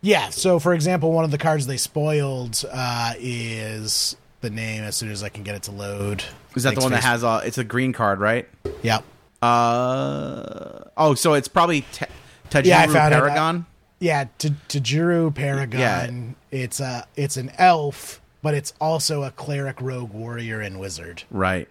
Yeah. 0.01 0.29
So, 0.29 0.59
for 0.59 0.73
example, 0.73 1.11
one 1.11 1.25
of 1.25 1.31
the 1.31 1.37
cards 1.37 1.67
they 1.67 1.75
spoiled 1.77 2.63
uh, 2.71 3.13
is 3.19 4.15
the 4.41 4.49
name. 4.49 4.83
As 4.83 4.95
soon 4.95 5.11
as 5.11 5.23
I 5.23 5.29
can 5.29 5.43
get 5.43 5.55
it 5.55 5.63
to 5.63 5.71
load, 5.71 6.23
Is 6.55 6.63
that 6.63 6.69
the 6.69 6.75
Makes 6.77 6.83
one 6.83 6.91
that 6.93 7.03
has 7.03 7.23
a? 7.23 7.41
it's 7.43 7.57
a 7.57 7.63
green 7.65 7.91
card, 7.91 8.19
right? 8.19 8.47
Yep. 8.81 9.03
Uh 9.41 10.83
oh, 10.97 11.13
so 11.15 11.33
it's 11.33 11.47
probably 11.47 11.81
T- 11.81 12.05
Tajuru 12.49 12.65
Yeah, 12.65 12.81
I 12.81 12.87
found 12.87 13.13
it. 13.13 13.17
Paragon. 13.17 13.65
Yeah, 13.99 14.25
to 14.39 14.51
Tajuru 14.69 15.33
Paragon. 15.33 16.35
It's 16.51 16.79
a 16.79 17.07
it's 17.15 17.37
an 17.37 17.51
elf, 17.57 18.21
but 18.41 18.53
it's 18.53 18.73
also 18.79 19.23
a 19.23 19.31
cleric, 19.31 19.81
rogue, 19.81 20.11
warrior, 20.11 20.61
and 20.61 20.79
wizard. 20.79 21.23
Right. 21.29 21.67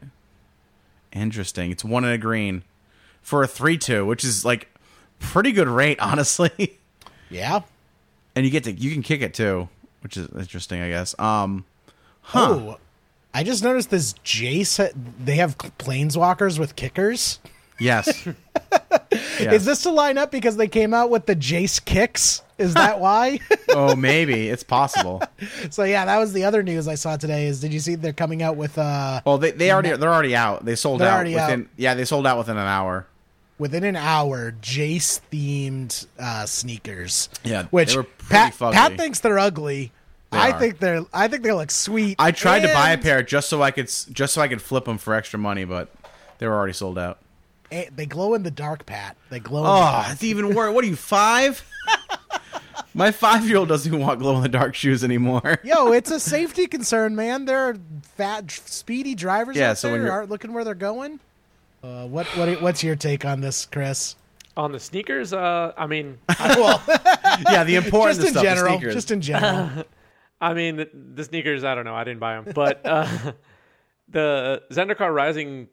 Interesting. 1.12 1.70
It's 1.70 1.84
one 1.84 2.04
in 2.04 2.10
a 2.10 2.18
green 2.18 2.62
for 3.22 3.42
a 3.42 3.46
three 3.46 3.78
two, 3.78 4.04
which 4.06 4.24
is 4.24 4.44
like 4.44 4.68
pretty 5.18 5.52
good 5.52 5.68
rate, 5.68 5.98
honestly. 6.02 6.78
Yeah. 7.30 7.60
and 8.34 8.44
you 8.44 8.50
get 8.50 8.64
to 8.64 8.72
you 8.72 8.90
can 8.92 9.02
kick 9.02 9.20
it 9.22 9.34
too, 9.34 9.68
which 10.02 10.16
is 10.16 10.28
interesting, 10.36 10.80
I 10.80 10.88
guess. 10.90 11.18
Um, 11.18 11.64
huh? 12.22 12.40
Oh, 12.50 12.78
I 13.34 13.42
just 13.42 13.62
noticed 13.62 13.90
this 13.90 14.14
Jace. 14.24 14.90
They 15.22 15.36
have 15.36 15.56
planeswalkers 15.58 16.58
with 16.58 16.76
kickers. 16.76 17.38
Yes. 17.80 18.26
Is 19.40 19.64
this 19.64 19.82
to 19.84 19.90
line 19.90 20.18
up 20.18 20.30
because 20.30 20.56
they 20.56 20.68
came 20.68 20.92
out 20.92 21.10
with 21.10 21.26
the 21.26 21.36
Jace 21.36 21.82
kicks? 21.84 22.42
Is 22.58 22.74
that 22.74 22.98
why? 23.00 23.38
oh, 23.70 23.94
maybe 23.94 24.48
it's 24.48 24.64
possible. 24.64 25.22
so 25.70 25.84
yeah, 25.84 26.04
that 26.04 26.18
was 26.18 26.32
the 26.32 26.44
other 26.44 26.62
news 26.62 26.88
I 26.88 26.96
saw 26.96 27.16
today. 27.16 27.46
Is 27.46 27.60
did 27.60 27.72
you 27.72 27.80
see 27.80 27.94
they're 27.94 28.12
coming 28.12 28.42
out 28.42 28.56
with 28.56 28.76
uh 28.78 29.20
Well, 29.24 29.38
they 29.38 29.52
they 29.52 29.70
already 29.70 29.90
they're 29.96 30.12
already 30.12 30.34
out. 30.36 30.64
They 30.64 30.74
sold 30.74 31.02
out 31.02 31.24
within 31.24 31.62
out. 31.62 31.66
yeah 31.76 31.94
they 31.94 32.04
sold 32.04 32.26
out 32.26 32.36
within 32.38 32.56
an 32.56 32.66
hour. 32.66 33.06
within 33.58 33.84
an 33.84 33.96
hour 33.96 34.52
Jace 34.60 35.20
themed 35.32 36.06
uh, 36.18 36.46
sneakers. 36.46 37.28
Yeah, 37.44 37.64
which 37.70 37.90
they 37.92 37.96
were 37.98 38.02
pretty 38.02 38.28
Pat, 38.28 38.54
fugly. 38.54 38.72
Pat 38.72 38.96
thinks 38.96 39.20
they're 39.20 39.38
ugly. 39.38 39.92
They 40.30 40.38
I 40.38 40.50
are. 40.50 40.58
think 40.58 40.78
they're 40.80 41.04
I 41.14 41.28
think 41.28 41.42
they 41.44 41.52
look 41.52 41.70
sweet. 41.70 42.16
I 42.18 42.32
tried 42.32 42.60
to 42.60 42.68
buy 42.74 42.90
a 42.90 42.98
pair 42.98 43.22
just 43.22 43.48
so 43.48 43.62
I 43.62 43.70
could 43.70 43.86
just 43.86 44.34
so 44.34 44.42
I 44.42 44.48
could 44.48 44.60
flip 44.60 44.84
them 44.84 44.98
for 44.98 45.14
extra 45.14 45.38
money, 45.38 45.64
but 45.64 45.88
they 46.38 46.46
were 46.48 46.54
already 46.54 46.72
sold 46.74 46.98
out. 46.98 47.18
Eh, 47.70 47.86
They 47.94 48.06
glow 48.06 48.34
in 48.34 48.42
the 48.42 48.50
dark, 48.50 48.86
Pat. 48.86 49.16
They 49.30 49.40
glow. 49.40 49.60
in 49.60 49.64
the 49.64 49.70
Oh, 49.70 50.06
it's 50.12 50.22
even 50.24 50.54
worse. 50.54 50.74
What 50.74 50.84
are 50.84 50.88
you 50.88 50.96
five? 50.96 51.64
My 52.94 53.10
five 53.12 53.46
year 53.46 53.58
old 53.58 53.68
doesn't 53.68 53.92
even 53.92 54.04
want 54.04 54.18
glow 54.18 54.36
in 54.36 54.42
the 54.42 54.48
dark 54.48 54.74
shoes 54.74 55.04
anymore. 55.04 55.58
Yo, 55.62 55.92
it's 55.92 56.10
a 56.10 56.18
safety 56.18 56.66
concern, 56.66 57.14
man. 57.14 57.44
There 57.44 57.58
are 57.58 57.76
fat, 58.16 58.50
speedy 58.50 59.14
drivers 59.14 59.56
Yeah, 59.56 59.70
out 59.70 59.78
so 59.78 59.88
there 59.88 59.92
when 59.92 60.00
who 60.00 60.06
you're- 60.06 60.16
aren't 60.16 60.30
looking 60.30 60.52
where 60.52 60.64
they're 60.64 60.74
going. 60.74 61.20
Uh, 61.82 62.06
what 62.06 62.26
what 62.36 62.60
what's 62.60 62.82
your 62.82 62.96
take 62.96 63.24
on 63.24 63.40
this, 63.40 63.64
Chris? 63.66 64.16
On 64.56 64.72
the 64.72 64.80
sneakers, 64.80 65.32
uh, 65.32 65.72
I 65.76 65.86
mean, 65.86 66.18
well, 66.40 66.82
yeah, 67.48 67.62
the 67.62 67.76
important 67.76 68.16
just 68.16 68.26
in 68.28 68.32
stuff. 68.32 68.42
general, 68.42 68.72
sneakers. 68.78 68.94
just 68.94 69.10
in 69.12 69.20
general. 69.20 69.84
I 70.40 70.54
mean 70.54 70.74
the, 70.76 70.88
the 71.14 71.22
sneakers. 71.22 71.62
I 71.62 71.76
don't 71.76 71.84
know. 71.84 71.94
I 71.94 72.02
didn't 72.02 72.18
buy 72.18 72.40
them, 72.40 72.52
but 72.52 72.80
uh, 72.84 73.06
the 74.08 74.62
Zendikar 74.72 75.14
Rising 75.14 75.68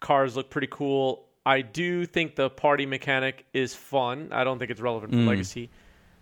cars 0.00 0.36
look 0.36 0.50
pretty 0.50 0.68
cool. 0.70 1.25
I 1.46 1.62
do 1.62 2.04
think 2.04 2.34
the 2.34 2.50
party 2.50 2.84
mechanic 2.86 3.46
is 3.54 3.72
fun. 3.74 4.28
I 4.32 4.42
don't 4.44 4.58
think 4.58 4.70
it's 4.72 4.80
relevant 4.80 5.12
for 5.12 5.20
Legacy, 5.20 5.70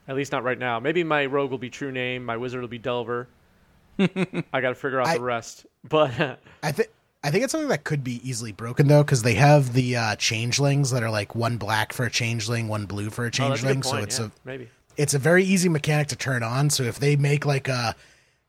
at 0.07 0.15
least 0.17 0.31
not 0.33 0.45
right 0.45 0.59
now. 0.59 0.79
Maybe 0.79 1.03
my 1.03 1.25
rogue 1.25 1.51
will 1.51 1.59
be 1.59 1.71
True 1.71 1.91
Name, 1.91 2.25
my 2.25 2.37
wizard 2.37 2.61
will 2.61 2.69
be 2.69 2.79
Delver. 2.79 3.27
I 3.99 4.61
got 4.61 4.69
to 4.69 4.75
figure 4.75 5.01
out 5.01 5.09
I- 5.09 5.17
the 5.17 5.23
rest, 5.25 5.65
but 5.83 6.39
I 6.63 6.73
think 6.73 6.91
I 7.25 7.31
think 7.31 7.43
it's 7.43 7.53
something 7.53 7.71
that 7.71 7.85
could 7.85 8.05
be 8.05 8.21
easily 8.29 8.53
broken 8.53 8.87
though, 8.87 9.03
because 9.03 9.23
they 9.23 9.33
have 9.35 9.73
the 9.73 9.97
uh, 9.97 10.17
changelings 10.17 10.91
that 10.91 11.03
are 11.03 11.11
like 11.11 11.35
one 11.35 11.57
black 11.57 11.95
for 11.95 12.05
a 12.05 12.11
changeling, 12.11 12.69
one 12.69 12.85
blue 12.85 13.09
for 13.09 13.23
a 13.25 13.29
oh, 13.29 13.31
that's 13.31 13.39
a 13.39 13.43
changeling. 13.43 13.81
good 13.81 13.89
point. 13.91 13.97
so 13.99 14.03
it's 14.03 14.19
yeah, 14.19 14.27
a 14.27 14.31
maybe. 14.45 14.69
it's 14.99 15.15
a 15.15 15.19
very 15.19 15.43
easy 15.43 15.71
mechanic 15.71 16.09
to 16.09 16.17
turn 16.17 16.43
on. 16.43 16.69
So 16.69 16.83
if 16.83 16.99
they 16.99 17.17
make 17.17 17.47
like 17.47 17.67
a 17.69 17.97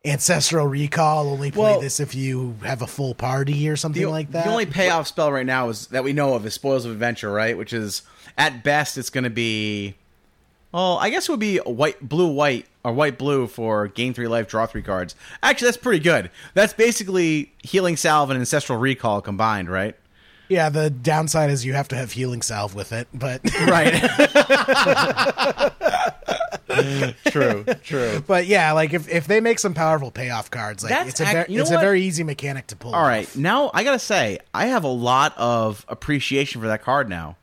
ancestral 0.05 0.67
recall, 0.67 1.29
only 1.29 1.51
play 1.51 1.71
Well- 1.71 1.81
this 1.81 1.99
if 1.99 2.15
you 2.15 2.55
have 2.63 2.81
a 2.81 2.87
full 2.87 3.15
party 3.15 3.67
or 3.69 3.75
something 3.75 4.03
the, 4.03 4.09
like 4.09 4.31
that. 4.31 4.45
The 4.45 4.51
only 4.51 4.65
payoff 4.65 5.07
spell 5.07 5.31
right 5.31 5.45
now 5.45 5.69
is 5.69 5.87
that 5.87 6.03
we 6.03 6.13
know 6.13 6.35
of 6.35 6.45
is 6.45 6.53
Spoils 6.53 6.85
of 6.85 6.91
Adventure, 6.91 7.31
right? 7.31 7.57
Which 7.57 7.73
is 7.73 8.03
at 8.37 8.63
best 8.63 8.97
it's 8.97 9.09
going 9.09 9.23
to 9.23 9.29
be, 9.29 9.95
well, 10.71 10.97
I 10.99 11.09
guess 11.09 11.27
it 11.27 11.31
would 11.31 11.39
be 11.39 11.57
a 11.57 11.63
white, 11.69 12.07
blue, 12.07 12.27
white, 12.27 12.67
or 12.83 12.93
white, 12.93 13.17
blue 13.17 13.47
for 13.47 13.87
gain 13.87 14.13
three 14.13 14.27
life, 14.27 14.47
draw 14.47 14.65
three 14.65 14.83
cards. 14.83 15.15
Actually, 15.41 15.67
that's 15.67 15.77
pretty 15.77 16.03
good. 16.03 16.29
That's 16.53 16.73
basically 16.73 17.51
Healing 17.63 17.97
Salve 17.97 18.29
and 18.29 18.39
Ancestral 18.39 18.77
Recall 18.77 19.21
combined, 19.21 19.69
right? 19.69 19.95
yeah, 20.47 20.69
the 20.69 20.91
downside 20.91 21.49
is 21.49 21.65
you 21.65 21.73
have 21.73 21.87
to 21.87 21.95
have 21.95 22.11
healing 22.11 22.43
salve 22.43 22.75
with 22.75 22.93
it, 22.93 23.07
but 23.15 23.41
Right. 23.61 23.95
true. 27.27 27.65
True. 27.83 28.23
but 28.25 28.45
yeah, 28.45 28.71
like 28.73 28.93
if, 28.93 29.09
if 29.09 29.27
they 29.27 29.41
make 29.41 29.59
some 29.59 29.73
powerful 29.73 30.11
payoff 30.11 30.51
cards, 30.51 30.83
like 30.83 30.91
That's 30.91 31.09
it's 31.09 31.19
a 31.21 31.23
ac- 31.23 31.33
ver- 31.33 31.45
you 31.49 31.57
know 31.57 31.61
it's 31.63 31.71
a 31.71 31.79
very 31.79 32.01
easy 32.01 32.23
mechanic 32.23 32.67
to 32.67 32.75
pull. 32.75 32.93
All 32.93 33.03
right, 33.03 33.33
now 33.35 33.71
I 33.73 33.83
gotta 33.83 33.99
say 33.99 34.39
I 34.53 34.67
have 34.67 34.83
a 34.83 34.89
lot 34.89 35.37
of 35.37 35.85
appreciation 35.87 36.61
for 36.61 36.67
that 36.67 36.81
card 36.81 37.09
now, 37.09 37.37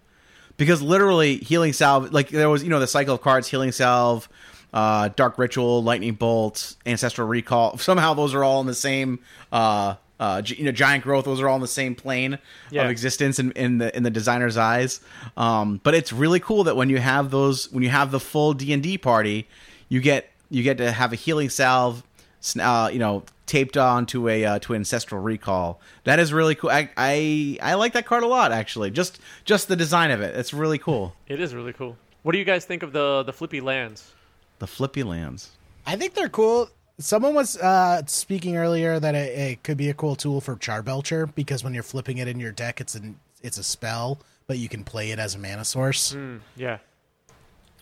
because 0.56 0.82
literally 0.82 1.36
healing 1.38 1.72
salve, 1.72 2.12
like 2.12 2.28
there 2.28 2.50
was 2.50 2.62
you 2.62 2.70
know 2.70 2.80
the 2.80 2.86
cycle 2.86 3.14
of 3.14 3.20
cards, 3.20 3.48
healing 3.48 3.72
salve, 3.72 4.28
uh, 4.72 5.08
dark 5.16 5.38
ritual, 5.38 5.82
lightning 5.82 6.14
bolt, 6.14 6.76
ancestral 6.86 7.26
recall. 7.28 7.76
Somehow 7.78 8.14
those 8.14 8.34
are 8.34 8.44
all 8.44 8.60
in 8.60 8.66
the 8.66 8.74
same, 8.74 9.18
uh, 9.50 9.96
uh, 10.22 10.40
you 10.44 10.64
know, 10.64 10.72
giant 10.72 11.02
growth. 11.04 11.24
Those 11.24 11.40
are 11.42 11.48
all 11.48 11.56
in 11.56 11.62
the 11.62 11.76
same 11.82 11.94
plane 11.94 12.38
Yeah. 12.70 12.84
of 12.84 12.90
existence 12.90 13.38
in, 13.42 13.50
in 13.52 13.78
the 13.78 13.88
in 13.96 14.02
the 14.04 14.10
designer's 14.10 14.56
eyes. 14.56 15.00
Um, 15.36 15.80
but 15.82 15.94
it's 15.94 16.12
really 16.12 16.40
cool 16.40 16.62
that 16.64 16.76
when 16.76 16.88
you 16.90 16.98
have 16.98 17.30
those, 17.30 17.70
when 17.72 17.82
you 17.82 17.90
have 17.90 18.10
the 18.10 18.20
full 18.20 18.52
D 18.54 18.72
and 18.72 18.82
D 18.82 18.96
party, 18.98 19.48
you 19.88 20.00
get 20.00 20.30
you 20.48 20.62
get 20.62 20.76
to 20.78 20.92
have 20.92 21.12
a 21.12 21.16
healing 21.16 21.50
salve 21.50 22.02
uh, 22.60 22.90
you 22.92 22.98
know, 22.98 23.22
taped 23.46 23.76
onto 23.76 24.28
a 24.28 24.44
uh, 24.44 24.58
to 24.60 24.74
ancestral 24.74 25.20
recall. 25.22 25.80
That 26.04 26.18
is 26.18 26.32
really 26.32 26.54
cool. 26.56 26.70
I, 26.70 26.90
I 26.96 27.58
I 27.62 27.74
like 27.74 27.92
that 27.92 28.04
card 28.06 28.22
a 28.22 28.26
lot 28.26 28.52
actually. 28.52 28.90
Just 28.90 29.20
just 29.44 29.68
the 29.68 29.76
design 29.76 30.10
of 30.10 30.20
it. 30.20 30.34
It's 30.36 30.52
really 30.52 30.78
cool. 30.78 31.14
It 31.28 31.40
is 31.40 31.54
really 31.54 31.72
cool. 31.72 31.96
What 32.22 32.32
do 32.32 32.38
you 32.38 32.44
guys 32.44 32.64
think 32.64 32.82
of 32.82 32.92
the 32.92 33.22
the 33.22 33.32
flippy 33.32 33.60
lands? 33.60 34.12
The 34.58 34.66
flippy 34.66 35.02
lands. 35.02 35.50
I 35.86 35.96
think 35.96 36.14
they're 36.14 36.28
cool. 36.28 36.68
Someone 36.98 37.34
was 37.34 37.56
uh, 37.56 38.02
speaking 38.06 38.56
earlier 38.56 39.00
that 39.00 39.14
it, 39.14 39.38
it 39.38 39.62
could 39.64 39.76
be 39.76 39.88
a 39.88 39.94
cool 39.94 40.14
tool 40.14 40.40
for 40.40 40.56
Charbelcher 40.56 41.34
because 41.34 41.64
when 41.64 41.74
you're 41.74 41.82
flipping 41.82 42.18
it 42.18 42.28
in 42.28 42.38
your 42.38 42.52
deck, 42.52 42.80
it's 42.80 42.94
an 42.94 43.18
it's 43.42 43.58
a 43.58 43.64
spell, 43.64 44.18
but 44.46 44.58
you 44.58 44.68
can 44.68 44.84
play 44.84 45.10
it 45.10 45.18
as 45.18 45.34
a 45.34 45.38
mana 45.38 45.64
source. 45.64 46.12
Hmm, 46.12 46.36
yeah. 46.56 46.78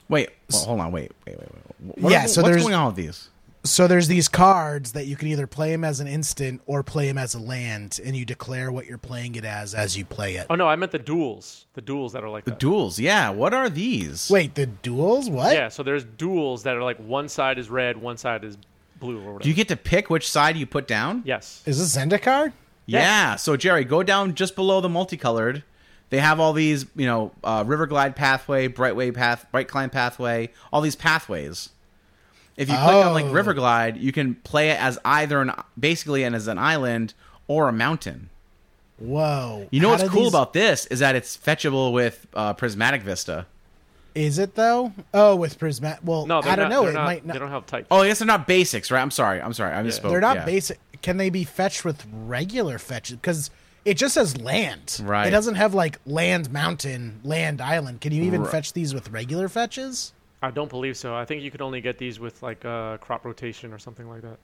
Wait, 0.08 0.30
well, 0.50 0.64
hold 0.64 0.80
on. 0.80 0.90
Wait, 0.92 1.12
wait, 1.26 1.38
wait. 1.38 1.48
wait. 1.82 1.98
What 1.98 2.12
Yeah, 2.12 2.24
are- 2.24 2.28
so 2.28 2.40
what's 2.42 2.50
there's- 2.50 2.62
going 2.62 2.74
on 2.74 2.86
with 2.86 2.96
these? 2.96 3.28
So 3.62 3.86
there's 3.86 4.08
these 4.08 4.26
cards 4.26 4.92
that 4.92 5.04
you 5.06 5.16
can 5.16 5.28
either 5.28 5.46
play 5.46 5.70
them 5.70 5.84
as 5.84 6.00
an 6.00 6.06
instant 6.06 6.62
or 6.64 6.82
play 6.82 7.06
them 7.08 7.18
as 7.18 7.34
a 7.34 7.38
land, 7.38 8.00
and 8.02 8.16
you 8.16 8.24
declare 8.24 8.72
what 8.72 8.86
you're 8.86 8.96
playing 8.96 9.34
it 9.34 9.44
as 9.44 9.74
as 9.74 9.98
you 9.98 10.06
play 10.06 10.36
it. 10.36 10.46
Oh 10.48 10.54
no, 10.54 10.66
I 10.66 10.76
meant 10.76 10.92
the 10.92 10.98
duels. 10.98 11.66
The 11.74 11.82
duels 11.82 12.14
that 12.14 12.24
are 12.24 12.30
like 12.30 12.46
The 12.46 12.52
that. 12.52 12.58
duels. 12.58 12.98
Yeah. 12.98 13.28
What 13.28 13.52
are 13.52 13.68
these? 13.68 14.30
Wait, 14.30 14.54
the 14.54 14.64
duels? 14.64 15.28
What? 15.28 15.52
Yeah, 15.52 15.68
so 15.68 15.82
there's 15.82 16.04
duels 16.04 16.62
that 16.62 16.74
are 16.74 16.82
like 16.82 16.96
one 17.00 17.28
side 17.28 17.58
is 17.58 17.68
red, 17.68 17.98
one 17.98 18.16
side 18.16 18.44
is 18.44 18.56
blue 19.00 19.16
or 19.18 19.20
whatever. 19.32 19.38
Do 19.40 19.48
you 19.48 19.54
get 19.54 19.68
to 19.68 19.76
pick 19.76 20.10
which 20.10 20.28
side 20.28 20.56
you 20.56 20.66
put 20.66 20.86
down? 20.86 21.22
yes. 21.24 21.62
Is 21.66 21.78
this 21.78 21.96
Zendikar? 21.96 22.52
Yeah. 22.86 23.36
So 23.36 23.56
Jerry, 23.56 23.84
go 23.84 24.02
down 24.02 24.34
just 24.34 24.54
below 24.56 24.80
the 24.80 24.88
multicolored. 24.88 25.64
They 26.10 26.18
have 26.18 26.40
all 26.40 26.52
these, 26.52 26.86
you 26.96 27.06
know, 27.06 27.30
uh, 27.44 27.62
Riverglide 27.64 28.16
pathway, 28.16 28.66
Brightway 28.68 29.12
path, 29.14 29.46
Brightclimb 29.54 29.92
pathway, 29.92 30.50
all 30.72 30.80
these 30.80 30.96
pathways. 30.96 31.68
If 32.56 32.68
you 32.68 32.74
click 32.74 32.94
on 33.06 33.12
like 33.14 33.26
Oh. 33.26 33.32
Riverglide, 33.32 34.00
you 34.00 34.10
can 34.12 34.34
play 34.34 34.70
it 34.70 34.80
as 34.82 34.98
either 35.04 35.40
an 35.40 35.52
basically 35.78 36.24
and 36.24 36.34
as 36.34 36.46
an 36.48 36.58
island 36.58 37.14
or 37.46 37.68
a 37.68 37.72
mountain. 37.72 38.28
Whoa! 38.98 39.66
You 39.70 39.80
know 39.80 39.88
How 39.90 39.96
what's 39.96 40.08
cool 40.10 40.24
these- 40.24 40.32
about 40.32 40.52
this 40.52 40.86
is 40.86 40.98
that 40.98 41.14
it's 41.16 41.36
fetchable 41.36 41.92
with 41.92 42.26
uh, 42.34 42.52
Prismatic 42.54 43.02
Vista. 43.02 43.46
Is 44.14 44.38
it 44.38 44.54
though? 44.54 44.92
Oh, 45.14 45.36
with 45.36 45.58
Prismatic. 45.58 46.00
Well, 46.04 46.26
No, 46.26 46.38
I 46.38 46.56
don't 46.56 46.58
not, 46.58 46.70
know. 46.70 46.80
they're 46.82 46.90
It 46.90 46.94
not- 46.94 47.04
might 47.04 47.26
not. 47.26 47.32
They 47.34 47.38
don't 47.38 47.50
have 47.50 47.66
types. 47.66 47.86
Oh, 47.90 48.02
I 48.02 48.08
guess 48.08 48.18
they're 48.18 48.26
not 48.26 48.46
basics, 48.46 48.90
right? 48.90 49.00
I'm 49.00 49.10
sorry. 49.10 49.40
I'm 49.40 49.52
sorry. 49.52 49.74
I 49.74 49.82
misspoke. 49.82 50.10
They're 50.10 50.20
not 50.20 50.36
yeah. 50.38 50.44
basic. 50.44 50.78
Can 51.02 51.16
they 51.16 51.30
be 51.30 51.44
fetched 51.44 51.84
with 51.84 52.04
regular 52.12 52.78
fetches? 52.78 53.16
Because 53.16 53.50
it 53.84 53.94
just 53.94 54.14
says 54.14 54.36
land. 54.40 55.00
Right. 55.02 55.26
It 55.28 55.30
doesn't 55.30 55.54
have 55.54 55.72
like 55.74 55.98
land, 56.06 56.52
mountain, 56.52 57.20
land, 57.24 57.60
island. 57.60 58.00
Can 58.00 58.12
you 58.12 58.22
even 58.24 58.42
Right. 58.42 58.50
fetch 58.50 58.72
these 58.74 58.92
with 58.94 59.10
regular 59.10 59.48
fetches? 59.48 60.12
I 60.42 60.50
don't 60.50 60.68
believe 60.70 60.96
so. 60.96 61.14
I 61.14 61.24
think 61.24 61.42
you 61.42 61.50
could 61.50 61.62
only 61.62 61.80
get 61.80 61.98
these 61.98 62.18
with 62.20 62.42
like 62.42 62.64
uh, 62.64 62.96
crop 62.98 63.24
rotation 63.24 63.72
or 63.72 63.78
something 63.78 64.08
like 64.08 64.22
that. 64.22 64.38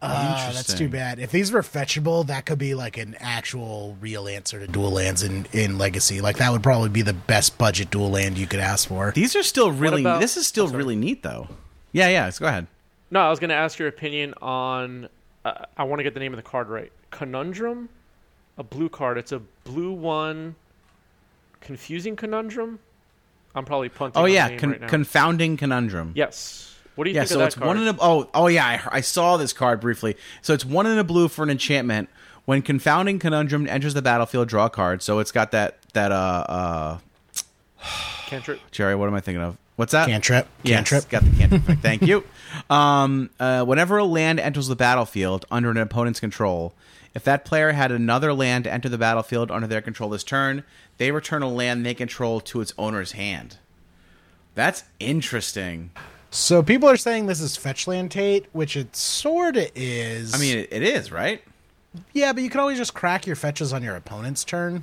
Ah, 0.00 0.50
that's 0.54 0.74
too 0.74 0.88
bad. 0.88 1.18
If 1.18 1.32
these 1.32 1.50
were 1.50 1.62
fetchable, 1.62 2.26
that 2.28 2.46
could 2.46 2.58
be 2.58 2.74
like 2.74 2.96
an 2.98 3.16
actual 3.18 3.96
real 4.00 4.28
answer 4.28 4.60
to 4.60 4.66
dual 4.68 4.92
lands 4.92 5.24
in, 5.24 5.46
in 5.52 5.76
Legacy. 5.76 6.20
Like 6.20 6.36
that 6.38 6.52
would 6.52 6.62
probably 6.62 6.88
be 6.88 7.02
the 7.02 7.12
best 7.14 7.58
budget 7.58 7.90
dual 7.90 8.10
land 8.10 8.38
you 8.38 8.46
could 8.46 8.60
ask 8.60 8.86
for. 8.88 9.10
These 9.12 9.34
are 9.34 9.42
still 9.42 9.72
really. 9.72 10.02
about- 10.02 10.20
this 10.20 10.36
is 10.36 10.46
still 10.46 10.68
really 10.68 10.94
neat, 10.94 11.22
though. 11.24 11.48
Yeah, 11.90 12.08
yeah. 12.10 12.24
Let's 12.26 12.38
go 12.38 12.46
ahead. 12.46 12.68
No, 13.10 13.20
I 13.20 13.30
was 13.30 13.40
going 13.40 13.48
to 13.50 13.56
ask 13.56 13.78
your 13.78 13.88
opinion 13.88 14.34
on. 14.40 15.08
Uh, 15.44 15.64
I 15.76 15.82
want 15.84 15.98
to 16.00 16.04
get 16.04 16.14
the 16.14 16.20
name 16.20 16.32
of 16.32 16.36
the 16.36 16.42
card 16.48 16.68
right. 16.68 16.92
Conundrum, 17.10 17.88
a 18.56 18.62
blue 18.62 18.88
card. 18.88 19.18
It's 19.18 19.32
a 19.32 19.40
blue 19.64 19.92
one. 19.92 20.54
Confusing 21.60 22.14
conundrum. 22.16 22.78
I'm 23.54 23.64
probably 23.64 23.88
punting. 23.88 24.20
Oh 24.20 24.24
on 24.24 24.28
the 24.28 24.34
yeah, 24.34 24.48
name 24.48 24.58
con- 24.60 24.70
right 24.70 24.80
now. 24.82 24.88
confounding 24.88 25.56
conundrum. 25.56 26.12
yes. 26.14 26.76
What 26.98 27.04
do 27.04 27.10
you 27.10 27.14
Yeah, 27.14 27.20
think 27.22 27.28
so 27.28 27.34
of 27.36 27.38
that 27.38 27.46
it's 27.46 27.54
card? 27.54 27.66
one 27.68 27.76
in 27.78 27.86
a 27.86 27.96
oh 28.00 28.28
oh 28.34 28.48
yeah, 28.48 28.66
I, 28.66 28.96
I 28.96 29.00
saw 29.02 29.36
this 29.36 29.52
card 29.52 29.78
briefly. 29.78 30.16
So 30.42 30.52
it's 30.52 30.64
one 30.64 30.84
in 30.84 30.98
a 30.98 31.04
blue 31.04 31.28
for 31.28 31.44
an 31.44 31.50
enchantment. 31.50 32.08
When 32.44 32.60
confounding 32.60 33.20
conundrum 33.20 33.68
enters 33.68 33.94
the 33.94 34.02
battlefield, 34.02 34.48
draw 34.48 34.66
a 34.66 34.70
card. 34.70 35.00
So 35.00 35.20
it's 35.20 35.30
got 35.30 35.52
that 35.52 35.78
that 35.92 36.10
uh 36.10 36.44
uh 36.48 36.98
Cantrip. 38.26 38.58
Jerry, 38.72 38.96
what 38.96 39.06
am 39.08 39.14
I 39.14 39.20
thinking 39.20 39.42
of? 39.44 39.56
What's 39.76 39.92
that? 39.92 40.08
Cantrip. 40.08 40.48
Yes, 40.64 40.76
Cantrip. 40.90 41.08
got 41.08 41.22
the 41.22 41.30
cantrip. 41.38 41.62
effect. 41.62 41.80
Thank 41.82 42.02
you. 42.02 42.24
Um, 42.68 43.30
uh, 43.38 43.64
whenever 43.64 43.98
a 43.98 44.04
land 44.04 44.40
enters 44.40 44.66
the 44.66 44.74
battlefield 44.74 45.46
under 45.52 45.70
an 45.70 45.76
opponent's 45.76 46.18
control, 46.18 46.74
if 47.14 47.22
that 47.22 47.44
player 47.44 47.70
had 47.70 47.92
another 47.92 48.34
land 48.34 48.66
enter 48.66 48.88
the 48.88 48.98
battlefield 48.98 49.52
under 49.52 49.68
their 49.68 49.80
control 49.80 50.10
this 50.10 50.24
turn, 50.24 50.64
they 50.96 51.12
return 51.12 51.42
a 51.42 51.48
land 51.48 51.86
they 51.86 51.94
control 51.94 52.40
to 52.40 52.60
its 52.60 52.72
owner's 52.76 53.12
hand. 53.12 53.58
That's 54.56 54.82
interesting. 54.98 55.90
So 56.30 56.62
people 56.62 56.88
are 56.88 56.96
saying 56.96 57.26
this 57.26 57.40
is 57.40 57.56
Fetchland 57.56 58.10
Tate, 58.10 58.46
which 58.52 58.76
it 58.76 58.94
sorta 58.94 59.70
is. 59.74 60.34
I 60.34 60.38
mean, 60.38 60.58
it, 60.58 60.68
it 60.70 60.82
is 60.82 61.10
right. 61.10 61.42
yeah, 62.12 62.32
but 62.32 62.42
you 62.42 62.50
can 62.50 62.60
always 62.60 62.76
just 62.78 62.92
crack 62.94 63.26
your 63.26 63.36
fetches 63.36 63.72
on 63.72 63.82
your 63.82 63.96
opponent's 63.96 64.44
turn. 64.44 64.82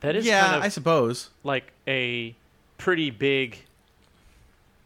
That 0.00 0.16
is 0.16 0.24
Yeah, 0.24 0.40
kind 0.42 0.56
of 0.56 0.62
I 0.62 0.68
suppose. 0.68 1.30
like 1.44 1.72
a 1.86 2.34
pretty 2.78 3.10
big 3.10 3.58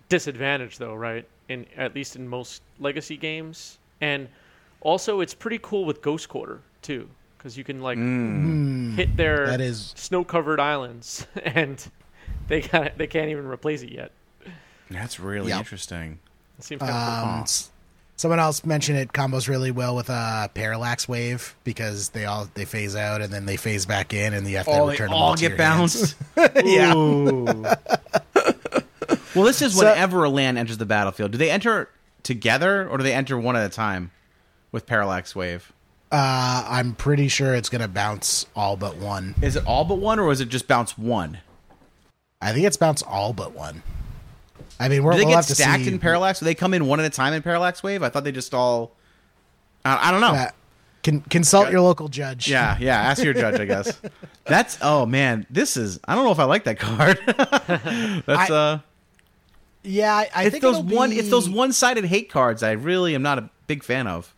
disadvantage, 0.09 0.78
though, 0.78 0.95
right? 0.95 1.26
In 1.49 1.66
at 1.76 1.95
least 1.95 2.16
in 2.16 2.26
most 2.26 2.62
legacy 2.80 3.16
games, 3.16 3.78
and 4.01 4.28
also 4.80 5.20
it's 5.20 5.34
pretty 5.34 5.59
cool 5.62 5.84
with 5.84 6.01
Ghost 6.03 6.28
Quarter 6.28 6.61
too, 6.82 7.09
because 7.38 7.57
you 7.57 7.64
can 7.64 7.80
like 7.82 7.99
hmm. 7.99 8.97
hit 8.97 9.16
their 9.16 9.47
That 9.47 9.61
is- 9.61 9.92
snow-covered 9.97 10.59
islands, 10.59 11.26
and 11.45 11.86
they 12.49 12.62
got 12.62 12.97
they 12.99 13.07
can't 13.07 13.28
even 13.30 13.47
replace 13.47 13.82
it 13.82 13.92
yet. 13.92 14.11
That's 14.95 15.20
really 15.20 15.49
Yep. 15.51 15.59
interesting. 15.59 16.18
It 16.59 16.64
seems 16.64 16.80
kind 16.80 16.92
of 16.92 17.24
Um, 17.36 17.40
s- 17.42 17.70
someone 18.16 18.38
else 18.40 18.64
mentioned 18.64 18.99
it 18.99 19.12
combos 19.12 19.49
really 19.49 19.70
well 19.70 19.95
with 19.97 20.09
uh, 20.09 20.49
Parallax 20.49 21.09
Wave 21.09 21.55
because 21.64 22.11
they 22.11 22.24
all 22.26 22.49
they 22.55 22.64
phase 22.64 22.95
out 22.97 23.20
and 23.22 23.32
then 23.32 23.45
they 23.47 23.57
phase 23.57 23.86
back 23.86 24.12
in, 24.14 24.32
and 24.34 24.47
you 24.49 24.57
have 24.59 24.66
to 24.66 24.72
Oh, 24.72 24.86
they 24.86 24.92
return 24.92 25.09
them 25.11 25.16
all 25.18 25.34
to 25.34 25.40
get 25.40 25.49
your 25.51 25.59
bounced. 25.59 26.14
yeah. 26.64 26.95
Well, 29.34 29.45
this 29.45 29.62
is 29.62 29.74
So- 29.74 29.84
whenever 29.84 30.22
a 30.24 30.30
land 30.30 30.59
enters 30.59 30.78
the 30.78 30.86
battlefield. 30.86 31.32
Do 31.32 31.38
they 31.38 31.51
enter 31.51 31.88
together 32.22 32.88
or 32.88 32.99
do 32.99 33.03
they 33.05 33.12
enter 33.12 33.36
one 33.38 33.57
at 33.57 33.66
a 33.66 33.68
time 33.68 34.12
with 34.70 34.86
Parallax 34.86 35.34
Wave? 35.34 35.72
Uh, 36.12 36.64
I'm 36.68 36.95
pretty 36.95 37.26
sure 37.26 37.55
it's 37.55 37.68
gonna 37.68 37.88
bounce 37.88 38.47
all 38.55 38.76
but 38.76 38.97
one. 38.97 39.34
Is 39.42 39.57
it 39.57 39.66
all 39.66 39.84
but 39.84 39.97
one 39.99 40.20
or 40.20 40.30
is 40.30 40.40
it 40.40 40.49
just 40.49 40.68
bounce 40.68 40.97
one? 40.97 41.38
I 42.40 42.53
think 42.53 42.64
it's 42.66 42.76
bounce 42.76 43.03
all 43.03 43.32
but 43.32 43.53
one. 43.53 43.82
I 44.81 44.89
mean, 44.89 45.03
we're, 45.03 45.12
Do 45.12 45.18
they 45.18 45.25
we'll 45.27 45.35
get 45.37 45.45
stacked 45.45 45.87
in 45.87 45.99
Parallax? 45.99 46.41
Do 46.41 46.45
they 46.47 46.55
come 46.55 46.75
in 46.75 46.87
one 46.87 46.99
at 47.01 47.07
a 47.07 47.11
time 47.11 47.33
in 47.33 47.43
Parallax 47.43 47.83
Wave? 47.83 48.03
I 48.03 48.09
thought 48.09 48.25
they 48.25 48.33
just 48.33 48.53
all. 48.55 48.93
I, 49.85 50.09
I 50.09 50.11
don't 50.11 50.20
know. 50.20 50.33
Uh, 50.35 50.49
con- 51.03 51.20
consult 51.31 51.70
your 51.70 51.81
local 51.81 52.09
judge. 52.09 52.49
Yeah, 52.49 52.77
yeah. 52.81 52.99
Ask 53.01 53.22
your 53.22 53.35
judge, 53.35 53.61
I 53.61 53.64
guess. 53.64 54.01
That's 54.45 54.79
oh 54.83 55.07
man, 55.07 55.47
this 55.51 55.77
is. 55.77 56.01
I 56.07 56.14
don't 56.14 56.25
know 56.25 56.33
if 56.33 56.39
I 56.41 56.45
like 56.45 56.64
that 56.64 56.79
card. 56.79 57.20
That's 58.27 58.51
I- 58.51 58.55
uh. 58.55 58.79
yeah. 59.83 60.14
I, 60.14 60.29
I 60.35 60.43
It's 60.45 60.51
think 60.53 60.62
those 60.62 60.81
one. 60.81 61.11
be- 61.11 61.18
It's 61.18 61.31
those 61.31 61.49
one-sided 61.49 62.05
hate 62.05 62.31
cards. 62.31 62.62
I 62.62 62.72
really 62.72 63.14
am 63.14 63.22
not 63.22 63.39
a 63.39 63.49
big 63.66 63.83
fan 63.85 64.07
of. 64.07 64.35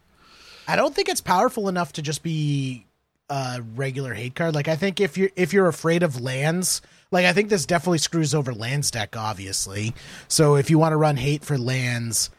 I 0.69 0.77
don't 0.77 0.95
think 0.95 1.09
it's 1.09 1.21
powerful 1.21 1.69
enough 1.69 1.93
to 1.95 2.03
just 2.03 2.23
be 2.23 2.85
a 3.31 3.61
regular 3.75 4.15
hate 4.15 4.35
card. 4.35 4.55
Like 4.55 4.69
I 4.69 4.77
think 4.77 5.01
if 5.01 5.17
you're 5.17 5.31
if 5.37 5.53
you're 5.53 5.69
afraid 5.69 6.03
of 6.03 6.21
lands, 6.21 6.83
like 7.11 7.25
I 7.25 7.33
think 7.33 7.49
this 7.49 7.67
definitely 7.67 7.99
screws 7.99 8.35
over 8.35 8.53
lands 8.53 8.91
deck, 8.91 9.17
obviously. 9.17 9.95
So 10.29 10.57
if 10.57 10.71
you 10.71 10.79
want 10.79 10.93
to 10.93 10.97
run 10.97 11.17
hate 11.17 11.45
for 11.45 11.59
lands, 11.59 12.31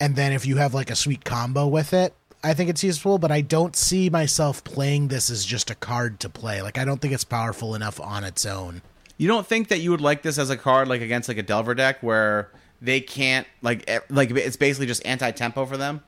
and 0.00 0.16
then 0.16 0.32
if 0.32 0.46
you 0.46 0.56
have 0.56 0.74
like 0.74 0.90
a 0.90 0.96
sweet 0.96 1.24
combo 1.24 1.66
with 1.66 1.92
it, 1.92 2.14
I 2.42 2.54
think 2.54 2.70
it's 2.70 2.84
useful. 2.84 3.18
But 3.18 3.32
I 3.32 3.40
don't 3.40 3.76
see 3.76 4.10
myself 4.10 4.64
playing 4.64 5.08
this 5.08 5.30
as 5.30 5.44
just 5.44 5.70
a 5.70 5.74
card 5.74 6.20
to 6.20 6.28
play. 6.28 6.62
Like 6.62 6.78
I 6.78 6.84
don't 6.84 7.00
think 7.00 7.14
it's 7.14 7.24
powerful 7.24 7.74
enough 7.74 8.00
on 8.00 8.24
its 8.24 8.46
own. 8.46 8.82
You 9.18 9.28
don't 9.28 9.46
think 9.46 9.68
that 9.68 9.78
you 9.78 9.90
would 9.90 10.00
like 10.00 10.22
this 10.22 10.38
as 10.38 10.50
a 10.50 10.56
card, 10.56 10.88
like 10.88 11.00
against 11.00 11.28
like 11.28 11.38
a 11.38 11.42
Delver 11.42 11.74
deck, 11.74 12.02
where 12.02 12.50
they 12.80 13.00
can't 13.00 13.46
like 13.62 13.88
like 14.10 14.30
it's 14.30 14.56
basically 14.56 14.86
just 14.86 15.04
anti-tempo 15.06 15.66
for 15.66 15.76
them. 15.76 16.02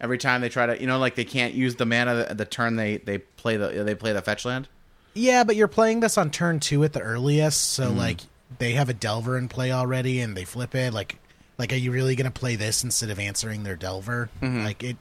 Every 0.00 0.18
time 0.18 0.40
they 0.40 0.48
try 0.48 0.66
to, 0.66 0.80
you 0.80 0.86
know, 0.86 0.98
like 0.98 1.14
they 1.14 1.24
can't 1.24 1.54
use 1.54 1.76
the 1.76 1.86
mana 1.86 2.26
the, 2.26 2.34
the 2.34 2.44
turn 2.44 2.76
they 2.76 2.96
they 2.98 3.18
play 3.18 3.56
the 3.56 3.68
they 3.68 3.94
play 3.94 4.12
the 4.12 4.22
fetch 4.22 4.44
land. 4.44 4.68
Yeah, 5.14 5.44
but 5.44 5.56
you're 5.56 5.68
playing 5.68 6.00
this 6.00 6.16
on 6.16 6.30
turn 6.30 6.60
two 6.60 6.84
at 6.84 6.92
the 6.92 7.00
earliest, 7.00 7.60
so 7.72 7.88
Mm-hmm. 7.88 7.98
like 7.98 8.20
they 8.58 8.72
have 8.72 8.88
a 8.88 8.94
Delver 8.94 9.36
in 9.38 9.48
play 9.48 9.72
already, 9.72 10.20
and 10.20 10.36
they 10.36 10.44
flip 10.44 10.74
it. 10.74 10.92
Like, 10.92 11.18
like 11.58 11.72
are 11.72 11.76
you 11.76 11.92
really 11.92 12.14
gonna 12.16 12.30
play 12.30 12.56
this 12.56 12.84
instead 12.84 13.10
of 13.10 13.18
answering 13.18 13.62
their 13.64 13.76
Delver? 13.76 14.30
Mm-hmm. 14.40 14.64
Like 14.64 14.82
it, 14.82 14.96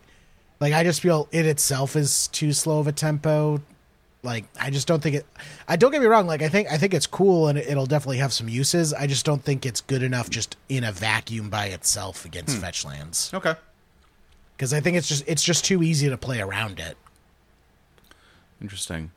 like 0.60 0.74
I 0.74 0.84
just 0.84 1.01
feel 1.01 1.28
it 1.32 1.45
itself 1.45 1.95
is 1.95 2.28
too 2.30 2.53
slow 2.53 2.80
of 2.80 2.88
a 2.88 2.91
tempo. 2.91 3.62
Like 4.22 4.45
I 4.60 4.70
just 4.70 4.86
don't 4.88 5.01
think 5.01 5.16
it. 5.16 5.26
I 5.68 5.78
don't 5.78 5.91
get 5.91 6.01
me 6.01 6.07
wrong. 6.07 6.28
Like 6.28 6.41
I 6.41 6.49
think 6.49 6.70
I 6.72 6.78
think 6.78 6.93
it's 6.93 7.07
cool 7.07 7.47
and 7.47 7.57
it'll 7.57 7.86
definitely 7.86 8.18
have 8.18 8.34
some 8.34 8.49
uses. 8.49 8.93
I 8.93 9.07
just 9.07 9.26
don't 9.26 9.41
think 9.43 9.66
it's 9.66 9.80
good 9.82 10.03
enough 10.03 10.30
just 10.30 10.57
in 10.68 10.84
a 10.84 10.91
vacuum 10.91 11.49
by 11.49 11.68
itself 11.68 12.26
against 12.26 12.55
Hmm. 12.55 12.62
fetch 12.62 12.84
lands 12.84 13.32
Okay. 13.34 13.53
because 14.57 14.74
I 14.74 14.82
think 14.82 14.97
it's 14.97 15.07
just 15.07 15.24
it's 15.28 15.43
just 15.43 15.64
too 15.64 15.82
easy 15.84 16.10
to 16.10 16.18
play 16.18 16.41
around 16.41 16.80
it. 16.80 16.97
Interesting. 18.62 19.12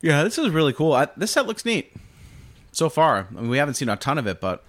Yeah, 0.00 0.22
this 0.24 0.38
is 0.38 0.50
really 0.50 0.72
cool. 0.72 0.92
I, 0.92 1.08
this 1.16 1.32
set 1.32 1.46
looks 1.46 1.64
neat 1.64 1.92
so 2.72 2.88
far. 2.88 3.26
I 3.30 3.40
mean, 3.40 3.50
we 3.50 3.58
haven't 3.58 3.74
seen 3.74 3.88
a 3.88 3.96
ton 3.96 4.18
of 4.18 4.26
it, 4.26 4.40
but 4.40 4.62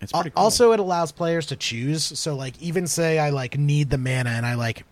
it's 0.00 0.12
pretty 0.12 0.30
cool. 0.30 0.42
Also, 0.42 0.72
it 0.72 0.80
allows 0.80 1.12
players 1.12 1.46
to 1.46 1.56
choose. 1.56 2.02
So, 2.18 2.34
like, 2.34 2.60
even 2.60 2.86
say 2.86 3.18
I 3.18 3.30
like 3.30 3.56
need 3.58 3.90
the 3.90 3.98
mana, 3.98 4.30
and 4.30 4.44
I 4.44 4.54
like 4.54 4.84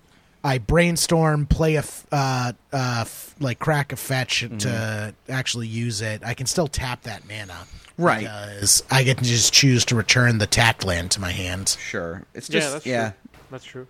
I 0.45 0.59
brainstorm, 0.59 1.47
play 1.47 1.75
a 1.77 1.81
f- 1.81 2.07
uh, 2.13 2.53
uh, 2.73 2.99
f- 3.03 3.35
like 3.41 3.59
crack 3.59 3.93
a 3.93 3.97
fetch 3.97 4.41
to 4.41 4.47
Mm-hmm. 4.49 5.33
actually 5.33 5.67
use 5.69 6.01
it. 6.01 6.23
I 6.25 6.35
can 6.35 6.47
still 6.47 6.69
tap 6.69 7.03
that 7.03 7.23
mana, 7.29 7.67
Right. 7.99 8.21
Because 8.21 8.83
I 8.91 9.03
get 9.03 9.19
to 9.19 9.25
just 9.25 9.53
choose 9.53 9.85
to 9.87 9.95
return 9.97 10.39
the 10.39 10.47
tapped 10.47 10.85
land 10.85 11.11
to 11.13 11.21
my 11.21 11.31
hand. 11.33 11.77
sure. 11.81 12.25
It's 12.35 12.49
yeah, 12.49 12.61
just 12.61 12.73
that's 12.73 12.87
yeah. 12.87 13.11
true. 13.11 13.19
That's 13.51 13.65
true. 13.65 13.87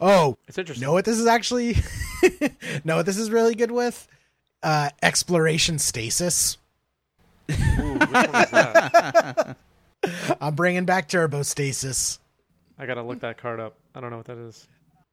Oh, 0.00 0.36
It's 0.48 0.56
interesting. 0.58 0.84
know 0.86 0.92
what 0.92 1.04
this 1.04 1.18
is 1.18 1.26
actually? 1.26 1.76
know 2.84 2.96
what 2.96 3.06
this 3.06 3.18
is 3.18 3.30
really 3.30 3.54
good 3.54 3.70
with? 3.70 4.08
Uh, 4.64 4.88
exploration 5.02 5.78
stasis. 5.78 6.56
Ooh, 7.50 7.54
which 7.54 8.10
one 8.10 8.24
is 8.24 8.50
that? 8.50 9.56
I'm 10.40 10.54
bringing 10.54 10.84
back 10.86 11.08
turbo 11.08 11.42
stasis. 11.42 12.18
I 12.78 12.86
gotta 12.86 13.02
look 13.02 13.20
that 13.20 13.38
card 13.38 13.60
up. 13.60 13.76
I 13.94 14.00
don't 14.00 14.10
know 14.10 14.16
what 14.16 14.26
that 14.26 14.38
is. 14.38 14.66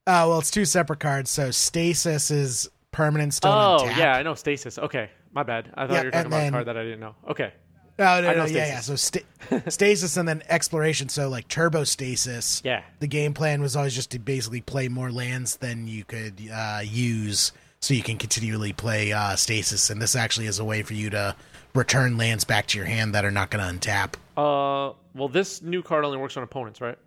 Oh 0.08 0.30
well, 0.30 0.40
it's 0.40 0.50
two 0.52 0.66
separate 0.66 1.00
cards. 1.00 1.30
So 1.30 1.52
stasis 1.52 2.32
is 2.32 2.70
permanent 2.92 3.34
stone. 3.34 3.52
Oh 3.52 3.84
untap. 3.86 3.98
yeah, 3.98 4.16
I 4.16 4.24
know 4.24 4.34
stasis. 4.36 4.80
Okay, 4.80 5.10
my 5.34 5.44
bad. 5.44 5.70
I 5.76 5.86
thought 5.88 5.94
Yeah, 5.94 6.00
you 6.00 6.06
were 6.08 6.12
talking 6.12 6.28
about 6.28 6.38
then- 6.38 6.48
a 6.48 6.52
card 6.52 6.68
that 6.68 6.78
I 6.78 6.84
didn't 6.84 7.00
know. 7.02 7.16
Okay, 7.30 7.54
Oh 8.00 8.04
no, 8.22 8.30
I 8.30 8.34
no, 8.36 8.46
yeah, 8.46 8.66
yeah. 8.68 8.80
So 8.80 8.96
sta- 8.96 9.26
stasis 9.68 10.18
and 10.18 10.28
then 10.28 10.42
exploration. 10.50 11.08
So 11.10 11.30
like 11.30 11.48
turbo 11.48 11.84
stasis. 11.84 12.62
Yeah. 12.66 12.82
The 13.00 13.08
game 13.08 13.34
plan 13.34 13.62
was 13.62 13.76
always 13.76 13.94
just 13.94 14.12
to 14.12 14.20
basically 14.20 14.62
play 14.62 14.88
more 14.88 15.12
lands 15.12 15.58
than 15.58 15.88
you 15.88 16.04
could 16.06 16.42
uh, 16.52 16.80
use, 16.84 17.52
so 17.82 17.94
you 17.96 18.04
can 18.04 18.18
continually 18.18 18.74
play 18.74 19.12
uh, 19.12 19.36
stasis. 19.36 19.90
And 19.90 20.00
this 20.02 20.16
actually 20.16 20.46
is 20.46 20.60
a 20.60 20.66
way 20.66 20.84
for 20.84 20.94
you 20.94 21.10
to 21.10 21.36
return 21.74 22.16
lands 22.18 22.44
back 22.44 22.68
to 22.68 22.78
your 22.78 22.86
hand 22.86 23.16
that 23.16 23.26
are 23.26 23.32
not 23.32 23.50
going 23.50 23.80
to 23.80 23.90
untap. 23.90 24.14
Uh, 24.38 24.94
well, 25.16 25.28
this 25.28 25.62
new 25.64 25.82
card 25.82 26.06
only 26.06 26.18
works 26.20 26.38
on 26.38 26.44
opponents, 26.44 26.80
right? 26.80 26.98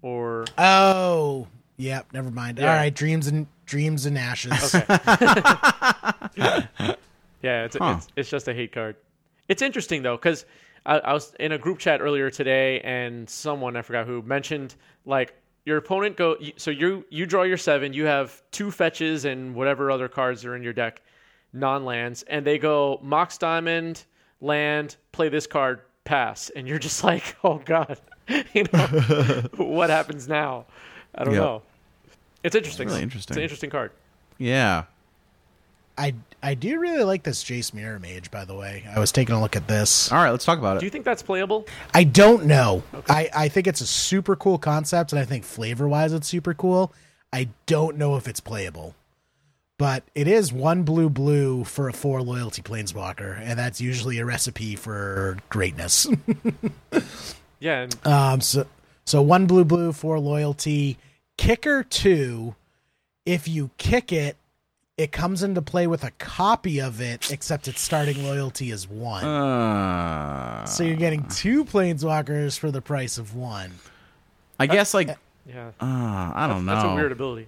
Or 0.00 0.46
Oh, 0.56 1.46
yep. 1.76 2.06
Never 2.14 2.30
mind. 2.30 2.58
Yeah. 2.58 2.70
All 2.70 2.76
right, 2.76 2.94
dreams 2.94 3.26
and 3.26 3.46
dreams 3.66 4.06
and 4.06 4.16
ashes. 4.18 4.74
okay. 4.74 4.84
yeah, 7.42 7.64
it's, 7.64 7.76
Huh. 7.76 7.94
it's 7.98 8.08
it's 8.16 8.30
just 8.30 8.48
a 8.48 8.54
hate 8.54 8.72
card. 8.72 8.96
It's 9.48 9.60
interesting 9.62 10.02
though 10.02 10.16
because 10.16 10.44
I, 10.86 10.98
I 10.98 11.12
was 11.12 11.34
in 11.38 11.52
a 11.52 11.58
group 11.58 11.78
chat 11.78 12.00
earlier 12.00 12.30
today, 12.30 12.80
and 12.80 13.28
someone 13.28 13.76
I 13.76 13.82
forgot 13.82 14.06
who 14.06 14.22
mentioned 14.22 14.74
like 15.04 15.34
your 15.66 15.76
opponent 15.76 16.16
go. 16.16 16.36
So 16.56 16.70
you 16.70 17.04
you 17.10 17.26
draw 17.26 17.42
your 17.42 17.58
seven. 17.58 17.92
You 17.92 18.06
have 18.06 18.42
two 18.52 18.70
fetches 18.70 19.26
and 19.26 19.54
whatever 19.54 19.90
other 19.90 20.08
cards 20.08 20.44
are 20.46 20.56
in 20.56 20.62
your 20.62 20.72
deck, 20.72 21.02
non 21.52 21.84
lands, 21.84 22.22
and 22.22 22.46
they 22.46 22.56
go 22.56 22.98
Mox 23.02 23.36
Diamond 23.36 24.04
land. 24.40 24.96
Play 25.12 25.28
this 25.28 25.46
card. 25.46 25.82
Pass, 26.04 26.50
and 26.50 26.68
you're 26.68 26.78
just 26.78 27.02
like, 27.04 27.36
oh 27.42 27.60
god, 27.64 28.00
you 28.54 28.64
know 28.72 28.86
what 29.56 29.90
happens 29.90 30.28
now? 30.28 30.66
I 31.14 31.24
don't 31.24 31.34
know. 31.34 31.62
It's 32.44 32.54
interesting. 32.54 32.86
really 32.86 33.02
interesting. 33.02 33.32
It's 33.32 33.38
an 33.38 33.42
interesting 33.42 33.70
card. 33.70 33.90
Yeah. 34.38 34.84
I 35.98 36.14
I 36.42 36.54
do 36.54 36.78
really 36.78 37.04
like 37.04 37.22
this 37.22 37.42
Jace 37.42 37.72
Mirror 37.74 37.98
Mage. 38.00 38.30
By 38.30 38.44
the 38.44 38.54
way, 38.54 38.84
I 38.94 38.98
was 39.00 39.12
taking 39.12 39.34
a 39.34 39.40
look 39.40 39.56
at 39.56 39.66
this. 39.68 40.12
All 40.12 40.18
right, 40.18 40.30
let's 40.30 40.44
talk 40.44 40.58
about 40.58 40.76
it. 40.76 40.80
Do 40.80 40.86
you 40.86 40.90
think 40.90 41.04
that's 41.04 41.22
playable? 41.22 41.66
I 41.94 42.04
don't 42.04 42.46
know. 42.46 42.82
I, 43.08 43.30
I 43.34 43.48
think 43.48 43.66
it's 43.66 43.80
a 43.80 43.86
super 43.86 44.36
cool 44.36 44.58
concept, 44.58 45.12
and 45.12 45.18
I 45.18 45.24
think 45.24 45.44
flavor 45.44 45.88
wise, 45.88 46.12
it's 46.12 46.28
super 46.28 46.54
cool. 46.54 46.92
I 47.32 47.48
don't 47.66 47.96
know 47.96 48.16
if 48.16 48.28
it's 48.28 48.40
playable, 48.40 48.94
but 49.78 50.04
it 50.14 50.28
is 50.28 50.52
one 50.52 50.82
blue 50.84 51.08
blue 51.10 51.64
for 51.64 51.88
a 51.88 51.92
four 51.92 52.22
loyalty 52.22 52.62
planeswalker, 52.62 53.38
and 53.40 53.58
that's 53.58 53.80
usually 53.80 54.18
a 54.18 54.24
recipe 54.24 54.76
for 54.76 55.38
greatness. 55.48 56.06
Yeah, 57.58 57.82
and 57.82 58.06
um, 58.06 58.40
so 58.40 58.66
so 59.04 59.22
one 59.22 59.46
blue 59.46 59.64
blue 59.64 59.92
for 59.92 60.18
loyalty 60.18 60.98
kicker 61.36 61.82
two. 61.82 62.54
If 63.24 63.48
you 63.48 63.70
kick 63.78 64.12
it, 64.12 64.36
it 64.96 65.12
comes 65.12 65.42
into 65.42 65.60
play 65.60 65.86
with 65.86 66.04
a 66.04 66.10
copy 66.12 66.80
of 66.80 67.00
it, 67.00 67.30
except 67.30 67.68
its 67.68 67.80
starting 67.82 68.22
loyalty 68.24 68.70
is 68.70 68.88
one. 68.88 69.24
Uh, 69.24 70.64
so 70.64 70.84
you're 70.84 70.96
getting 70.96 71.22
two 71.28 71.64
planeswalkers 71.64 72.58
for 72.58 72.70
the 72.70 72.80
price 72.80 73.18
of 73.18 73.34
one. 73.34 73.72
I 74.58 74.66
guess 74.66 74.94
like 74.94 75.16
yeah, 75.46 75.68
uh, 75.80 76.32
I 76.34 76.46
don't 76.48 76.64
know. 76.64 76.74
that's 76.74 76.84
a 76.86 76.94
weird 76.94 77.12
ability. 77.12 77.46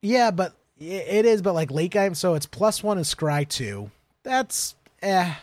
Yeah, 0.00 0.30
but 0.30 0.54
it 0.80 1.26
is. 1.26 1.42
But 1.42 1.52
like 1.52 1.70
late 1.70 1.90
game, 1.90 2.14
so 2.14 2.34
it's 2.34 2.46
plus 2.46 2.82
one 2.82 2.96
and 2.96 3.04
scry 3.06 3.46
two. 3.46 3.90
That's 4.22 4.74
eh. 5.02 5.34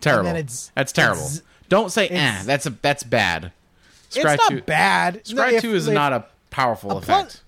terrible. 0.00 0.24
then 0.24 0.36
it's- 0.36 0.70
that's 0.74 0.92
terrible. 0.92 1.22
it's- 1.22 1.42
don't 1.70 1.90
say 1.90 2.08
eh. 2.08 2.42
That's 2.44 2.66
a 2.66 2.70
that's 2.70 3.02
bad. 3.02 3.52
it's 4.08 4.18
Scry 4.18 4.36
not 4.36 4.50
two. 4.50 4.62
bad. 4.62 5.24
Scry 5.24 5.52
If- 5.54 5.62
two 5.62 5.74
is 5.74 5.88
if- 5.88 5.94
not 5.94 6.12
a 6.12 6.26
powerful 6.50 6.92
a 6.92 6.96
effect. 6.98 7.40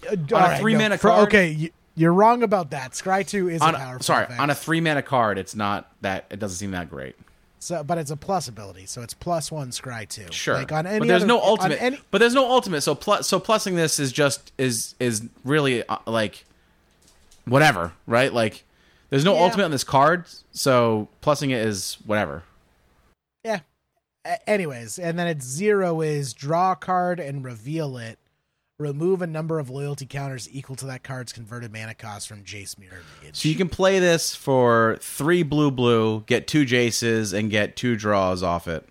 plus- 0.00 0.12
uh, 0.12 0.12
on 0.12 0.18
a 0.30 0.34
alright, 0.44 0.60
three-mana 0.60 0.96
for- 0.98 1.08
card? 1.08 1.28
Okay, 1.28 1.48
you, 1.50 1.70
you're 1.98 2.12
wrong 2.12 2.42
about 2.42 2.70
that. 2.70 2.92
Scry 2.92 3.26
two 3.26 3.48
is 3.48 3.60
on 3.60 3.74
a 3.74 3.76
a, 3.76 3.80
powerful. 3.80 4.04
sorry, 4.04 4.24
effect. 4.24 4.40
on 4.40 4.50
a 4.50 4.54
three 4.54 4.80
mana 4.80 5.02
card, 5.02 5.36
it's 5.38 5.54
not 5.54 5.90
that. 6.00 6.26
It 6.30 6.38
doesn't 6.38 6.56
seem 6.56 6.70
that 6.70 6.88
great. 6.88 7.16
So, 7.60 7.82
but 7.82 7.98
it's 7.98 8.12
a 8.12 8.16
plus 8.16 8.46
ability, 8.46 8.86
so 8.86 9.02
it's 9.02 9.14
plus 9.14 9.50
one 9.50 9.70
scry 9.70 10.08
two. 10.08 10.26
Sure, 10.30 10.54
like 10.54 10.70
on 10.70 10.86
any 10.86 11.00
but 11.00 11.08
there's 11.08 11.22
other- 11.24 11.28
no 11.28 11.42
ultimate. 11.42 11.82
any- 11.82 12.00
But 12.12 12.18
there's 12.18 12.34
no 12.34 12.48
ultimate. 12.48 12.82
So 12.82 12.94
plus, 12.94 13.26
so 13.28 13.40
plussing 13.40 13.74
this 13.74 13.98
is 13.98 14.12
just 14.12 14.52
is 14.58 14.94
is 15.00 15.22
really 15.44 15.82
uh, 15.88 15.98
like 16.06 16.44
whatever, 17.46 17.92
right? 18.06 18.32
Like 18.32 18.64
there's 19.10 19.24
no 19.24 19.34
Yeah. 19.34 19.42
ultimate 19.42 19.64
on 19.64 19.70
this 19.72 19.84
card, 19.84 20.26
so 20.52 21.08
plussing 21.22 21.50
it 21.50 21.66
is 21.66 21.98
whatever. 22.06 22.44
yeah. 23.44 23.60
A- 24.24 24.48
anyways, 24.50 24.98
and 24.98 25.18
then 25.18 25.26
it's 25.26 25.46
zero 25.46 26.00
is 26.00 26.34
draw 26.34 26.72
a 26.72 26.76
card 26.76 27.18
and 27.20 27.44
reveal 27.44 27.96
it. 27.98 28.18
Remove 28.82 29.20
a 29.22 29.26
number 29.26 29.58
of 29.58 29.68
loyalty 29.68 30.06
counters 30.06 30.48
equal 30.52 30.76
to 30.76 30.86
that 30.86 31.02
card's 31.02 31.32
converted 31.32 31.72
mana 31.72 31.94
cost 31.94 32.28
from 32.28 32.44
Jace 32.44 32.78
Mirror 32.78 33.02
Mage. 33.24 33.34
So 33.36 33.48
you 33.48 33.56
can 33.56 33.68
play 33.68 33.98
this 33.98 34.36
for 34.36 34.98
three 35.00 35.42
blue 35.42 35.72
blue, 35.72 36.20
get 36.26 36.46
two 36.46 36.64
Jaces, 36.64 37.36
and 37.36 37.50
get 37.50 37.74
two 37.74 37.96
draws 37.96 38.42
off 38.42 38.68
it. 38.68 38.88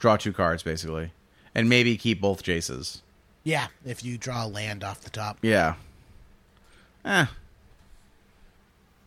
Draw 0.00 0.16
two 0.16 0.32
cards 0.32 0.64
basically, 0.64 1.12
and 1.54 1.68
maybe 1.68 1.96
keep 1.96 2.20
both 2.20 2.42
Jaces. 2.42 3.00
yeah, 3.44 3.68
if 3.86 4.04
you 4.04 4.18
draw 4.18 4.44
a 4.44 4.48
land 4.48 4.82
off 4.82 5.02
the 5.02 5.10
top. 5.10 5.38
Yeah. 5.42 5.74
Eh. 7.04 7.26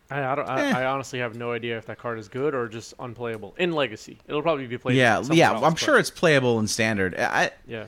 I, 0.09 0.23
I 0.23 0.35
don't. 0.35 0.47
I, 0.47 0.61
Eh. 0.69 0.77
I 0.77 0.85
honestly 0.85 1.19
have 1.19 1.35
no 1.35 1.51
idea 1.51 1.77
if 1.77 1.87
that 1.87 1.97
card 1.97 2.19
is 2.19 2.29
good 2.29 2.55
or 2.55 2.69
just 2.69 2.93
unplayable 2.99 3.53
in 3.57 3.73
Legacy. 3.73 4.17
It'll 4.29 4.41
probably 4.41 4.65
be 4.67 4.77
played. 4.77 4.95
Yeah, 4.95 5.21
yeah. 5.29 5.51
else, 5.51 5.63
I'm 5.63 5.71
but- 5.73 5.79
sure 5.79 5.99
it's 5.99 6.09
playable 6.11 6.57
in 6.59 6.67
standard. 6.67 7.15
I 7.19 7.51
Yeah, 7.67 7.87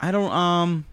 I 0.00 0.10
don't 0.12 0.32
um 0.32 0.84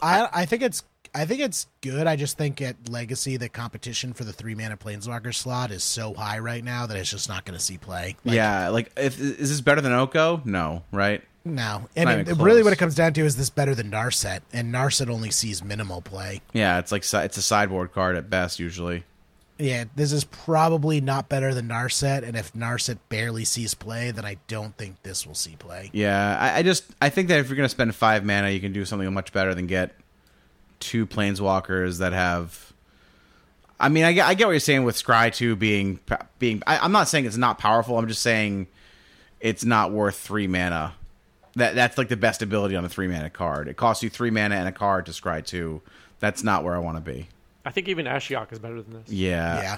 I 0.00 0.28
I 0.32 0.44
think 0.46 0.62
it's 0.62 0.82
I 1.14 1.24
think 1.24 1.40
it's 1.40 1.66
good. 1.80 2.06
I 2.06 2.16
just 2.16 2.36
think 2.36 2.60
at 2.60 2.88
Legacy 2.88 3.36
the 3.36 3.48
competition 3.48 4.12
for 4.12 4.24
the 4.24 4.32
three 4.32 4.54
mana 4.54 4.76
Planeswalker 4.76 5.34
slot 5.34 5.70
is 5.70 5.82
so 5.82 6.12
high 6.12 6.38
right 6.38 6.62
now 6.62 6.86
that 6.86 6.96
it's 6.96 7.10
just 7.10 7.28
not 7.28 7.44
going 7.44 7.58
to 7.58 7.64
see 7.64 7.78
play. 7.78 8.16
Like, 8.24 8.34
yeah, 8.36 8.68
like 8.68 8.92
if 8.96 9.18
is 9.18 9.48
this 9.50 9.60
better 9.60 9.80
than 9.80 9.92
Oko? 9.92 10.42
No, 10.44 10.82
right? 10.92 11.22
No, 11.46 11.88
I 11.96 12.04
mean, 12.04 12.24
really, 12.38 12.64
what 12.64 12.72
it 12.72 12.76
comes 12.76 12.96
down 12.96 13.12
to 13.12 13.20
is 13.24 13.36
this 13.36 13.50
better 13.50 13.72
than 13.72 13.88
Narset, 13.88 14.40
and 14.52 14.74
Narset 14.74 15.08
only 15.08 15.30
sees 15.30 15.62
minimal 15.62 16.02
play. 16.02 16.42
Yeah, 16.52 16.80
it's 16.80 16.90
like 16.90 17.02
it's 17.02 17.36
a 17.36 17.42
sideboard 17.42 17.92
card 17.92 18.16
at 18.16 18.28
best 18.28 18.58
usually. 18.58 19.04
Yeah, 19.58 19.84
this 19.94 20.12
is 20.12 20.24
probably 20.24 21.00
not 21.00 21.30
better 21.30 21.54
than 21.54 21.68
Narset, 21.68 22.22
and 22.22 22.36
if 22.36 22.52
Narset 22.52 22.98
barely 23.08 23.44
sees 23.46 23.72
play, 23.72 24.10
then 24.10 24.26
I 24.26 24.36
don't 24.48 24.76
think 24.76 25.02
this 25.02 25.26
will 25.26 25.34
see 25.34 25.56
play. 25.56 25.88
Yeah, 25.94 26.38
I, 26.38 26.58
I 26.58 26.62
just 26.62 26.84
I 27.00 27.08
think 27.08 27.28
that 27.28 27.38
if 27.38 27.48
you're 27.48 27.56
gonna 27.56 27.68
spend 27.70 27.94
five 27.94 28.24
mana, 28.24 28.50
you 28.50 28.60
can 28.60 28.72
do 28.72 28.84
something 28.84 29.12
much 29.14 29.32
better 29.32 29.54
than 29.54 29.66
get 29.66 29.94
two 30.78 31.06
planeswalkers 31.06 31.98
that 31.98 32.12
have. 32.12 32.72
I 33.80 33.88
mean, 33.88 34.04
I 34.04 34.12
get, 34.12 34.26
I 34.26 34.34
get 34.34 34.46
what 34.46 34.52
you're 34.52 34.60
saying 34.60 34.84
with 34.84 35.02
Scry 35.02 35.32
two 35.34 35.56
being 35.56 36.00
being. 36.38 36.62
I, 36.66 36.78
I'm 36.78 36.92
not 36.92 37.08
saying 37.08 37.24
it's 37.24 37.38
not 37.38 37.58
powerful. 37.58 37.98
I'm 37.98 38.08
just 38.08 38.22
saying 38.22 38.66
it's 39.40 39.64
not 39.64 39.90
worth 39.90 40.16
three 40.16 40.46
mana. 40.46 40.94
That 41.54 41.74
that's 41.74 41.96
like 41.96 42.08
the 42.08 42.16
best 42.18 42.42
ability 42.42 42.76
on 42.76 42.84
a 42.84 42.90
three 42.90 43.08
mana 43.08 43.30
card. 43.30 43.68
It 43.68 43.78
costs 43.78 44.02
you 44.02 44.10
three 44.10 44.30
mana 44.30 44.56
and 44.56 44.68
a 44.68 44.72
card 44.72 45.06
to 45.06 45.12
Scry 45.12 45.44
two. 45.44 45.80
That's 46.20 46.42
not 46.42 46.62
where 46.62 46.74
I 46.74 46.78
want 46.78 46.98
to 46.98 47.02
be. 47.02 47.28
I 47.66 47.70
think 47.72 47.88
even 47.88 48.06
Ashiok 48.06 48.52
is 48.52 48.58
better 48.58 48.80
than 48.80 48.94
this. 49.02 49.12
Yeah, 49.12 49.60
yeah, 49.60 49.76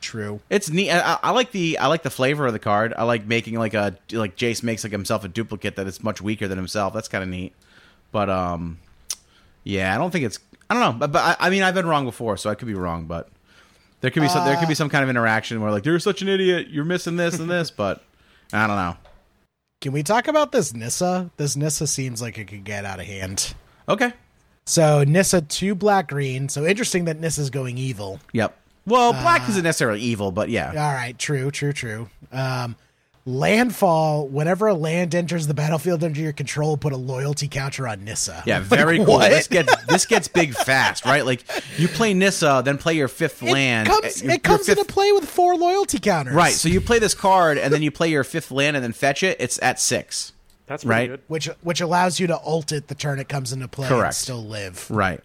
true. 0.00 0.40
It's 0.50 0.70
neat. 0.70 0.90
I, 0.90 1.14
I- 1.14 1.18
I 1.22 1.30
like 1.30 1.50
the 1.50 1.78
I 1.78 1.86
like 1.88 2.02
the 2.02 2.10
flavor 2.10 2.46
of 2.46 2.52
the 2.52 2.58
card. 2.58 2.92
I 2.96 3.02
like 3.04 3.26
making 3.26 3.54
like 3.58 3.74
a 3.74 3.96
like 4.12 4.36
Jace 4.36 4.62
makes 4.62 4.84
like 4.84 4.92
himself 4.92 5.24
a 5.24 5.28
duplicate 5.28 5.76
that 5.76 5.86
is 5.86 6.02
much 6.04 6.20
weaker 6.20 6.46
than 6.46 6.58
himself. 6.58 6.92
That's 6.94 7.08
kind 7.08 7.24
of 7.24 7.30
neat. 7.30 7.54
But 8.12 8.28
um, 8.30 8.78
yeah, 9.64 9.94
I 9.94 9.98
don't 9.98 10.10
think 10.10 10.26
it's. 10.26 10.38
I 10.68 10.74
don't 10.74 10.82
know. 10.82 10.98
But, 10.98 11.12
but 11.12 11.38
I, 11.40 11.46
I 11.46 11.50
mean, 11.50 11.62
I've 11.62 11.74
been 11.74 11.86
wrong 11.86 12.04
before, 12.04 12.36
so 12.36 12.50
I 12.50 12.54
could 12.54 12.68
be 12.68 12.74
wrong. 12.74 13.06
But 13.06 13.28
there 14.02 14.10
could 14.10 14.20
be 14.22 14.28
some 14.28 14.44
there 14.44 14.56
could 14.58 14.68
be 14.68 14.74
some 14.74 14.88
kind 14.90 15.02
of 15.02 15.08
interaction 15.10 15.60
where 15.62 15.70
like 15.70 15.86
you're 15.86 15.98
such 15.98 16.20
an 16.22 16.28
idiot, 16.28 16.68
you're 16.68 16.84
missing 16.84 17.16
this 17.16 17.38
and 17.38 17.48
this. 17.50 17.70
But 17.70 18.02
I 18.52 18.66
don't 18.66 18.76
know. 18.76 18.96
Can 19.80 19.92
we 19.92 20.02
talk 20.02 20.28
about 20.28 20.52
this 20.52 20.74
Nissa? 20.74 21.30
This 21.38 21.56
Nissa 21.56 21.86
seems 21.86 22.20
like 22.22 22.38
it 22.38 22.44
could 22.46 22.64
get 22.64 22.84
out 22.84 23.00
of 23.00 23.06
hand. 23.06 23.54
Okay. 23.88 24.12
So 24.64 25.04
Nissa 25.04 25.40
two 25.42 25.74
black 25.74 26.08
green. 26.08 26.48
So 26.48 26.64
interesting 26.64 27.04
that 27.06 27.18
Nissa's 27.20 27.50
going 27.50 27.78
evil. 27.78 28.20
Yep. 28.32 28.56
Well, 28.86 29.12
black 29.12 29.48
isn't 29.48 29.62
necessarily 29.62 30.00
evil, 30.00 30.32
but 30.32 30.48
yeah. 30.48 30.68
All 30.70 30.92
right, 30.92 31.16
true, 31.18 31.50
true, 31.52 31.72
true. 31.72 32.08
Um, 32.32 32.74
landfall. 33.24 34.26
Whenever 34.28 34.66
a 34.66 34.74
land 34.74 35.14
enters 35.14 35.46
the 35.46 35.54
battlefield 35.54 36.02
under 36.02 36.20
your 36.20 36.32
control, 36.32 36.76
put 36.76 36.92
a 36.92 36.96
loyalty 36.96 37.46
counter 37.48 37.86
on 37.86 38.04
Nissa. 38.04 38.42
Yeah, 38.46 38.58
Like, 38.58 38.66
very 38.66 38.96
cool. 38.98 39.06
what? 39.18 39.30
This 39.30 39.48
gets 39.48 39.84
this 39.86 40.06
gets 40.06 40.28
big 40.28 40.54
fast, 40.54 41.04
right? 41.04 41.24
Like 41.24 41.44
you 41.78 41.88
play 41.88 42.14
Nissa, 42.14 42.62
then 42.64 42.78
play 42.78 42.94
your 42.94 43.08
fifth 43.08 43.42
It 43.42 43.52
land. 43.52 43.88
comes. 43.88 44.22
uh, 44.22 44.24
your- 44.24 44.34
It 44.34 44.42
comes 44.42 44.66
your 44.68 44.76
into 44.78 44.92
play 44.92 45.12
with 45.12 45.28
four 45.28 45.56
loyalty 45.56 45.98
counters. 45.98 46.34
Right. 46.34 46.52
So 46.54 46.68
you 46.68 46.80
play 46.80 46.98
this 46.98 47.14
card, 47.14 47.58
and 47.58 47.72
then 47.72 47.82
you 47.82 47.90
play 47.90 48.08
your 48.08 48.24
fifth 48.24 48.50
land, 48.50 48.76
and 48.76 48.82
then 48.82 48.92
fetch 48.92 49.22
it. 49.22 49.36
It's 49.40 49.60
at 49.62 49.78
six. 49.80 50.31
That's 50.66 50.84
pretty 50.84 51.00
Right. 51.00 51.10
good. 51.10 51.20
which 51.28 51.46
which 51.62 51.80
allows 51.80 52.18
you 52.20 52.26
to 52.28 52.38
ult 52.40 52.72
it 52.72 52.88
the 52.88 52.94
turn 52.94 53.18
it 53.18 53.28
comes 53.28 53.52
into 53.52 53.68
play 53.68 53.88
and 53.88 54.14
still 54.14 54.42
live. 54.44 54.90
Right. 54.90 55.20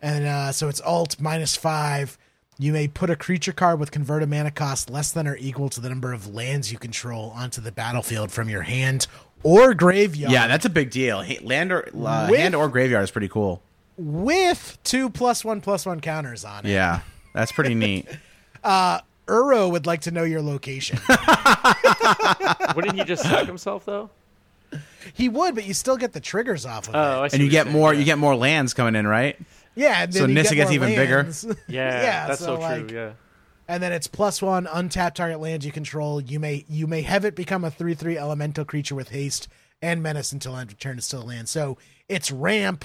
And 0.00 0.26
uh, 0.26 0.52
so 0.52 0.68
it's 0.68 0.80
alt 0.80 1.20
minus 1.20 1.56
five. 1.56 2.16
You 2.60 2.72
may 2.72 2.88
put 2.88 3.08
a 3.10 3.16
creature 3.16 3.52
card 3.52 3.78
with 3.80 3.90
converted 3.90 4.28
mana 4.28 4.50
cost 4.50 4.90
less 4.90 5.12
than 5.12 5.26
or 5.28 5.36
equal 5.36 5.68
to 5.70 5.80
the 5.80 5.88
number 5.88 6.12
of 6.12 6.34
lands 6.34 6.72
you 6.72 6.78
control 6.78 7.30
onto 7.34 7.60
the 7.60 7.70
battlefield 7.72 8.30
from 8.32 8.48
your 8.48 8.62
hand 8.62 9.06
or 9.44 9.74
graveyard. 9.74 10.32
Yeah, 10.32 10.46
that's 10.48 10.64
a 10.64 10.70
big 10.70 10.90
deal. 10.90 11.24
Land 11.42 11.70
or 11.72 11.88
uh, 11.88 12.26
With- 12.30 12.38
hand 12.40 12.54
or 12.56 12.68
graveyard 12.68 13.04
is 13.04 13.10
pretty 13.12 13.28
cool. 13.28 13.62
with 13.96 14.78
two 14.84 15.08
plus 15.10 15.44
one 15.44 15.60
plus 15.60 15.86
one 15.86 16.00
counters 16.00 16.44
on 16.44 16.66
it. 16.66 16.70
Yeah, 16.70 17.00
that's 17.32 17.52
pretty 17.52 17.74
neat. 17.76 18.06
Uro 19.28 19.70
would 19.70 19.86
like 19.86 20.00
to 20.02 20.10
know 20.10 20.24
your 20.24 20.42
location. 20.42 20.98
Wouldn't 22.74 22.94
he 22.96 23.04
just 23.04 23.22
suck 23.22 23.46
himself 23.46 23.84
though? 23.84 24.10
he 25.14 25.28
would, 25.28 25.54
but 25.54 25.64
you 25.64 25.72
still 25.72 25.96
get 25.96 26.12
the 26.12 26.20
triggers 26.20 26.66
off 26.66 26.88
of 26.88 26.94
Oh, 26.94 26.98
it. 26.98 27.02
I 27.24 27.28
see 27.28 27.36
And 27.36 27.42
you 27.42 27.46
what 27.48 27.52
you're 27.52 27.64
get 27.64 27.64
saying, 27.66 27.76
more. 27.76 27.92
yeah. 27.94 27.98
You 28.00 28.04
get 28.04 28.18
more 28.18 28.36
lands 28.36 28.74
coming 28.74 28.94
in, 28.94 29.06
right? 29.06 29.38
Yeah, 29.74 30.02
and 30.02 30.12
So 30.12 30.20
then 30.20 30.30
you 30.30 30.34
Nissa 30.34 30.54
get 30.54 30.68
gets 30.68 30.70
more 30.78 30.88
even 30.88 30.88
bigger? 30.96 31.22
lands. 31.22 31.44
Yeah, 31.68 32.02
Yeah, 32.02 32.26
that's 32.28 32.40
so, 32.40 32.56
so, 32.56 32.60
like- 32.60 32.88
true. 32.88 32.96
Yeah. 32.98 33.12
and 33.68 33.82
then 33.82 33.92
it's 33.92 34.06
plus 34.06 34.42
one 34.42 34.66
untapped 34.70 35.16
target 35.16 35.40
land 35.40 35.64
you 35.64 35.72
control. 35.72 36.20
You 36.20 36.38
may 36.40 36.64
you 36.68 36.86
may 36.86 37.02
have 37.02 37.24
it 37.24 37.34
become 37.34 37.64
a 37.64 37.70
three 37.70 37.94
three 37.94 38.18
elemental 38.18 38.64
creature 38.64 38.94
with 38.94 39.10
haste 39.10 39.48
and 39.80 40.02
menace 40.02 40.32
until 40.32 40.56
end 40.56 40.70
of 40.72 40.78
turn 40.78 40.98
is 40.98 41.04
still 41.06 41.22
land. 41.24 41.48
So 41.48 41.78
it's 42.08 42.30
ramp, 42.32 42.84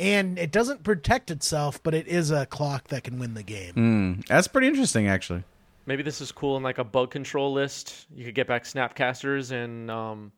and 0.00 0.38
it 0.38 0.50
doesn't 0.52 0.84
protect 0.84 1.30
itself, 1.30 1.82
but 1.82 1.92
it 1.94 2.06
is 2.06 2.30
a 2.30 2.46
clock 2.46 2.88
that 2.88 3.04
can 3.04 3.18
win 3.18 3.34
the 3.34 3.42
game. 3.42 3.74
Mm, 3.74 4.26
that's 4.28 4.46
pretty 4.48 4.68
interesting, 4.68 5.08
actually. 5.08 5.42
Maybe 5.86 6.02
this 6.02 6.20
is 6.20 6.30
cool 6.30 6.56
in 6.56 6.62
like 6.62 6.78
a 6.78 6.84
bug 6.84 7.10
control 7.10 7.52
list. 7.52 8.06
You 8.14 8.24
could 8.24 8.34
get 8.34 8.46
back 8.46 8.64
snapcasters 8.64 9.50
and 9.50 9.90
um, 9.90 10.32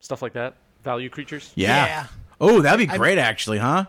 stuff 0.00 0.22
like 0.22 0.32
that. 0.34 0.56
Value 0.82 1.10
creatures. 1.10 1.52
Yeah. 1.54 1.86
Yeah. 1.86 2.06
Oh, 2.40 2.60
that'd 2.62 2.78
be 2.88 2.96
great, 2.98 3.18
actually, 3.18 3.58
huh? 3.58 3.86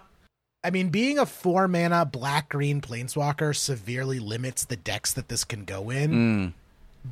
I 0.63 0.71
mean, 0.71 0.89
being 0.89 1.19
a 1.19 1.26
four 1.26 1.67
mana 1.67 2.05
black 2.05 2.49
green 2.49 2.82
planeswalker 2.82 3.55
severely 3.55 4.19
limits 4.19 4.65
the 4.65 4.76
decks 4.76 5.13
that 5.13 5.30
this 5.30 5.43
can 5.43 5.63
go 5.63 5.89
in. 5.89 6.11
Mm. 6.11 6.53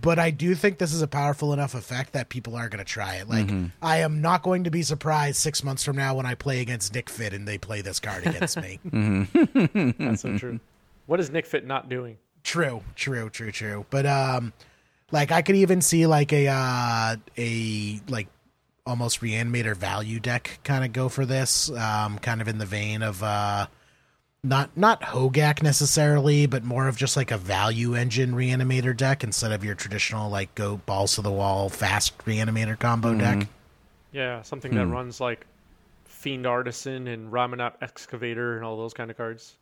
But 0.02 0.18
I 0.18 0.32
do 0.32 0.56
think 0.56 0.80
this 0.80 0.92
is 0.92 1.04
a 1.04 1.08
powerful 1.08 1.54
enough 1.54 1.76
effect 1.76 2.14
that 2.14 2.30
people 2.30 2.56
are 2.56 2.68
going 2.68 2.84
to 2.84 2.92
try 2.92 3.16
it. 3.18 3.30
Like, 3.30 3.46
Mm-hmm. 3.46 3.68
I 3.82 3.98
am 3.98 4.22
not 4.22 4.42
going 4.42 4.64
to 4.64 4.72
be 4.72 4.82
surprised 4.82 5.38
six 5.38 5.64
months 5.64 5.84
from 5.84 5.98
now 5.98 6.16
when 6.16 6.26
I 6.26 6.34
play 6.34 6.62
against 6.62 6.96
Nic 6.96 7.10
Fit 7.12 7.32
and 7.32 7.48
they 7.48 7.60
play 7.60 7.82
this 7.82 8.00
card 8.00 8.26
against 8.26 8.58
me. 8.60 8.80
That's 10.00 10.22
so 10.22 10.38
true. 10.38 10.60
What 11.06 11.20
is 11.20 11.30
Nic 11.30 11.46
Fit 11.46 11.68
not 11.68 11.90
doing? 11.90 12.18
True, 12.44 12.84
true, 12.96 13.30
true, 13.30 13.52
true. 13.52 13.86
But 13.90 14.06
um, 14.06 14.54
like 15.12 15.32
I 15.32 15.42
could 15.42 15.56
even 15.56 15.82
see 15.82 16.06
like 16.08 16.34
a 16.34 16.48
uh, 16.48 17.16
a 17.38 18.00
like 18.08 18.28
almost 18.86 19.22
reanimator 19.22 19.76
value 19.76 20.20
deck 20.20 20.60
kind 20.64 20.84
of 20.84 20.92
go 20.92 21.08
for 21.10 21.26
this. 21.26 21.72
Um, 21.72 22.20
kind 22.20 22.42
of 22.42 22.48
in 22.48 22.58
the 22.58 22.66
vein 22.66 23.02
of 23.02 23.24
uh, 23.24 23.68
not 24.44 24.76
not 24.76 25.02
Hogak 25.02 25.64
necessarily, 25.64 26.46
but 26.48 26.66
more 26.66 26.90
of 26.90 26.98
just 26.98 27.16
like 27.16 27.32
a 27.32 27.38
value 27.38 27.96
engine 27.96 28.34
reanimator 28.34 28.96
deck 28.96 29.24
instead 29.24 29.54
of 29.54 29.64
your 29.64 29.76
traditional 29.76 30.30
like 30.30 30.54
go 30.54 30.78
balls 30.86 31.16
to 31.16 31.22
the 31.22 31.32
wall 31.32 31.70
fast 31.70 32.18
reanimator 32.26 32.78
combo 32.78 33.14
deck. 33.16 33.48
Yeah, 34.12 34.42
something 34.42 34.72
Hmm. 34.72 34.78
that 34.80 34.88
runs 34.88 35.22
like 35.22 35.48
Fiend 36.06 36.46
Artisan 36.46 37.08
and 37.08 37.32
Ramunap 37.32 37.76
Excavator 37.82 38.56
and 38.58 38.66
all 38.66 38.78
those 38.78 38.94
kind 38.94 39.10
of 39.10 39.16
cards. 39.18 39.56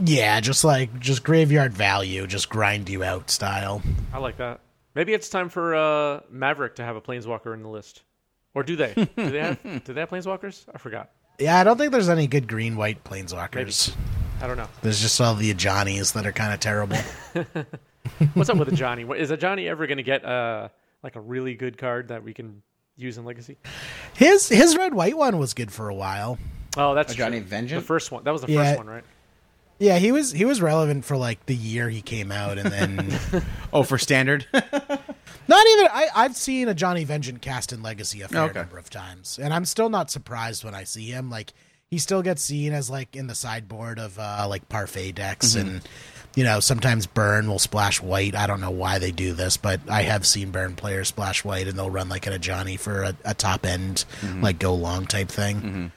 Yeah, 0.00 0.40
just 0.40 0.64
like 0.64 0.98
just 1.00 1.24
graveyard 1.24 1.72
value, 1.72 2.26
just 2.26 2.48
grind 2.48 2.88
you 2.88 3.02
out 3.04 3.30
style. 3.30 3.82
I 4.12 4.18
like 4.18 4.36
that. 4.38 4.60
Maybe 4.94 5.12
it's 5.14 5.28
time 5.28 5.48
for 5.48 5.74
uh, 5.74 6.20
Maverick 6.30 6.76
to 6.76 6.84
have 6.84 6.96
a 6.96 7.00
Planeswalker 7.00 7.54
in 7.54 7.62
the 7.62 7.68
list. 7.68 8.02
Or 8.54 8.62
do 8.62 8.76
they? 8.76 8.94
Do 8.94 9.30
they 9.30 9.38
have 9.40 9.62
do 9.84 9.92
they 9.92 10.00
have 10.00 10.10
Planeswalkers? 10.10 10.64
I 10.74 10.78
forgot. 10.78 11.10
Yeah, 11.38 11.58
I 11.60 11.64
don't 11.64 11.76
think 11.78 11.92
there's 11.92 12.08
any 12.08 12.26
good 12.26 12.48
green 12.48 12.76
white 12.76 13.04
planeswalkers. 13.04 13.94
I 14.40 14.46
don't 14.48 14.56
know. 14.56 14.68
There's 14.82 15.00
just 15.00 15.20
all 15.20 15.34
the 15.34 15.54
Ajanis 15.54 16.12
that 16.14 16.26
are 16.26 16.32
kind 16.32 16.52
of 16.52 16.58
terrible. 16.58 16.96
What's 18.34 18.50
up 18.50 18.56
with 18.56 18.70
Ajani? 18.70 19.16
Is 19.16 19.30
Ajani 19.30 19.68
ever 19.68 19.86
going 19.86 19.98
to 19.98 20.02
get 20.02 20.24
uh, 20.24 20.68
like 21.04 21.14
a 21.14 21.20
really 21.20 21.54
good 21.54 21.78
card 21.78 22.08
that 22.08 22.24
we 22.24 22.34
can 22.34 22.62
use 22.96 23.18
in 23.18 23.24
Legacy? 23.24 23.56
His 24.14 24.48
his 24.48 24.76
red 24.76 24.94
white 24.94 25.16
one 25.16 25.38
was 25.38 25.54
good 25.54 25.70
for 25.70 25.88
a 25.88 25.94
while. 25.94 26.38
Oh, 26.76 26.94
that's 26.94 27.14
Ajani 27.14 27.38
true. 27.38 27.40
Vengeance? 27.42 27.82
The 27.82 27.86
first 27.86 28.10
one. 28.10 28.24
That 28.24 28.32
was 28.32 28.42
the 28.42 28.50
Yeah. 28.52 28.64
first 28.64 28.78
one, 28.78 28.86
right? 28.88 29.04
Yeah, 29.78 29.98
he 29.98 30.10
was 30.12 30.32
he 30.32 30.44
was 30.44 30.60
relevant 30.60 31.04
for 31.04 31.16
like 31.16 31.44
the 31.46 31.54
year 31.54 31.88
he 31.88 32.02
came 32.02 32.32
out, 32.32 32.58
and 32.58 32.70
then 32.72 33.18
Oh, 33.72 33.82
for 33.84 33.96
standard. 33.98 34.44
not 34.52 35.66
even 35.66 35.88
I 35.92 36.08
I've 36.14 36.36
seen 36.36 36.68
Ajani 36.68 37.04
Vengeance 37.06 37.38
cast 37.40 37.72
in 37.72 37.82
Legacy 37.82 38.22
a 38.22 38.28
fair 38.28 38.42
Okay. 38.44 38.60
number 38.60 38.78
of 38.78 38.90
times, 38.90 39.38
and 39.40 39.54
I'm 39.54 39.64
still 39.64 39.88
not 39.88 40.10
surprised 40.10 40.64
when 40.64 40.74
I 40.74 40.84
see 40.84 41.06
him. 41.10 41.30
Like 41.30 41.52
he 41.86 41.98
still 41.98 42.22
gets 42.22 42.42
seen 42.42 42.72
as 42.72 42.90
like 42.90 43.14
in 43.14 43.28
the 43.28 43.34
sideboard 43.34 43.98
of 43.98 44.18
uh 44.18 44.46
like 44.48 44.68
parfait 44.68 45.12
decks, 45.12 45.54
and 45.54 45.80
you 46.34 46.42
know 46.42 46.58
sometimes 46.58 47.06
Burn 47.06 47.46
will 47.48 47.60
splash 47.60 48.02
white. 48.02 48.34
I 48.34 48.48
don't 48.48 48.60
know 48.60 48.72
why 48.72 48.98
they 48.98 49.12
do 49.12 49.32
this, 49.32 49.56
but 49.56 49.80
I 49.88 50.02
have 50.02 50.26
seen 50.26 50.50
Burn 50.50 50.74
players 50.74 51.06
splash 51.08 51.44
white, 51.44 51.68
and 51.68 51.78
they'll 51.78 51.88
run 51.90 52.08
like 52.08 52.26
at 52.26 52.32
Ajani 52.38 52.78
for 52.80 53.04
a, 53.04 53.14
a 53.24 53.32
top 53.34 53.64
end 53.64 54.04
like 54.40 54.58
go 54.58 54.74
long 54.74 55.06
type 55.06 55.28
thing. 55.28 55.92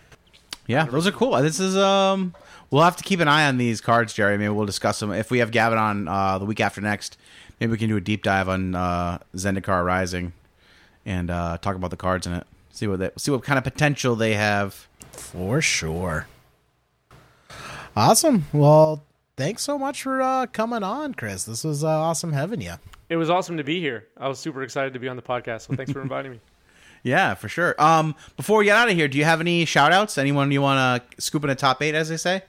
Yeah, 0.67 0.86
those 0.86 1.07
are 1.07 1.11
cool. 1.11 1.32
This 1.41 1.59
is 1.59 1.75
um, 1.75 2.34
we'll 2.72 2.84
have 2.84 2.95
to 2.97 3.03
keep 3.03 3.19
an 3.19 3.28
eye 3.28 3.47
on 3.47 3.57
these 3.57 3.82
cards, 3.82 4.13
Jerry. 4.13 4.38
Maybe 4.38 4.49
we'll 4.49 4.65
discuss 4.65 4.99
them 4.99 5.11
if 5.11 5.30
we 5.30 5.39
have 5.39 5.51
Gavin 5.51 5.78
on 5.78 6.07
uh, 6.07 6.39
the 6.39 6.45
week 6.45 6.59
after 6.59 6.82
next. 6.82 7.17
Maybe 7.59 7.72
we 7.72 7.78
can 7.78 7.89
do 7.89 7.97
a 7.97 8.01
deep 8.01 8.24
dive 8.24 8.49
on 8.49 8.74
uh, 8.74 9.19
Zendikar 9.36 9.86
Rising 9.86 10.34
and 11.05 11.30
uh, 11.30 11.57
talk 11.59 11.76
about 11.76 11.91
the 11.91 11.97
cards 11.97 12.26
in 12.26 12.34
it. 12.34 12.47
See 12.72 12.88
what 12.88 12.99
they, 12.99 13.11
see 13.17 13.30
what 13.30 13.43
kind 13.43 13.57
of 13.59 13.63
potential 13.63 14.15
they 14.15 14.34
have. 14.34 14.88
For 15.11 15.61
sure. 15.61 16.26
Awesome. 17.95 18.45
Well, 18.53 19.03
thanks 19.36 19.61
so 19.61 19.78
much 19.78 20.01
for 20.03 20.22
uh, 20.22 20.47
coming 20.47 20.82
on, 20.84 21.13
Chris. 21.13 21.43
This 21.43 21.63
was 21.63 21.84
uh, 21.84 21.89
awesome 21.89 22.32
having 22.32 22.61
you. 22.61 22.76
It 23.09 23.17
was 23.17 23.30
awesome 23.30 23.57
to 23.57 23.63
be 23.63 23.80
here. 23.82 24.07
I 24.17 24.30
was 24.30 24.39
super 24.39 24.63
excited 24.63 24.93
to 24.93 24.99
be 24.99 25.09
on 25.09 25.17
the 25.17 25.22
podcast. 25.22 25.67
So 25.67 25.76
thanks 25.76 25.91
for 25.91 26.01
inviting 26.01 26.32
me. 26.32 26.39
Yeah, 27.03 27.34
for 27.34 27.49
sure. 27.49 27.74
Um, 27.80 28.13
before 28.38 28.59
we 28.59 28.65
get 28.65 28.78
out 28.78 28.88
of 28.88 28.95
here, 28.95 29.07
do 29.07 29.17
you 29.17 29.24
have 29.24 29.41
any 29.41 29.65
shout 29.65 29.91
outs? 29.91 30.19
Anyone 30.19 30.51
you 30.51 30.61
want 30.61 31.03
to 31.17 31.19
scoop 31.19 31.43
in 31.43 31.49
a 31.49 31.55
top 31.55 31.82
eight, 31.82 31.95
as 31.95 32.09
they 32.09 32.17
say? 32.17 32.43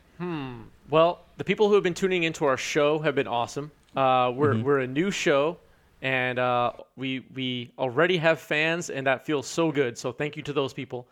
Well, 0.90 1.20
the 1.36 1.44
people 1.44 1.68
who 1.68 1.74
have 1.74 1.82
been 1.82 1.94
tuning 1.94 2.22
into 2.24 2.44
our 2.44 2.56
show 2.56 2.98
have 3.00 3.14
been 3.14 3.26
awesome. 3.28 3.70
Uh, 3.96 4.32
we're 4.34 4.60
we're 4.62 4.80
a 4.80 4.86
new 4.86 5.10
show, 5.10 5.58
and 6.00 6.38
uh, 6.38 6.72
we 6.96 7.24
we 7.34 7.70
already 7.78 8.16
have 8.18 8.40
fans, 8.40 8.90
and 8.90 9.06
that 9.06 9.24
feels 9.26 9.46
so 9.46 9.72
good. 9.72 9.98
So 9.98 10.12
thank 10.12 10.36
you 10.36 10.42
to 10.44 10.52
those 10.52 10.72
people. 10.72 11.06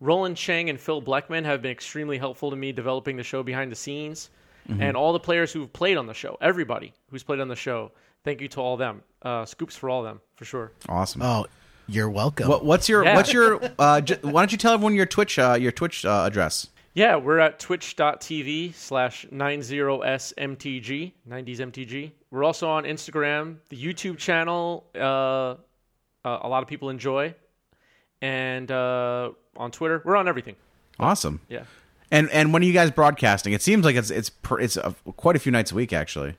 Roland 0.00 0.36
Chang 0.36 0.70
and 0.70 0.80
Phil 0.80 1.00
Blackman 1.00 1.44
have 1.44 1.60
been 1.62 1.70
extremely 1.70 2.18
helpful 2.18 2.50
to 2.50 2.56
me 2.56 2.72
developing 2.72 3.16
the 3.16 3.22
show 3.22 3.42
behind 3.42 3.70
the 3.70 3.76
scenes, 3.76 4.30
and 4.78 4.96
all 4.96 5.12
the 5.12 5.20
players 5.20 5.52
who've 5.52 5.72
played 5.72 5.96
on 5.96 6.06
the 6.06 6.14
show, 6.14 6.38
everybody 6.40 6.92
who's 7.10 7.22
played 7.22 7.40
on 7.40 7.48
the 7.48 7.56
show. 7.56 7.90
Thank 8.24 8.40
you 8.40 8.48
to 8.48 8.60
all 8.60 8.74
of 8.74 8.78
them. 8.78 9.02
Uh, 9.22 9.44
scoops 9.46 9.74
for 9.76 9.88
all 9.90 10.00
of 10.00 10.04
them 10.06 10.20
for 10.36 10.44
sure. 10.44 10.72
Awesome. 10.88 11.22
Oh, 11.22 11.46
you're 11.88 12.10
welcome. 12.10 12.48
What, 12.48 12.64
what's 12.64 12.88
your 12.88 13.02
Yeah. 13.04 13.16
what's 13.16 13.32
your 13.32 13.60
uh, 13.78 14.00
j- 14.02 14.18
why 14.22 14.42
don't 14.42 14.52
you 14.52 14.58
tell 14.58 14.74
everyone 14.74 14.94
your 14.94 15.06
Twitch 15.06 15.38
uh, 15.38 15.56
your 15.58 15.72
Twitch 15.72 16.04
uh, 16.04 16.24
address? 16.26 16.68
Yeah, 16.92 17.16
we're 17.16 17.38
at 17.38 17.58
twitch.tv 17.60 18.74
slash 18.74 19.24
90smtg, 19.32 21.12
90smtg. 21.28 22.10
We're 22.30 22.44
also 22.44 22.68
on 22.68 22.84
Instagram, 22.84 23.56
the 23.68 23.76
YouTube 23.76 24.18
channel, 24.18 24.84
uh, 24.96 25.00
uh, 25.00 25.56
a 26.24 26.48
lot 26.48 26.62
of 26.62 26.68
people 26.68 26.90
enjoy, 26.90 27.34
and 28.20 28.70
uh, 28.70 29.30
on 29.56 29.70
Twitter. 29.70 30.02
We're 30.04 30.16
on 30.16 30.28
everything. 30.28 30.56
Awesome. 30.98 31.40
Yeah. 31.48 31.64
And 32.10 32.28
and 32.30 32.52
when 32.52 32.62
are 32.62 32.66
you 32.66 32.72
guys 32.72 32.90
broadcasting? 32.90 33.52
It 33.52 33.62
seems 33.62 33.84
like 33.84 33.94
it's 33.96 34.10
it's 34.10 34.30
per, 34.30 34.58
it's 34.58 34.76
uh, 34.76 34.92
quite 35.16 35.36
a 35.36 35.38
few 35.38 35.52
nights 35.52 35.70
a 35.70 35.76
week 35.76 35.92
actually. 35.92 36.34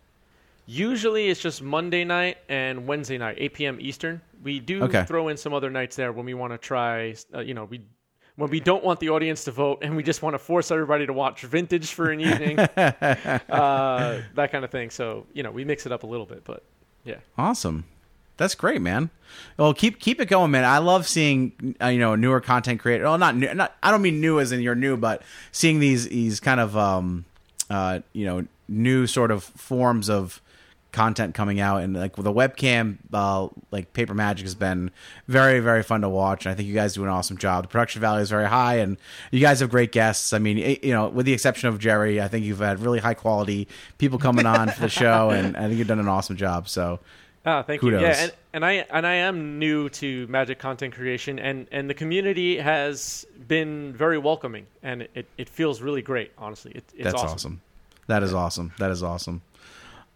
Usually 0.68 1.30
it's 1.30 1.40
just 1.40 1.62
Monday 1.62 2.04
night 2.04 2.38
and 2.48 2.86
Wednesday 2.88 3.18
night, 3.18 3.36
8 3.40 3.54
p.m. 3.54 3.78
Eastern. 3.82 4.22
We 4.44 4.60
do 4.60 4.84
Okay. 4.84 5.06
throw 5.06 5.30
in 5.30 5.38
some 5.38 5.54
other 5.54 5.70
nights 5.70 5.96
there 5.96 6.12
when 6.12 6.26
we 6.26 6.34
want 6.34 6.54
to 6.54 6.58
try, 6.58 7.16
uh, 7.34 7.40
you 7.40 7.54
know, 7.54 7.66
we 7.66 7.82
when 8.42 8.50
we 8.50 8.60
don't 8.60 8.84
want 8.84 9.00
the 9.00 9.10
audience 9.10 9.44
to 9.44 9.52
vote 9.52 9.80
and 9.84 9.96
we 9.96 10.02
just 10.02 10.24
want 10.24 10.34
to 10.34 10.40
force 10.40 10.72
everybody 10.72 11.06
to 11.06 11.14
watch 11.14 11.44
vintage 11.44 11.94
for 11.94 12.10
an 12.10 12.20
evening, 12.20 12.58
uh, 12.60 14.22
that 14.34 14.52
kind 14.52 14.66
of 14.66 14.72
thing. 14.72 14.90
So 14.90 15.28
you 15.32 15.44
know, 15.44 15.52
we 15.52 15.64
mix 15.64 15.86
it 15.86 15.92
up 15.92 16.02
a 16.02 16.08
little 16.08 16.26
bit, 16.26 16.44
but 16.44 16.64
yeah. 17.06 17.18
Awesome. 17.38 17.86
That's 18.38 18.56
great, 18.56 18.82
man. 18.82 19.12
Well, 19.58 19.76
keep 19.76 20.00
keep 20.00 20.20
it 20.20 20.26
going, 20.26 20.50
man. 20.50 20.66
I 20.66 20.80
love 20.80 21.08
seeing 21.08 21.76
uh, 21.80 21.90
you 21.90 22.00
know 22.00 22.16
newer 22.16 22.42
content 22.42 22.80
creator. 22.80 23.04
Well, 23.04 23.20
not 23.20 23.36
new. 23.36 23.54
Not 23.54 23.76
I 23.84 23.92
don't 23.92 24.02
mean 24.02 24.20
new 24.20 24.40
as 24.40 24.52
in 24.52 24.60
you're 24.62 24.74
new, 24.74 24.98
but 24.98 25.22
seeing 25.52 25.80
these 25.80 26.10
these 26.10 26.40
kind 26.40 26.60
of 26.60 26.76
um 26.76 27.26
uh 27.70 28.00
you 28.12 28.26
know 28.26 28.48
new 28.68 29.06
sort 29.06 29.30
of 29.30 29.44
forms 29.44 30.10
of 30.10 30.42
content 30.92 31.34
coming 31.34 31.60
out 31.60 31.82
and 31.82 31.96
like 31.96 32.18
with 32.18 32.26
the 32.26 32.34
webcam 32.34 32.98
uh 33.14 33.48
like 33.72 33.94
paper 33.94 34.14
magic 34.14 34.46
has 34.46 34.56
been 34.56 34.92
very 35.28 35.60
very 35.62 35.84
fun 35.84 36.02
to 36.02 36.10
watch 36.10 36.46
and 36.46 36.52
i 36.52 36.56
think 36.56 36.68
you 36.68 36.74
guys 36.74 36.94
do 36.96 37.04
an 37.04 37.10
awesome 37.10 37.38
job 37.38 37.64
the 37.64 37.68
production 37.70 38.02
value 38.02 38.22
is 38.22 38.30
very 38.30 38.48
high 38.48 38.76
and 38.76 38.98
you 39.32 39.40
guys 39.40 39.62
have 39.62 39.70
great 39.70 39.92
guests 39.94 40.34
i 40.34 40.38
mean 40.38 40.58
you 40.58 40.92
know 40.92 41.08
with 41.08 41.26
the 41.26 41.32
exception 41.34 41.70
of 41.70 41.80
jerry 41.80 42.20
i 42.22 42.28
think 42.28 42.46
you've 42.46 42.60
had 42.60 42.80
really 42.80 43.00
high 43.00 43.14
quality 43.14 43.68
people 44.00 44.20
coming 44.20 44.46
on 44.46 44.70
for 44.70 44.82
the 44.82 44.90
show 45.02 45.30
and 45.30 45.56
i 45.56 45.62
think 45.68 45.78
you've 45.78 45.88
done 45.88 46.00
an 46.00 46.10
awesome 46.10 46.36
job 46.36 46.68
so 46.68 47.00
Ah, 47.44 47.64
thank 47.64 47.82
Kudos. 47.82 48.02
you. 48.02 48.06
Yeah, 48.08 48.14
and, 48.22 48.32
and 48.54 48.64
I 48.66 48.72
and 48.92 49.08
I 49.08 49.14
am 49.14 49.58
new 49.58 49.90
to 49.90 50.28
Magic 50.28 50.60
content 50.60 50.94
creation, 50.94 51.40
and, 51.40 51.68
and 51.72 51.90
the 51.90 51.96
community 51.96 52.60
has 52.60 53.26
been 53.48 53.94
very 53.94 54.20
welcoming, 54.20 54.68
and 54.84 55.08
it, 55.16 55.26
it 55.40 55.50
feels 55.50 55.82
really 55.82 56.04
great. 56.04 56.32
Honestly, 56.38 56.72
it, 56.74 56.84
it's 56.94 57.04
That's 57.06 57.16
awesome. 57.16 57.34
awesome. 57.34 57.62
That 58.06 58.22
is 58.22 58.34
awesome. 58.36 58.74
That 58.78 58.92
is 58.92 59.02
awesome. 59.02 59.42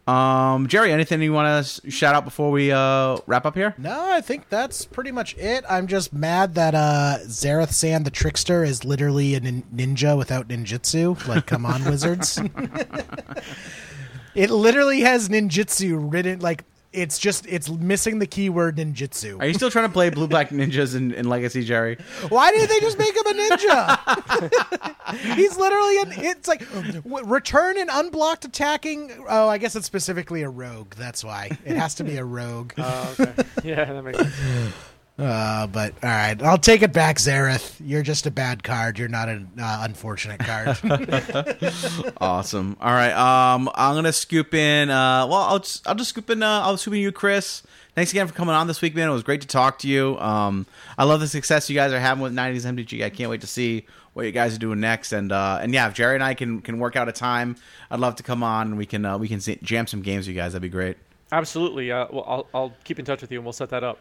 Um, 0.07 0.67
Jerry, 0.67 0.91
anything 0.91 1.19
you 1.21 1.33
want 1.33 1.65
to 1.65 1.89
shout 1.89 2.13
out 2.13 2.25
before 2.25 2.51
we 2.51 2.71
uh, 2.71 3.17
wrap 3.25 3.45
up 3.45 3.55
here? 3.55 3.73
No, 3.77 4.11
I 4.11 4.21
think 4.21 4.49
that's 4.49 4.85
pretty 4.85 5.11
much 5.11 5.35
it. 5.37 5.65
I'm 5.67 5.87
just 5.87 6.13
mad 6.13 6.53
that 6.55 6.75
uh 6.75 7.17
Zareth 7.23 7.71
San 7.71 8.03
the 8.03 8.11
Trickster 8.11 8.63
is 8.63 8.85
literally 8.85 9.33
a 9.33 9.39
nin- 9.39 9.63
ninja 9.73 10.15
without 10.15 10.47
ninjutsu. 10.47 11.27
Like, 11.27 11.47
come 11.47 11.65
on, 11.65 11.83
wizards. 11.89 12.39
it 14.35 14.51
literally 14.51 15.01
has 15.01 15.27
ninjutsu 15.27 16.11
written 16.13 16.39
like 16.39 16.65
it's 16.95 17.19
just 17.19 17.45
it's 17.47 17.69
missing 17.69 18.19
the 18.19 18.27
keyword 18.27 18.77
ninjutsu. 18.77 19.39
Are 19.39 19.47
you 19.47 19.53
still 19.53 19.69
trying 19.69 19.87
to 19.87 19.93
play 19.93 20.09
Blue 20.09 20.27
Black 20.27 20.49
Ninjas 20.49 20.95
in, 20.95 21.13
in 21.13 21.27
Legacy, 21.27 21.63
Jerry? 21.63 21.97
Why 22.29 22.51
did 22.51 22.69
they 22.69 22.79
just 22.79 22.97
make 22.97 23.15
him 23.15 23.25
a 23.27 23.33
ninja? 23.33 24.95
He's 25.35 25.57
literally 25.57 25.97
an. 25.99 26.13
It's 26.17 26.47
like 26.47 26.67
w- 26.71 27.25
return 27.25 27.77
an 27.77 27.89
unblocked 27.91 28.45
attacking. 28.45 29.11
Oh, 29.27 29.47
I 29.47 29.57
guess 29.57 29.75
it's 29.75 29.85
specifically 29.85 30.43
a 30.43 30.49
rogue. 30.49 30.95
That's 30.95 31.23
why 31.23 31.51
it 31.65 31.75
has 31.75 31.95
to 31.95 32.03
be 32.03 32.17
a 32.17 32.25
rogue. 32.25 32.73
Oh, 32.77 33.15
okay. 33.19 33.43
yeah, 33.63 33.85
that 33.85 34.01
makes 34.01 34.17
sense. 34.17 34.73
Uh, 35.17 35.65
but 35.67 35.93
all 36.03 36.09
right, 36.09 36.41
I'll 36.43 36.57
take 36.57 36.81
it 36.81 36.91
back, 36.91 37.17
Zareth. 37.17 37.77
You're 37.79 38.03
just 38.03 38.25
a 38.25 38.31
bad 38.31 38.63
card. 38.63 38.99
You're 38.99 39.07
not 39.07 39.29
an 39.29 39.49
uh, 39.59 39.79
unfortunate 39.81 40.39
card. 40.39 40.77
Awesome. 42.17 42.75
All 42.81 42.91
right. 42.91 43.13
Um, 43.13 43.69
I'm 43.75 43.95
gonna 43.95 44.11
scoop 44.11 44.53
in. 44.53 44.89
Uh, 44.89 45.25
well, 45.27 45.41
I'll 45.41 45.59
just, 45.59 45.87
I'll 45.87 45.95
just 45.95 46.09
scoop 46.09 46.29
in. 46.29 46.43
Uh, 46.43 46.61
I'll 46.63 46.77
scoop 46.77 46.93
in 46.95 46.99
you, 46.99 47.11
Chris. 47.11 47.63
Thanks 47.93 48.11
again 48.11 48.27
for 48.27 48.33
coming 48.33 48.55
on 48.55 48.67
this 48.67 48.81
week, 48.81 48.93
man. 48.93 49.07
It 49.09 49.13
was 49.13 49.23
great 49.23 49.41
to 49.41 49.47
talk 49.47 49.79
to 49.79 49.87
you. 49.87 50.17
Um, 50.19 50.65
I 50.97 51.05
love 51.05 51.21
the 51.21 51.27
success 51.29 51.69
you 51.69 51.75
guys 51.75 51.93
are 51.93 51.99
having 51.99 52.21
with 52.21 52.33
90s 52.33 52.65
MTG. 52.65 53.05
I 53.05 53.09
can't 53.09 53.29
wait 53.29 53.41
to 53.41 53.47
see 53.47 53.85
what 54.13 54.25
you 54.25 54.33
guys 54.33 54.53
are 54.55 54.59
doing 54.59 54.81
next. 54.81 55.13
And 55.13 55.31
uh, 55.31 55.59
and 55.61 55.73
yeah, 55.73 55.87
if 55.87 55.93
Jerry 55.93 56.15
and 56.15 56.23
I 56.23 56.33
can 56.33 56.61
can 56.61 56.79
work 56.79 56.97
out 56.97 57.07
a 57.07 57.13
time, 57.13 57.55
I'd 57.89 57.99
love 58.01 58.15
to 58.17 58.23
come 58.23 58.43
on 58.43 58.67
and 58.67 58.77
we 58.77 58.85
can 58.85 59.05
uh, 59.05 59.17
we 59.17 59.29
can 59.29 59.39
see, 59.39 59.57
jam 59.61 59.87
some 59.87 60.01
games, 60.01 60.27
with 60.27 60.35
you 60.35 60.41
guys. 60.41 60.51
That'd 60.51 60.61
be 60.61 60.69
great. 60.69 60.97
Absolutely. 61.31 61.91
Uh, 61.91 62.07
well, 62.11 62.25
I'll 62.27 62.47
I'll 62.53 62.73
keep 62.83 62.99
in 62.99 63.05
touch 63.05 63.21
with 63.21 63.31
you, 63.31 63.37
and 63.37 63.45
we'll 63.45 63.53
set 63.53 63.69
that 63.69 63.83
up. 63.83 63.99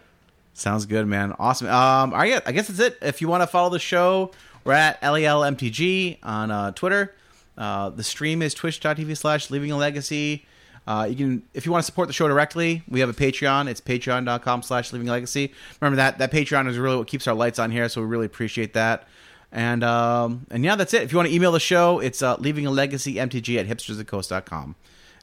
Sounds 0.55 0.87
good, 0.87 1.07
man. 1.07 1.35
Awesome. 1.39 1.69
Um, 1.69 2.15
I 2.15 2.29
guess, 2.29 2.43
I 2.47 2.53
guess 2.53 2.69
that's 2.69 2.81
it. 2.81 2.99
If 3.03 3.21
you 3.21 3.29
want 3.29 3.43
to 3.43 3.47
follow 3.47 3.71
the 3.71 3.81
show, 3.81 4.31
we're 4.63 4.73
at 4.73 5.01
LELMTG 5.03 6.19
on 6.23 6.51
uh, 6.51 6.71
Twitter. 6.71 7.15
Uh, 7.59 7.91
the 7.91 8.05
stream 8.05 8.41
is 8.41 8.55
twitch.tv 8.55 9.17
slash 9.17 9.51
leaving 9.51 9.73
a 9.73 9.77
legacy. 9.77 10.47
Uh, 10.87 11.07
you 11.09 11.17
can, 11.17 11.43
if 11.55 11.67
you 11.67 11.73
want 11.73 11.83
to 11.83 11.87
support 11.87 12.09
the 12.09 12.15
show 12.15 12.29
directly, 12.29 12.83
we 12.89 13.01
have 13.01 13.09
a 13.09 13.15
Patreon. 13.15 13.69
It's 13.69 13.81
patreon.com 13.81 14.63
slash 14.63 14.93
leaving 14.93 15.09
legacy. 15.09 15.53
Remember 15.81 15.97
that, 15.97 16.19
that 16.19 16.31
Patreon 16.31 16.69
is 16.69 16.79
really 16.79 16.97
what 16.97 17.09
keeps 17.09 17.27
our 17.27 17.35
lights 17.35 17.59
on 17.59 17.71
here, 17.71 17.89
so 17.89 18.01
we 18.01 18.07
really 18.07 18.27
appreciate 18.27 18.75
that. 18.75 19.09
And, 19.51 19.83
um, 19.83 20.47
and 20.51 20.65
yeah, 20.65 20.77
that's 20.77 20.95
it. 20.95 21.03
If 21.03 21.13
you 21.13 21.17
want 21.17 21.29
to 21.29 21.35
email 21.35 21.53
the 21.53 21.61
show, 21.61 22.01
it's 22.01 22.23
uh, 22.23 22.37
leaving 22.39 22.67
a 22.67 22.71
legacy 22.71 23.15
mtg 23.15 23.59
at 23.59 23.67
hipstersofcoast.com. 23.67 24.75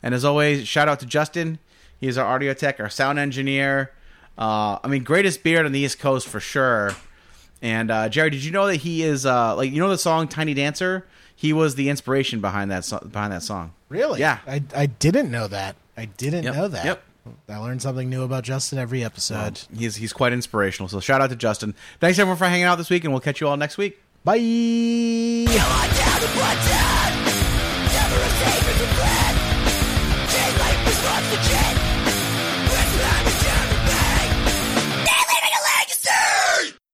And 0.04 0.16
as 0.16 0.26
always, 0.26 0.68
shout 0.68 0.88
out 0.88 1.00
to 1.02 1.06
Justin. 1.06 1.60
He 2.00 2.08
is 2.08 2.18
our 2.18 2.26
audio 2.26 2.54
tech, 2.54 2.80
our 2.80 2.90
sound 2.90 3.20
engineer. 3.20 3.92
Uh, 4.38 4.80
I 4.84 4.88
mean, 4.88 5.04
greatest 5.04 5.44
beard 5.44 5.66
on 5.66 5.72
the 5.72 5.80
East 5.80 6.00
Coast 6.00 6.28
for 6.28 6.40
sure. 6.40 6.96
And 7.62 7.92
uh, 7.92 8.10
Jerry, 8.10 8.30
did 8.32 8.44
you 8.44 8.52
know 8.52 8.66
that 8.68 8.78
he 8.78 9.04
is 9.04 9.26
uh, 9.26 9.56
like 9.56 9.72
you 9.72 9.80
know 9.80 9.90
the 9.90 9.98
song 9.98 10.28
"Tiny 10.28 10.54
Dancer"? 10.54 11.06
He 11.36 11.54
was 11.54 11.76
the 11.76 11.90
inspiration 11.90 12.40
behind 12.42 12.72
that 12.72 12.86
so- 12.86 13.00
behind 13.00 13.34
that 13.34 13.44
song. 13.44 13.74
really? 13.90 14.20
Yeah. 14.20 14.40
I 14.48 14.64
I 14.76 14.86
didn't 14.88 15.30
know 15.32 15.48
that. 15.48 15.76
I 15.98 16.06
didn't 16.06 16.44
Yep, 16.46 16.56
know 16.56 16.68
that. 16.70 16.86
yep. 16.86 17.04
I 17.48 17.58
learned 17.58 17.82
something 17.84 18.10
new 18.10 18.24
about 18.24 18.44
Justin 18.44 18.80
every 18.80 19.04
episode. 19.04 19.62
He's 19.76 19.96
he's 19.98 20.12
quite 20.14 20.34
inspirational. 20.34 20.88
So 20.90 21.00
shout 21.00 21.22
out 21.22 21.30
to 21.30 21.36
Justin. 21.36 21.76
Thanks 22.00 22.18
everyone 22.18 22.38
for 22.38 22.46
hanging 22.46 22.66
out 22.66 22.78
this 22.78 22.90
week, 22.90 23.04
and 23.04 23.14
we'll 23.14 23.22
catch 23.22 23.42
you 23.42 23.48
all 23.48 23.58
next 23.58 23.78
week. 23.78 24.00
Bye. 24.24 24.38
down 24.38 25.46
the 26.22 26.32
button. 26.36 27.21